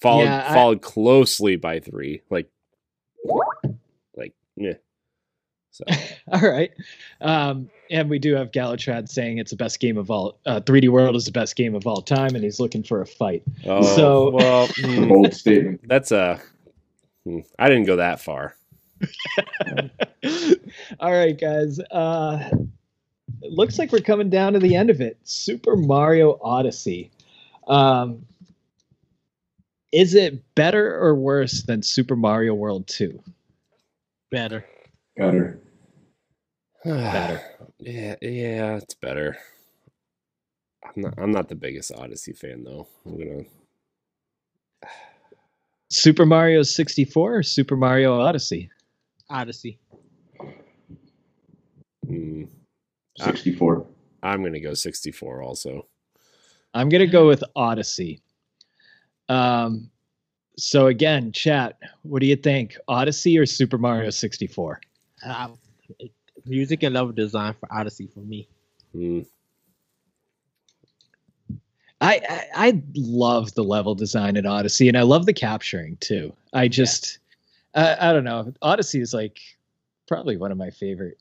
[0.01, 2.23] Followed Yeah, I- followed closely by three.
[2.31, 2.49] Like,
[4.17, 4.75] like, yeah.
[5.71, 5.85] So
[6.33, 6.71] All right.
[7.21, 10.39] Um, and we do have Galatrad saying it's the best game of all.
[10.47, 13.07] Uh, 3D World is the best game of all time, and he's looking for a
[13.07, 13.43] fight.
[13.67, 15.81] oh, So- well, mm, bold statement.
[15.89, 16.41] that's a.
[17.25, 18.57] hmm, I didn't go that far.
[21.01, 21.81] all right, guys.
[21.91, 22.49] Uh,
[23.43, 25.19] it looks like we're coming down to the end of it.
[25.25, 27.11] Super Mario Odyssey.
[27.67, 28.25] Um,
[29.95, 33.23] is it better or worse than Super Mario World 2?
[34.31, 34.65] Better.
[35.16, 35.61] Better.
[36.85, 37.41] Better.
[37.79, 39.39] Yeah, yeah, it's better.
[40.85, 41.15] I'm not.
[41.16, 42.87] I'm not the biggest Odyssey fan though.
[43.07, 43.43] I'm gonna.
[45.91, 48.71] Super Mario 64 or Super Mario Odyssey?
[49.31, 49.79] Odyssey.
[52.07, 52.49] Mm,
[53.19, 53.87] 64.
[54.23, 55.87] I'm gonna go 64 also.
[56.75, 58.21] I'm gonna go with Odyssey.
[59.29, 59.91] Um,
[60.57, 62.77] so again, chat, what do you think?
[62.89, 64.81] Odyssey or Super Mario 64?
[65.27, 65.49] Uh,
[66.47, 68.49] music and level design for Odyssey for me.
[68.95, 69.27] Mm,
[72.01, 76.33] I, I I love the level design in Odyssey, and I love the capturing too.
[76.53, 77.19] I just,
[77.75, 78.53] I, I don't know.
[78.63, 79.41] Odyssey is like
[80.07, 81.19] probably one of my favorite.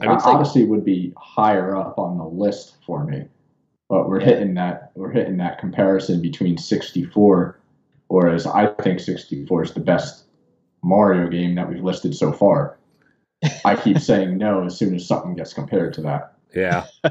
[0.00, 3.24] I mean, It's like- Odyssey would be higher up on the list for me,
[3.92, 7.60] but we're hitting that we're hitting that comparison between 64,
[8.08, 10.24] whereas I think 64 is the best
[10.82, 12.78] Mario game that we've listed so far.
[13.66, 16.32] I keep saying no as soon as something gets compared to that.
[16.54, 16.86] yeah.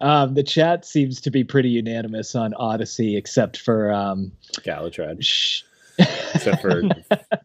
[0.00, 5.24] Um, the chat seems to be pretty unanimous on Odyssey, except for um, Galatrad.
[5.24, 5.64] sh-
[5.98, 6.82] Except for.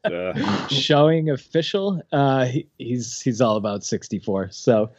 [0.06, 2.04] Uh, showing official.
[2.12, 4.50] Uh, he, he's he's all about 64.
[4.52, 4.92] So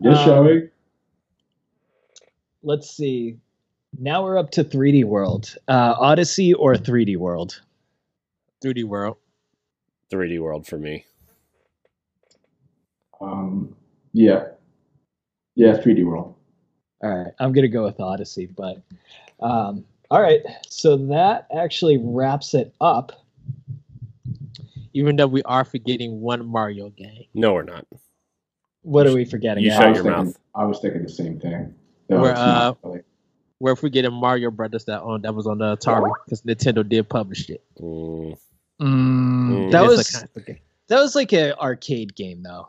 [0.00, 0.68] Yes, Um, showing.
[2.62, 3.36] Let's see.
[3.98, 5.56] Now we're up to 3D World.
[5.66, 7.60] Uh, Odyssey or 3D World?
[8.64, 9.16] 3D World.
[10.12, 11.04] 3D World for me.
[13.20, 13.74] Um,
[14.12, 14.44] yeah,
[15.54, 16.34] yeah, 3D World.
[17.02, 18.80] All right, I'm gonna go with Odyssey, but
[19.40, 20.40] um, all right.
[20.68, 23.12] So that actually wraps it up.
[24.94, 27.24] Even though we are forgetting one Mario game.
[27.34, 27.86] No, we're not.
[28.82, 29.62] What are we forgetting?
[29.62, 29.78] You now?
[29.78, 30.38] shut your thinking, mouth.
[30.54, 31.74] I was thinking the same thing.
[32.08, 32.88] No, We're, it's not, uh.
[33.60, 37.08] we get forgetting Mario Brothers that on that was on the Atari because Nintendo did
[37.08, 37.62] publish it.
[37.80, 38.38] Mm,
[38.80, 39.72] Mm, Mm.
[39.72, 40.58] that It is a was console game.
[40.88, 42.68] that was like an arcade game, though.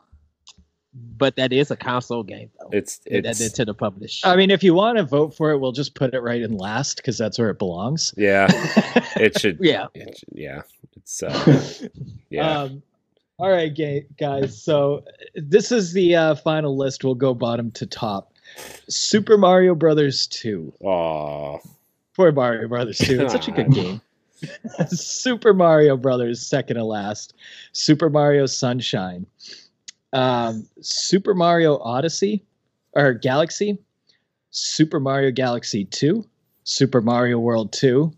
[0.93, 2.69] but that is a console game though.
[2.73, 4.25] it's that it's Nintendo published.
[4.25, 6.57] I mean, if you want to vote for it, we'll just put it right in
[6.57, 8.13] last because that's where it belongs.
[8.17, 8.47] yeah.
[9.15, 9.57] It should.
[9.61, 9.87] yeah.
[9.93, 10.61] It should, yeah.
[10.97, 11.63] It's uh.
[12.31, 12.61] Yeah.
[12.61, 12.81] Um,
[13.37, 13.73] all right,
[14.19, 14.61] guys.
[14.61, 15.03] So
[15.35, 17.03] this is the uh, final list.
[17.03, 18.33] We'll go bottom to top.
[18.87, 20.73] Super Mario Brothers 2.
[20.81, 21.57] Aw.
[22.15, 23.21] Poor Mario Brothers 2.
[23.21, 24.01] It's such a good game.
[24.87, 27.33] Super Mario Brothers, second to last.
[27.71, 29.25] Super Mario Sunshine.
[30.13, 32.43] Um, Super Mario Odyssey
[32.93, 33.77] or Galaxy.
[34.51, 36.25] Super Mario Galaxy 2.
[36.63, 38.11] Super Mario World 2.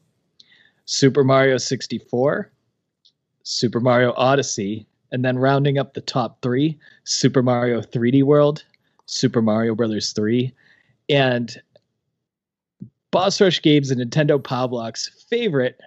[0.86, 2.52] Super Mario 64.
[3.44, 4.86] Super Mario Odyssey.
[5.12, 8.64] And then rounding up the top three Super Mario 3D World,
[9.12, 10.54] Super Mario Brothers 3,
[11.10, 11.62] and
[13.12, 15.80] Boss Rush Games and Nintendo Pow Block's favorite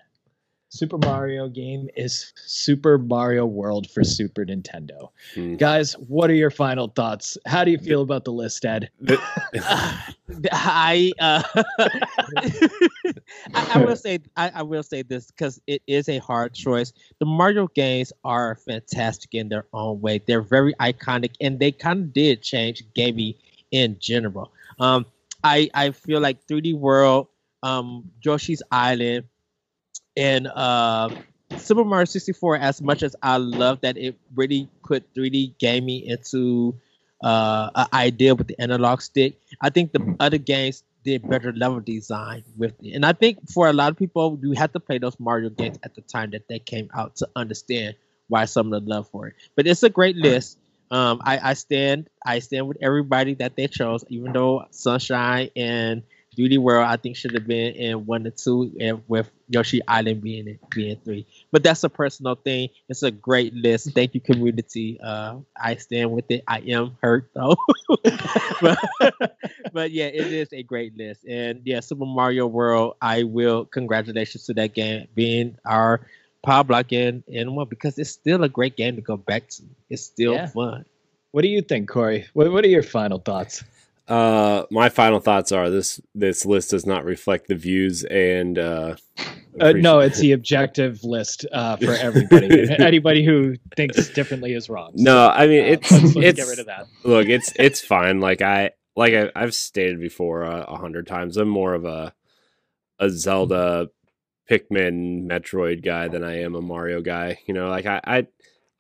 [0.75, 5.11] Super Mario game is Super Mario World for Super Nintendo.
[5.33, 5.55] Hmm.
[5.55, 7.39] Guys, what are your final thoughts?
[7.47, 8.91] How do you feel about the list, Ed?
[10.51, 11.45] I uh,
[13.55, 16.93] I, I will say I, I will say this because it is a hard choice.
[17.21, 20.23] The Mario games are fantastic in their own way.
[20.27, 23.35] They're very iconic, and they kind of did change gaming
[23.71, 24.51] in general.
[24.81, 25.07] Um,
[25.45, 27.29] I I feel like 3D World,
[27.63, 29.27] um, Yoshi's Island,
[30.17, 31.11] and uh,
[31.57, 32.57] Super Mario 64.
[32.59, 36.75] As much as I love that, it really put 3D gaming into
[37.23, 39.39] uh, an idea with the analog stick.
[39.61, 42.95] I think the other games did better level design with it.
[42.95, 45.79] And I think for a lot of people, you had to play those Mario games
[45.83, 47.95] at the time that they came out to understand
[48.29, 49.35] why some of the love for it.
[49.55, 50.59] But it's a great list.
[50.91, 56.03] Um, I, I stand I stand with everybody that they chose, even though Sunshine and
[56.37, 60.23] 3D World I think should have been in one or two, and with Yoshi Island
[60.23, 61.27] being in, being three.
[61.53, 62.69] But that's a personal thing.
[62.89, 63.93] It's a great list.
[63.95, 64.99] Thank you, community.
[65.03, 66.43] Uh, I stand with it.
[66.49, 67.57] I am hurt though,
[68.61, 68.79] but,
[69.73, 71.25] but yeah, it is a great list.
[71.29, 72.97] And yeah, Super Mario World.
[73.01, 76.07] I will congratulations to that game being our
[76.45, 79.63] power block in in one because it's still a great game to go back to.
[79.91, 80.47] It's still Yeah.
[80.47, 80.85] fun.
[81.33, 82.27] What do you think, Corey?
[82.33, 83.65] What, what are your final thoughts?
[84.07, 88.97] Uh, my final thoughts are this: this list does not reflect the views and uh,
[89.59, 92.69] Uh, no, it's the objective list uh, for everybody.
[92.79, 94.93] Anybody who thinks differently is wrong.
[94.95, 95.29] no.
[95.29, 96.87] I mean, Uh, it's let's, let's it's get rid of that.
[97.05, 98.21] look, it's it's fine.
[98.21, 101.37] Like I like I, I've stated before uh, a hundred times.
[101.39, 102.13] I'm more of a
[102.99, 103.89] a Zelda,
[104.51, 107.39] Pikmin, Metroid guy than I am a Mario guy.
[107.47, 108.27] You know, like I I,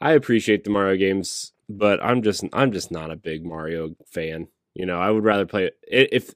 [0.02, 4.48] I appreciate the Mario games, but I'm just I'm just not a big Mario fan.
[4.74, 5.70] You know, I would rather play i-
[6.12, 6.34] if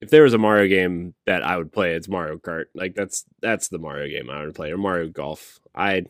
[0.00, 2.66] if there was a Mario game that I would play, it's Mario Kart.
[2.74, 5.60] Like that's that's the Mario game I would play, or Mario Golf.
[5.74, 6.06] I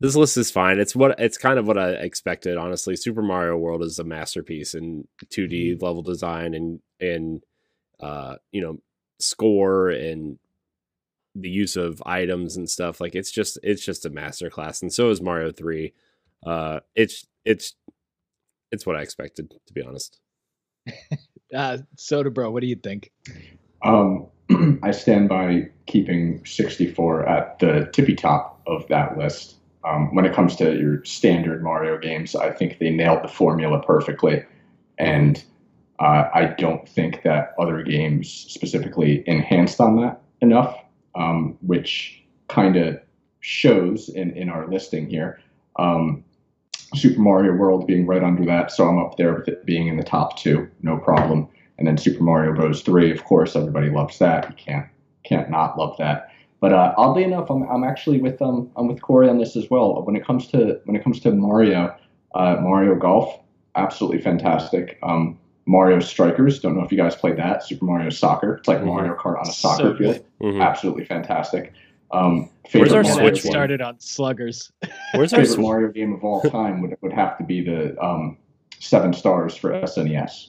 [0.00, 0.78] this list is fine.
[0.78, 2.94] It's what it's kind of what I expected, honestly.
[2.96, 7.42] Super Mario World is a masterpiece in 2D level design and and
[8.00, 8.78] uh, you know,
[9.20, 10.38] score and
[11.34, 13.00] the use of items and stuff.
[13.00, 14.82] Like it's just it's just a masterclass.
[14.82, 15.94] And so is Mario 3.
[16.46, 17.74] Uh it's it's
[18.72, 20.20] it's what I expected, to be honest.
[21.54, 23.10] Uh, Soda Bro, what do you think?
[23.82, 24.26] Um,
[24.82, 29.54] I stand by keeping 64 at the tippy top of that list.
[29.82, 33.80] Um, when it comes to your standard Mario games, I think they nailed the formula
[33.80, 34.44] perfectly.
[34.98, 35.42] And
[36.00, 40.76] uh, I don't think that other games specifically enhanced on that enough,
[41.14, 43.00] um, which kind of
[43.40, 45.40] shows in, in our listing here.
[45.76, 46.24] Um,
[46.94, 49.96] Super Mario World being right under that, so I'm up there with it being in
[49.96, 51.48] the top two, no problem.
[51.76, 52.82] And then Super Mario Bros.
[52.82, 54.48] Three, of course, everybody loves that.
[54.50, 54.86] You can't
[55.24, 56.32] can't not love that.
[56.60, 59.68] But uh, oddly enough, I'm, I'm actually with um I'm with Corey on this as
[59.70, 60.02] well.
[60.04, 61.94] When it comes to when it comes to Mario,
[62.34, 63.38] uh, Mario Golf,
[63.76, 64.98] absolutely fantastic.
[65.02, 67.62] Um, Mario Strikers, don't know if you guys played that.
[67.62, 68.86] Super Mario Soccer, it's like Mhm.
[68.86, 69.98] Mario Kart on a soccer good.
[69.98, 70.24] field.
[70.40, 70.62] Mhm.
[70.62, 71.74] Absolutely fantastic.
[72.10, 74.70] Um, Where's our Mario Switch that game- started on sluggers.
[75.14, 75.58] Where's our favorite Switch?
[75.62, 78.38] Mario game of all time would, would have to be the um,
[78.78, 80.48] Seven Stars for SNES.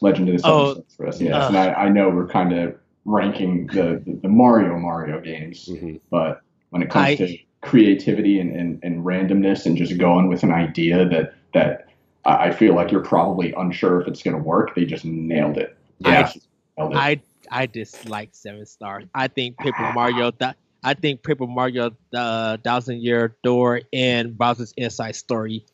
[0.00, 1.48] Legend of the Seven Oh, Stars for SNES.
[1.48, 6.00] and I, I know we're kind of ranking the, the, the Mario Mario games, Mhm.
[6.10, 6.40] but
[6.70, 10.50] when it comes I- to creativity and, and, and randomness and just going with an
[10.52, 11.88] idea that, that
[12.24, 15.58] I I feel like you're probably unsure if it's going to work, they just nailed
[15.58, 15.76] it.
[16.00, 16.32] They I-
[16.78, 16.96] nailed it.
[16.96, 19.04] I I dislike Seven Stars.
[19.14, 24.72] I think Paper Mario that I think Paper Mario the Thousand Year Door and Bowser's
[24.76, 25.64] Inside Story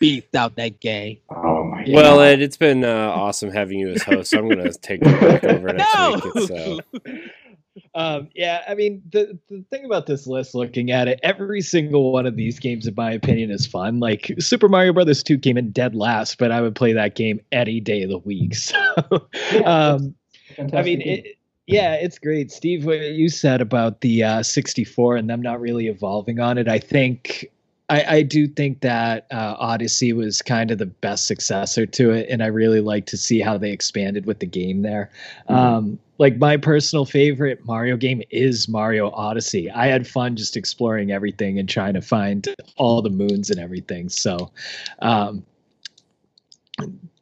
[0.00, 1.18] beat out that game.
[1.30, 1.92] oh my god.
[1.94, 4.30] Well, Ed, it's been uh, awesome having you as host.
[4.30, 6.12] So I'm going to take it back over next No!
[6.14, 6.32] week.
[6.36, 7.10] It's, uh,
[7.94, 12.12] Um, yeah, I mean the the thing about this list, looking at it, every single
[12.12, 14.00] one of these games, in my opinion, is fun.
[14.00, 17.40] Like Super Mario Brothers Two came in dead last, but I would play that game
[17.52, 18.54] any day of the week.
[18.56, 18.76] So,
[19.64, 20.14] um,
[20.58, 22.84] Fantastic I mean, it, yeah, it's great, Steve.
[22.84, 26.78] What you said about the uh, 64 and them not really evolving on it, I
[26.78, 27.50] think.
[27.90, 32.26] I, I do think that uh, Odyssey was kind of the best successor to it,
[32.28, 35.10] and I really like to see how they expanded with the game there.
[35.48, 35.54] Mhm.
[35.54, 39.70] Um, like my personal favorite Mario game is Mario Odyssey.
[39.70, 44.08] I had fun just exploring everything and trying to find all the moons and everything.
[44.08, 44.50] So,
[44.98, 45.44] um,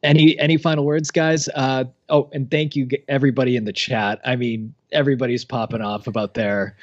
[0.07, 1.49] any any final words, guys?
[1.49, 4.19] Uh, oh, and thank you everybody in the chat.
[4.25, 6.75] I mean, everybody's popping off about their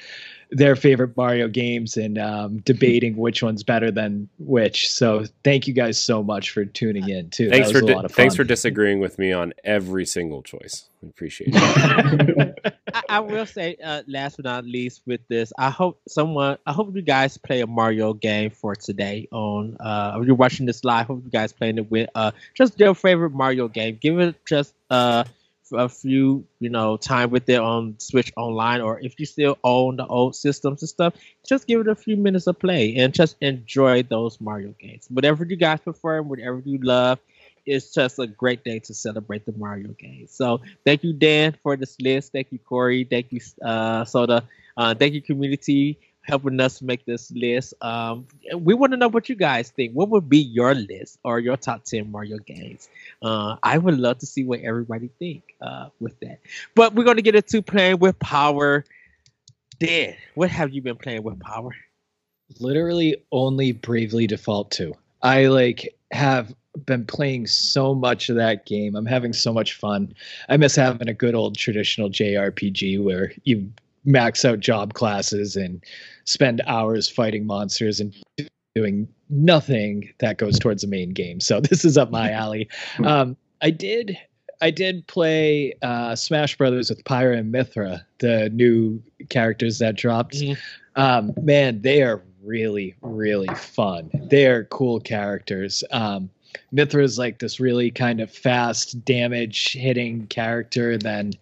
[0.55, 4.91] their favorite Mario games and um, debating which one's better than which.
[4.91, 7.51] So thank you guys so much for tuning in too.
[7.51, 8.17] thanks that for a di- lot of fun.
[8.17, 10.89] thanks for disagreeing with me on every single choice.
[11.03, 12.75] I appreciate it.
[12.95, 16.73] I, I will say, uh, last but not least, with this, I hope someone, I
[16.73, 19.27] hope you guys play a Mario game for today.
[19.33, 22.79] On, uh, if you're watching this live, hope you guys playing it with, uh, just
[22.79, 23.99] your favorite Mario game.
[24.01, 25.25] Give it just uh
[25.75, 29.97] a few, you know, time with it on Switch Online, or if you still own
[29.97, 31.15] the old systems and stuff,
[31.47, 35.07] just give it a few minutes of play and just enjoy those Mario games.
[35.11, 37.19] Whatever you guys prefer, whatever you love.
[37.67, 40.33] It's just a great day to celebrate the Mario games.
[40.33, 42.33] So thank you, Dan, for this list.
[42.33, 43.05] Thank you, Corey.
[43.05, 44.45] Thank you, uh, Soda.
[44.77, 47.75] Uh, thank you, community, helping us make this list.
[47.83, 48.27] Um,
[48.57, 49.93] we want to know what you guys think.
[49.93, 52.89] What would be your list or your top 10 Mario games?
[53.23, 56.41] Uh, I would love to see what everybody think uh, with that.
[56.75, 58.85] But we're going to get into playing with power.
[59.79, 61.75] Dan, what have you been playing with power?
[62.59, 64.95] Literally only Bravely Default 2.
[65.23, 66.55] I like have
[66.87, 68.97] been playing so much of that game.
[68.97, 70.15] I'm having so much fun.
[70.49, 73.71] I miss having a good old traditional JRPG where you
[74.05, 75.83] max out job classes and
[76.25, 78.15] spend hours fighting monsters and
[78.75, 81.41] doing nothing that goes towards the main game.
[81.41, 82.69] So this is up my alley.
[83.05, 84.19] Um, I did
[84.61, 90.37] I did play uh, Smash Brothers with Pyra and Mythra, the new characters that dropped.
[90.37, 90.57] Mhm.
[90.97, 94.11] Um, man, they are really, really fun.
[94.31, 95.83] They are cool characters.
[95.91, 96.31] Um,
[96.73, 100.97] Mythra is like this really kind of fast damage hitting character.
[100.97, 101.33] Then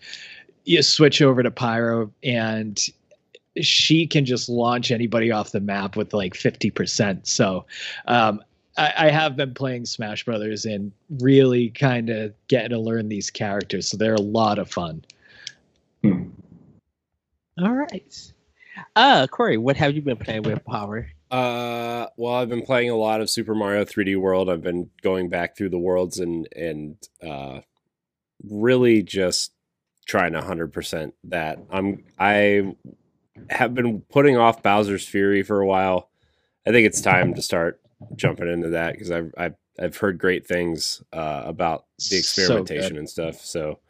[0.65, 2.81] you switch over to Pyra, and
[3.61, 7.27] she can just launch anybody off the map with like 50%.
[7.27, 7.67] So
[8.07, 8.43] um,
[8.77, 13.31] I, I have been playing Smash Brothers and really kind of getting to learn these
[13.31, 13.89] characters.
[13.89, 15.05] So they're a lot of fun.
[16.03, 16.29] Hmm.
[17.59, 18.33] All right.
[18.97, 21.09] Uh, Corey, what have you been playing with Power?
[21.31, 24.49] Uh, well, I've been playing a lot of Super Mario 3D World.
[24.51, 27.61] I've been going back through the worlds and and uh,
[28.49, 29.52] really just
[30.07, 31.59] trying to 100% that.
[31.71, 32.75] I'm I
[33.51, 36.11] have been putting off Bowser's Fury for a while.
[36.67, 37.81] I think it's time to start
[38.17, 42.99] jumping into that because I've I've I've heard great things uh, about the experimentation good.
[42.99, 43.41] and stuff.
[43.41, 43.81] So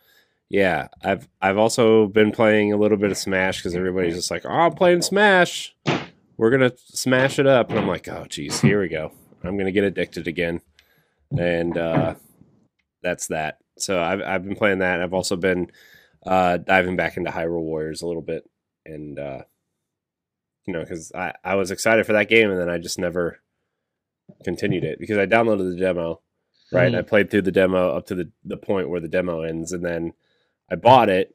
[0.48, 4.44] yeah, I've I've also been playing a little bit of Smash because everybody's just like,
[4.44, 5.74] oh, I'm playing Smash.
[6.36, 9.12] We're gonna smash it up, and I'm like, oh, geez, here we go.
[9.44, 10.60] I'm gonna get addicted again,
[11.38, 12.14] and uh,
[13.02, 13.58] that's that.
[13.78, 15.00] So I've I've been playing that.
[15.00, 15.70] I've also been
[16.26, 18.48] uh, diving back into Hyrule Warriors a little bit,
[18.86, 19.42] and uh,
[20.66, 23.40] you know, because I I was excited for that game, and then I just never
[24.44, 26.20] continued it because I downloaded the demo,
[26.72, 26.86] right?
[26.86, 29.72] And I played through the demo up to the the point where the demo ends,
[29.72, 30.12] and then
[30.70, 31.34] I bought it,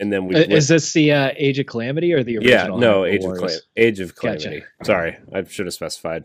[0.00, 2.78] and then we Uh, Is this the uh, Age of Calamity or the original?
[2.80, 3.32] yeah no age of?
[3.32, 4.38] Calam- age of Gotcha.
[4.48, 4.66] calamity.
[4.84, 6.24] Sorry, I should have specified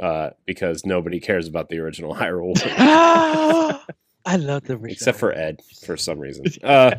[0.00, 2.54] uh, because nobody cares about the original Hyrule
[4.26, 4.92] I love the original.
[4.92, 6.46] except for Ed for some reason.
[6.62, 6.94] Uh,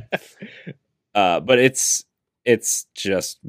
[1.16, 2.06] uh, but it's
[2.44, 3.40] it's just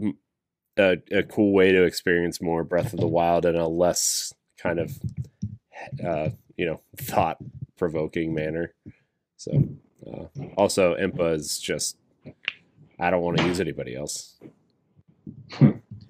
[0.79, 4.79] a, a cool way to experience more Breath of the Wild in a less kind
[4.79, 4.99] of
[6.05, 7.39] uh, you know thought
[7.77, 8.73] provoking manner.
[9.37, 9.63] So
[10.07, 10.25] uh,
[10.57, 11.97] also Impa is just
[12.99, 14.37] I don't want to use anybody else.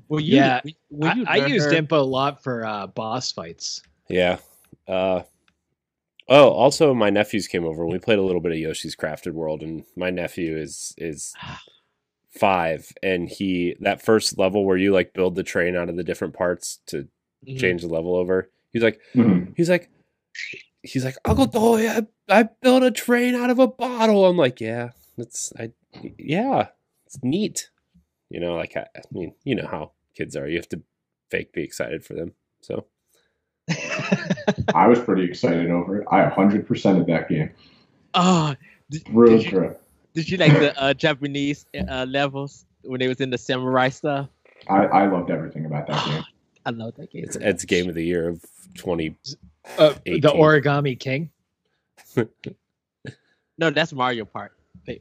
[0.09, 2.87] Well, you, Yeah, when I, you I learn used her- Impa a lot for uh,
[2.87, 3.83] boss fights.
[4.09, 4.39] Yeah.
[4.87, 5.23] Uh,
[6.29, 9.33] oh, also my nephews came over and we played a little bit of Yoshi's Crafted
[9.33, 11.35] World, and my nephew is is
[12.31, 16.05] five, and he that first level where you like build the train out of the
[16.05, 17.09] different parts to
[17.47, 17.59] Mhm.
[17.59, 18.51] change the level over.
[18.73, 19.55] He's like, Mhm.
[19.57, 19.89] he's like,
[20.83, 24.27] he's like, Uncle Toy, I I built a train out of a bottle.
[24.27, 25.73] I'm like, yeah, that's I,
[26.19, 26.69] yeah,
[27.07, 27.71] it's neat.
[28.29, 30.49] You know, like I, I mean, you know how kids are.
[30.49, 30.83] You have to
[31.31, 32.35] fake be excited for them.
[32.61, 32.87] So.
[34.75, 36.07] I was pretty excited over it.
[36.11, 37.51] I 100% of that game.
[38.15, 38.55] Oh,
[38.91, 39.75] did, Real did, you,
[40.15, 44.29] did you like the uh, Japanese uh, levels when they was in the samurai stuff?
[44.69, 46.25] I, I loved everything about that game.
[46.67, 47.25] I love that game.
[47.25, 48.45] It's Ed's game of the year of
[48.77, 49.15] 20.
[49.79, 51.31] Uh, the Origami King.
[53.59, 54.53] No, that's Mario Part.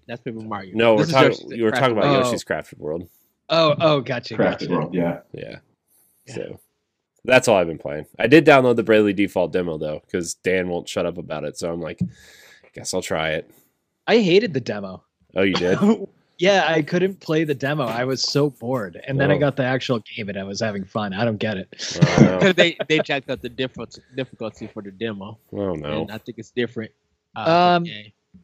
[0.08, 0.76] That's Paper Mario.
[0.76, 1.32] No, we're This talking.
[1.32, 2.24] Yoshi's You were talking about Oh.
[2.24, 3.10] Yoshi's Crafted World.
[3.50, 4.72] Oh, oh, gotcha, Crafted gotcha.
[4.72, 5.20] World, yeah.
[5.34, 5.58] Yeah.
[6.26, 6.34] Yeah.
[6.36, 6.60] So
[7.26, 8.06] that's all I've been playing.
[8.20, 11.58] I did download the Bravely Default demo though, because Dan won't shut up about it.
[11.58, 12.00] So I'm like,
[12.74, 13.50] guess I'll try it.
[14.08, 15.04] I hated the demo.
[15.36, 15.80] Oh, you did?
[16.38, 17.86] Yeah, I couldn't play the demo.
[17.86, 19.40] I was so bored, and then I Oh.
[19.40, 21.14] got the actual game, and I was having fun.
[21.14, 21.70] I don't get it.
[22.02, 22.38] oh, no.
[22.40, 26.02] Because they they jacked up the difficulty difficulty for the demo, Oh, no.
[26.02, 26.92] and I think it's different.
[27.38, 27.86] Uh, Um.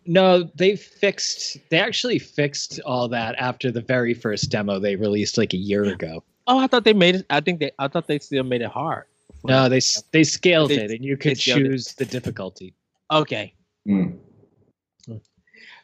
[0.06, 1.58] No, they fixed.
[1.70, 5.84] They actually fixed all that after the very first demo they released like a year
[5.84, 6.24] ago.
[6.48, 7.26] Oh, I thought they made it.
[7.30, 7.72] I think they.
[7.80, 9.06] I thought they still made it hard.
[9.44, 9.80] No, they
[10.12, 11.70] they scaled They- it, and you could scaled it.
[11.70, 12.74] choose the difficulty.
[13.12, 13.54] Okay.
[13.88, 14.18] Mm.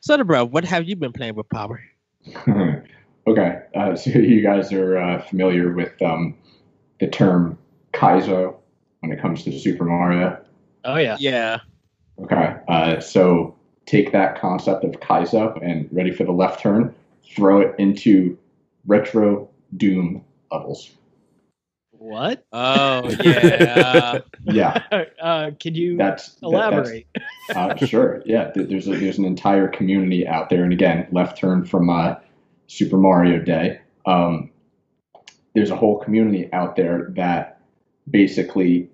[0.02, 1.82] So, bro, what have you been playing with Power?
[3.28, 6.36] okay, uh, so you guys are uh, familiar with um,
[7.00, 7.58] the term
[7.94, 8.56] Kaizo
[9.00, 10.40] when it comes to Super Mario.
[10.86, 11.60] Oh yeah, Yeah.
[12.20, 13.56] Okay, uh, so
[13.86, 16.94] take that concept of Kaizo and ready for the left turn,
[17.36, 18.38] throw it into
[18.86, 20.90] retro Doom levels.
[21.92, 22.46] what?
[22.54, 24.20] Oh yeah.
[24.44, 24.84] Yeah,
[25.22, 27.08] uh, can you that's that- elaborate?
[27.50, 28.22] that's, uh, sure.
[28.26, 32.16] Yeah, there's a, there's an entire community out there, and again, left turn from uh,
[32.68, 33.82] Super Mario Day.
[34.06, 34.52] Um,
[35.56, 37.62] there's a whole community out there that
[38.10, 38.90] basically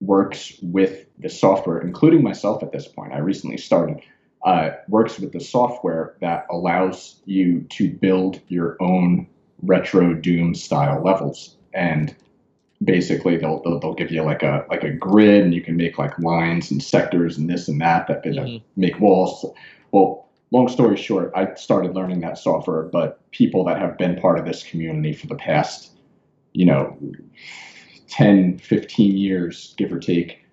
[0.00, 3.12] works with the software, including myself at this point.
[3.12, 4.00] I recently started.
[4.44, 9.26] Uh, works with the software that allows you to build your own
[9.66, 12.14] retro Doom style levels, and
[12.82, 15.98] basically they'll, they'll they'll give you like a like a grid and you can make
[15.98, 18.62] like lines and sectors and this and that that Mhm.
[18.76, 19.44] make walls
[19.92, 24.38] well long story short i started learning that software but people that have been part
[24.38, 25.92] of this community for the past
[26.52, 26.96] you know
[28.08, 30.44] 10 15 years give or take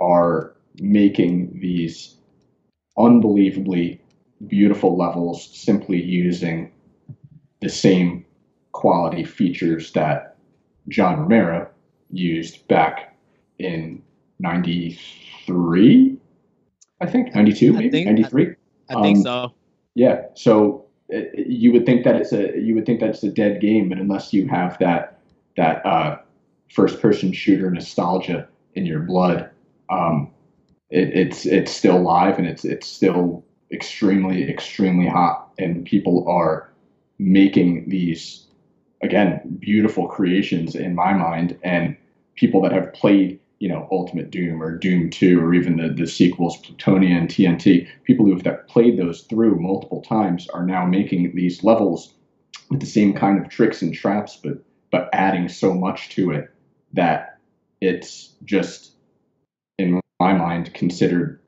[0.00, 2.16] are making these
[2.98, 4.00] unbelievably
[4.46, 6.70] beautiful levels simply using
[7.60, 8.24] the same
[8.84, 10.36] quality features that
[10.88, 11.66] John Romero
[12.10, 13.16] used back
[13.58, 14.02] in
[14.40, 16.18] 93,
[17.00, 18.54] I think, 92, I maybe, think- 93.
[18.90, 19.52] I think Um, so.
[19.94, 20.26] Yeah.
[20.34, 20.84] So
[21.14, 23.88] uh, you would think that it's a you would think that it's a dead game,
[23.88, 25.18] but unless you have that
[25.56, 26.18] that uh,
[26.70, 29.48] first person shooter nostalgia in your blood,
[29.88, 30.30] um,
[30.90, 33.42] it, it's it's still live and it's it's still
[33.72, 36.70] extremely extremely hot, and people are
[37.18, 38.43] making these
[39.02, 41.96] again beautiful creations in my mind, and
[42.34, 46.06] people that have played you know Ultimate Doom or Doom Two or even the the
[46.06, 51.34] sequels Plutonia and TNT, people who have played those through multiple times are now making
[51.34, 52.14] these levels
[52.70, 56.50] with the same kind of tricks and traps, but but adding so much to it
[56.92, 57.38] that
[57.80, 58.92] it's just
[59.78, 61.40] in my mind considered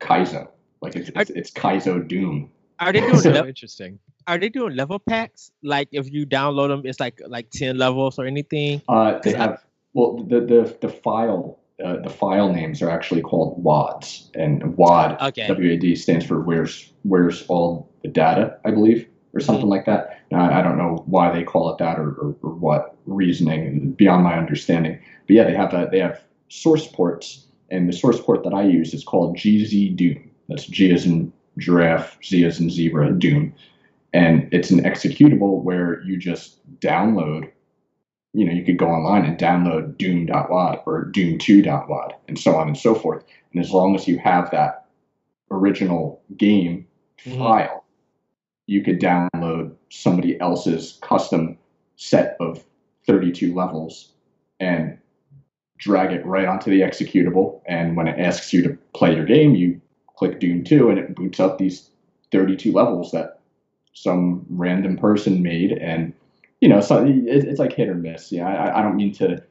[0.00, 0.48] Kaizo.
[0.80, 2.50] Like it's it's, it's Kaizo Doom.
[2.80, 3.98] Are they doing so lev- interesting.
[4.26, 5.50] are they doing level packs?
[5.62, 8.82] Like if you download them, it's like like ten levels or anything.
[8.88, 9.64] Uh, they 'Cause I- have
[9.94, 15.16] well the the the file uh, the file names are actually called WADs and WAD
[15.28, 15.46] Okay.
[15.48, 19.70] WAD stands for where's where's all the data I believe or something Mm-hmm.
[19.70, 20.20] like that.
[20.30, 24.24] Now, I don't know why they call it that or, or, or what reasoning beyond
[24.24, 24.98] my understanding.
[25.26, 28.62] But yeah, they have a, they have source ports and the source port that I
[28.62, 30.30] use is called GZ Doom.
[30.48, 33.54] That's G as in giraffe, Z as in zebra, Doom.
[34.12, 37.50] And it's an executable where you just download
[38.34, 42.76] you know, you could go online and download doom.wad or doom2.wad and so on and
[42.76, 43.24] so forth.
[43.52, 44.86] And as long as you have that
[45.50, 46.86] original game
[47.24, 47.38] Mhm.
[47.38, 47.84] file,
[48.66, 51.56] you could download somebody else's custom
[51.96, 52.64] set of
[53.06, 54.12] 32 levels
[54.60, 54.98] and
[55.78, 57.60] drag it right onto the executable.
[57.66, 59.80] And when it asks you to play your game, you
[60.18, 61.90] click Doom 2 and it boots up these
[62.32, 63.38] 32 levels that
[63.94, 65.72] some random person made.
[65.72, 66.12] And,
[66.60, 68.32] you know, so it, it's like hit or miss.
[68.32, 69.42] Yeah, I, I don't mean to,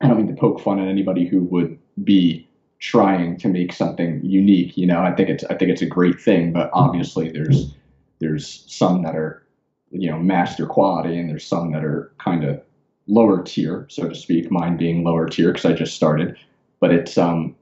[0.00, 2.48] I don't mean to poke fun at anybody who would be
[2.78, 4.76] trying to make something unique.
[4.76, 7.74] You know, I think it's, I think it's a great thing, but obviously there's,
[8.20, 9.46] there's some that are,
[9.90, 12.62] you know, master quality and there's some that are kind of
[13.06, 16.38] lower tier, so to speak, mine being lower tier because I just started.
[16.80, 17.54] But it's um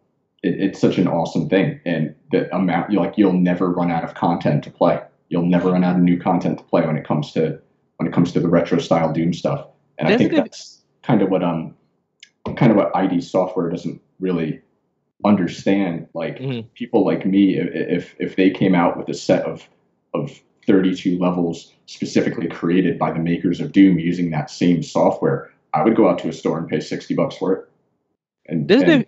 [0.42, 1.80] it, it's such an awesome thing.
[1.84, 5.00] And the amount you like you'll never run out of content to play.
[5.28, 7.60] You'll never run out of new content to play when it comes to
[7.96, 9.66] when it comes to the retro style Doom stuff.
[9.98, 11.74] And I think Doesn't that's kind of what um
[12.56, 14.60] kind of what ID software doesn't really
[15.24, 16.06] understand.
[16.14, 16.66] Like Mhm.
[16.74, 19.68] people like me, if if they came out with a set of
[20.14, 20.30] of
[20.66, 25.96] 32 levels specifically created by the makers of Doom using that same software, I would
[25.96, 27.68] go out to a store and pay 60 bucks for it.
[28.46, 29.06] And, and-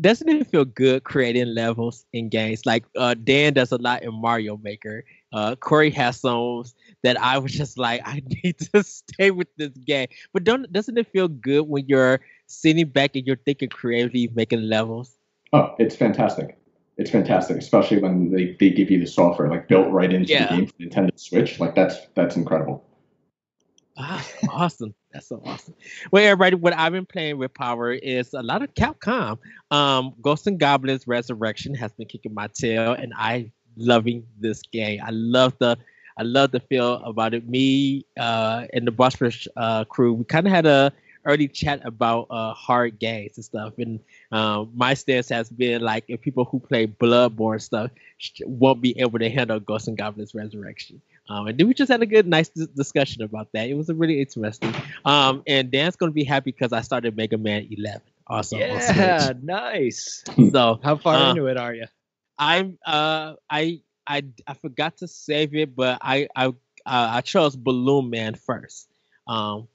[0.00, 2.64] doesn't it feel good creating levels in games?
[2.64, 5.04] Like uh, Dan does a lot in Mario Maker.
[5.32, 6.64] Uh, Corey has some
[7.02, 10.08] that I was just like, I need to stay with this game.
[10.32, 14.62] But don't doesn't it feel good when you're sitting back and you're thinking creatively, making
[14.62, 15.16] levels?
[15.52, 16.56] oh, it's fantastic.
[16.98, 20.46] It's fantastic, especially when they, they give you the software like built right into Yeah.
[20.48, 21.58] the game for Nintendo Switch.
[21.60, 22.84] Like that's that's incredible.
[23.98, 24.94] Ah, awesome.
[25.12, 25.74] That's so awesome.
[26.10, 29.38] Well, everybody, what I've been playing with Power is a lot of Capcom.
[29.70, 35.00] Um, Ghosts and Goblins Resurrection has been kicking my tail, and I loving this game.
[35.04, 35.76] I love the
[36.16, 37.48] I love the feel about it.
[37.48, 39.16] Me uh, and the Boss
[39.56, 40.92] uh, crew, we kind of had a
[41.24, 43.74] early chat about uh, hard games and stuff.
[43.78, 44.00] And
[44.32, 48.98] um, my stance has been like, if people who play Bloodborne stuff sh- won't be
[48.98, 51.00] able to handle Ghosts and Goblins Resurrection.
[51.32, 53.68] Um, and then we just had a good, nice dis- discussion about that.
[53.68, 54.74] It was a really interesting.
[55.04, 58.56] Um, and Dan's gonna be happy because I started Mega Man 11 also.
[58.58, 60.24] yeah, nice.
[60.52, 61.86] So How far Uh, into it are you?
[62.38, 66.52] I'm uh I I I forgot to save it, but I I uh,
[66.86, 68.88] I chose Balloon Man first.
[69.26, 69.68] Um,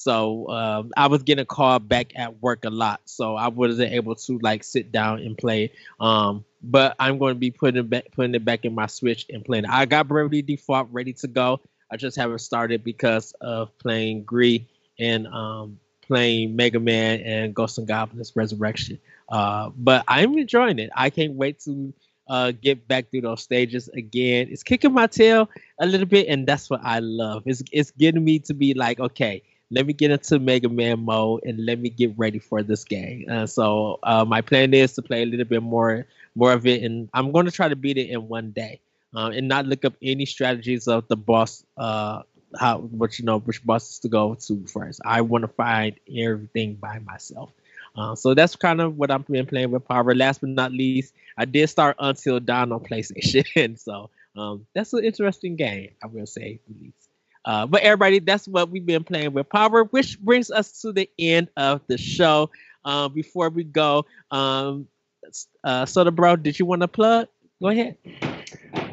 [0.00, 3.92] so um, I was getting a called back at work a lot, so I wasn't
[3.92, 5.72] able to like sit down and play.
[6.00, 9.26] Um, but I'm going to be putting it back, putting it back in my Switch
[9.28, 9.66] and playing.
[9.66, 11.60] I got Bravely Default ready to go.
[11.92, 14.60] I just haven't started because of playing Gris
[14.98, 18.98] and um playing Mega Man and Ghost and Goblins Resurrection.
[19.28, 20.90] Uh, but I'm enjoying it.
[20.96, 21.92] I can't wait to
[22.26, 24.48] uh, get back through those stages again.
[24.50, 27.42] It's kicking my tail a little bit, and that's what I love.
[27.44, 31.44] It's it's getting me to be like, okay, let me get into Mega Man mode
[31.44, 33.26] and let me get ready for this game.
[33.30, 36.82] Uh, so uh, my plan is to play a little bit more more of it,
[36.82, 38.80] and I'm going to try to beat it in one day,
[39.14, 41.64] um, and not look up any strategies of the boss.
[41.76, 42.22] Uh,
[42.58, 45.00] how what you know which bosses to go to first.
[45.04, 47.50] I want to find everything by myself.
[47.96, 50.14] Uh, so that's kind of what I've been playing with Power.
[50.14, 53.78] Last but not least, I did start Until Dawn on PlayStation.
[53.78, 57.09] so um, that's an interesting game, I will say at least.
[57.44, 61.08] Uh, but everybody, that's what we've been playing with Power, which brings us to the
[61.18, 62.50] end of the show.
[62.84, 64.86] Uh, before we go, um,
[65.64, 67.28] uh, Soda Bro, did you want to plug?
[67.60, 67.96] Go ahead.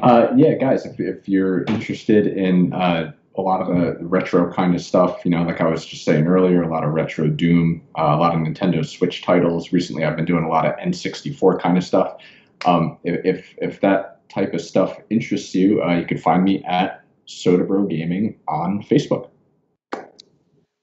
[0.02, 4.74] Uh, yeah, guys, if, if you're interested in uh, a lot of the retro kind
[4.74, 7.82] of stuff, you know, like I was just saying earlier, a lot of retro Doom,
[7.98, 9.72] uh, a lot of Nintendo Switch titles.
[9.72, 12.18] Recently, I've been doing a lot of N64 kind of stuff.
[12.66, 16.62] Um, if, if, if that type of stuff interests you, uh, you can find me
[16.64, 19.28] at Soda Bro Gaming on Facebook.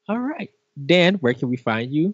[0.07, 0.51] All right.
[0.85, 2.13] Dan, where can we find you?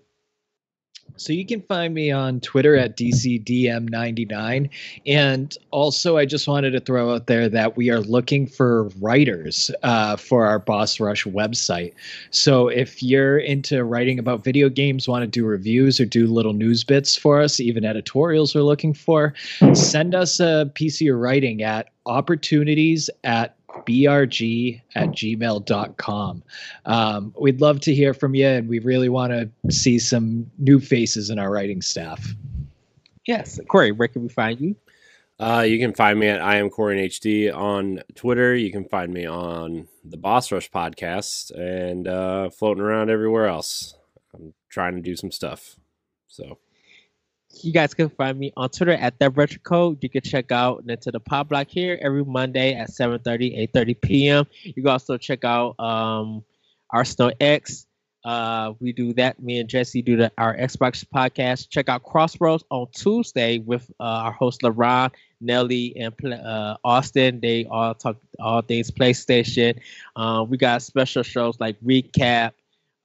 [1.18, 4.70] So you can find me on Twitter at DCDM99.
[5.06, 9.70] And also, I just wanted to throw out there that we are looking for writers
[9.84, 11.94] uh, for our Boss Rush website.
[12.30, 16.54] So if you're into writing about video games, want to do reviews or do little
[16.54, 19.34] news bits for us, even editorials we're looking for,
[19.74, 26.44] send us a piece of your writing at opportunities at brg at gmail.com.
[26.86, 30.80] Um, we'd love to hear from you, and we really want to see some new
[30.80, 32.34] faces in our writing staff.
[33.26, 33.60] Yes.
[33.68, 34.76] Corey, where can we find you?
[35.40, 38.56] Uh, you can find me at I am Corey HD on Twitter.
[38.56, 43.96] You can find me on the Boss Rush podcast and uh, floating around everywhere else.
[44.36, 45.78] I'm trying to do some stuff.
[46.28, 46.60] So
[47.62, 49.98] you guys can find me on Twitter at that retro code.
[50.02, 54.46] You can check out the pop block here every Monday at 7:30, 8:30 p.m.
[54.64, 56.44] You can also check out um
[56.92, 57.88] Arsenal X.
[58.24, 59.42] Uh, we do that.
[59.42, 61.70] Me and Jesse do the, our Xbox podcast.
[61.70, 67.40] Check out Crossroads on Tuesday with uh, our host LaRon, Nelly, and uh, Austin.
[67.40, 69.80] They all talk all things PlayStation.
[70.16, 72.52] Uh, we got special shows like recap,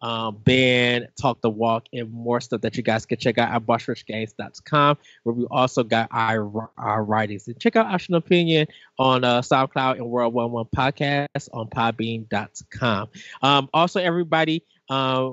[0.02, 3.66] um, band, Talk the Walk, and more stuff that you guys can check out at
[3.66, 7.48] bossrushgames.com, where we also got our, our writings.
[7.48, 8.66] And check out Action Opinion
[8.98, 13.08] on uh, SoundCloud and World One One Podcast on podbean.com.
[13.42, 15.30] Um, also, everybody, uh,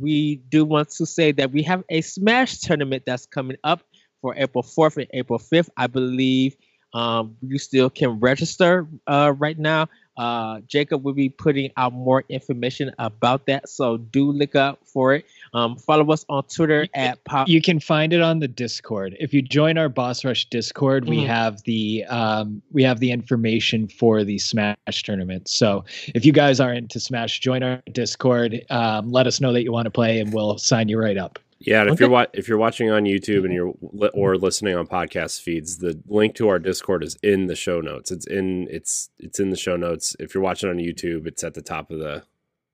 [0.00, 3.82] we do want to say that we have a Smash tournament that's coming up
[4.20, 5.68] for April 4th and April 5th.
[5.76, 6.56] I believe
[6.94, 9.88] um, you still can register uh, right now.
[10.16, 15.14] Uh, Jacob will be putting out more information about that, so do look up for
[15.14, 15.26] it.
[15.52, 17.48] Um, follow us on Twitter you at Pop.
[17.48, 19.14] You can find it on the Discord.
[19.20, 21.10] If you join our Boss Rush Discord, mm-hmm.
[21.10, 25.48] we have the um, we have the information for the Smash tournament.
[25.48, 25.84] So
[26.14, 28.64] if you guys are into Smash, join our Discord.
[28.70, 31.38] Um, let us know that you want to play, and we'll sign you right up.
[31.66, 34.76] Yeah, and if you're wa- if you're watching on YouTube and you're li- or listening
[34.76, 38.10] on podcast feeds, the link to our Discord is in the show notes.
[38.12, 40.14] It's in it's it's in the show notes.
[40.20, 42.22] If you're watching on YouTube, it's at the top of the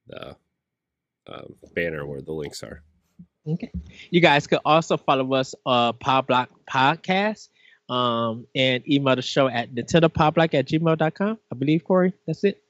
[0.08, 0.36] the
[1.26, 1.42] uh,
[1.74, 2.82] banner where the links are.
[3.48, 3.70] Okay.
[4.10, 7.48] You guys could also follow us uh Pop Block Podcast
[7.88, 11.38] um and email the show at nintendopopblock at gmail.com.
[11.50, 12.12] I believe Corey.
[12.26, 12.62] That's it.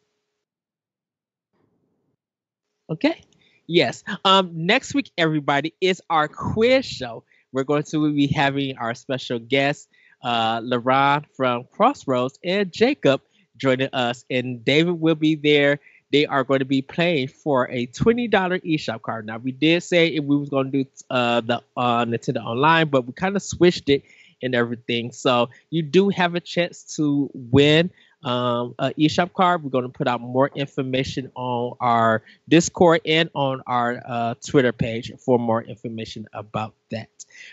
[2.90, 3.22] Okay.
[3.66, 4.04] Yes.
[4.24, 7.24] Um, next week, everybody, is our quiz show.
[7.52, 9.88] We're going to be having our special guest,
[10.22, 13.20] uh, LaRon from Crossroads, and Jacob
[13.56, 14.24] joining us.
[14.30, 15.78] And David will be there.
[16.10, 19.26] They are going to be playing for a twenty dollar eShop card.
[19.26, 23.06] Now we did say we was going to do uh, the uh, Nintendo Online, but
[23.06, 24.02] we kind of switched it
[24.42, 25.12] and everything.
[25.12, 27.90] So you do have a chance to win
[28.22, 29.62] um, uh, eShop card.
[29.62, 34.72] We're going to put out more information on our Discord and on our uh, Twitter
[34.72, 37.08] page for more information about that.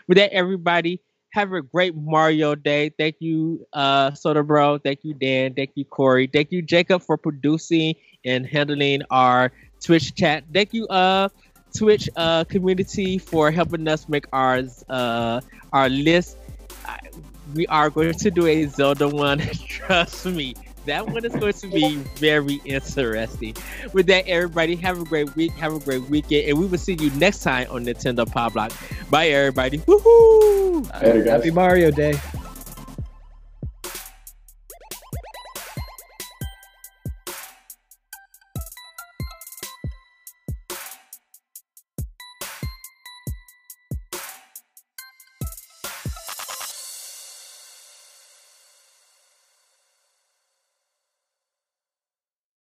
[0.07, 1.01] With that, everybody,
[1.31, 2.89] have a great Mario Day.
[2.89, 4.79] Thank you, uh, Soda Bro.
[4.79, 5.53] Thank you, Dan.
[5.53, 6.27] Thank you, Corey.
[6.27, 10.43] Thank you, Jacob, for producing and handling our Twitch chat.
[10.51, 11.29] Thank you, uh,
[11.75, 15.39] Twitch uh, community for helping us make ours uh,
[15.71, 16.37] our list
[17.55, 19.39] we are going to do a Zelda one.
[19.67, 20.55] Trust me,
[20.85, 23.55] that one is going to be very interesting.
[23.93, 26.93] With that, everybody, have a great week, have a great weekend, and we will see
[26.93, 28.71] you next time on Nintendo Pop Block.
[29.09, 29.79] Bye, everybody.
[29.79, 31.25] Woohoo!
[31.25, 32.19] Happy Mario Day.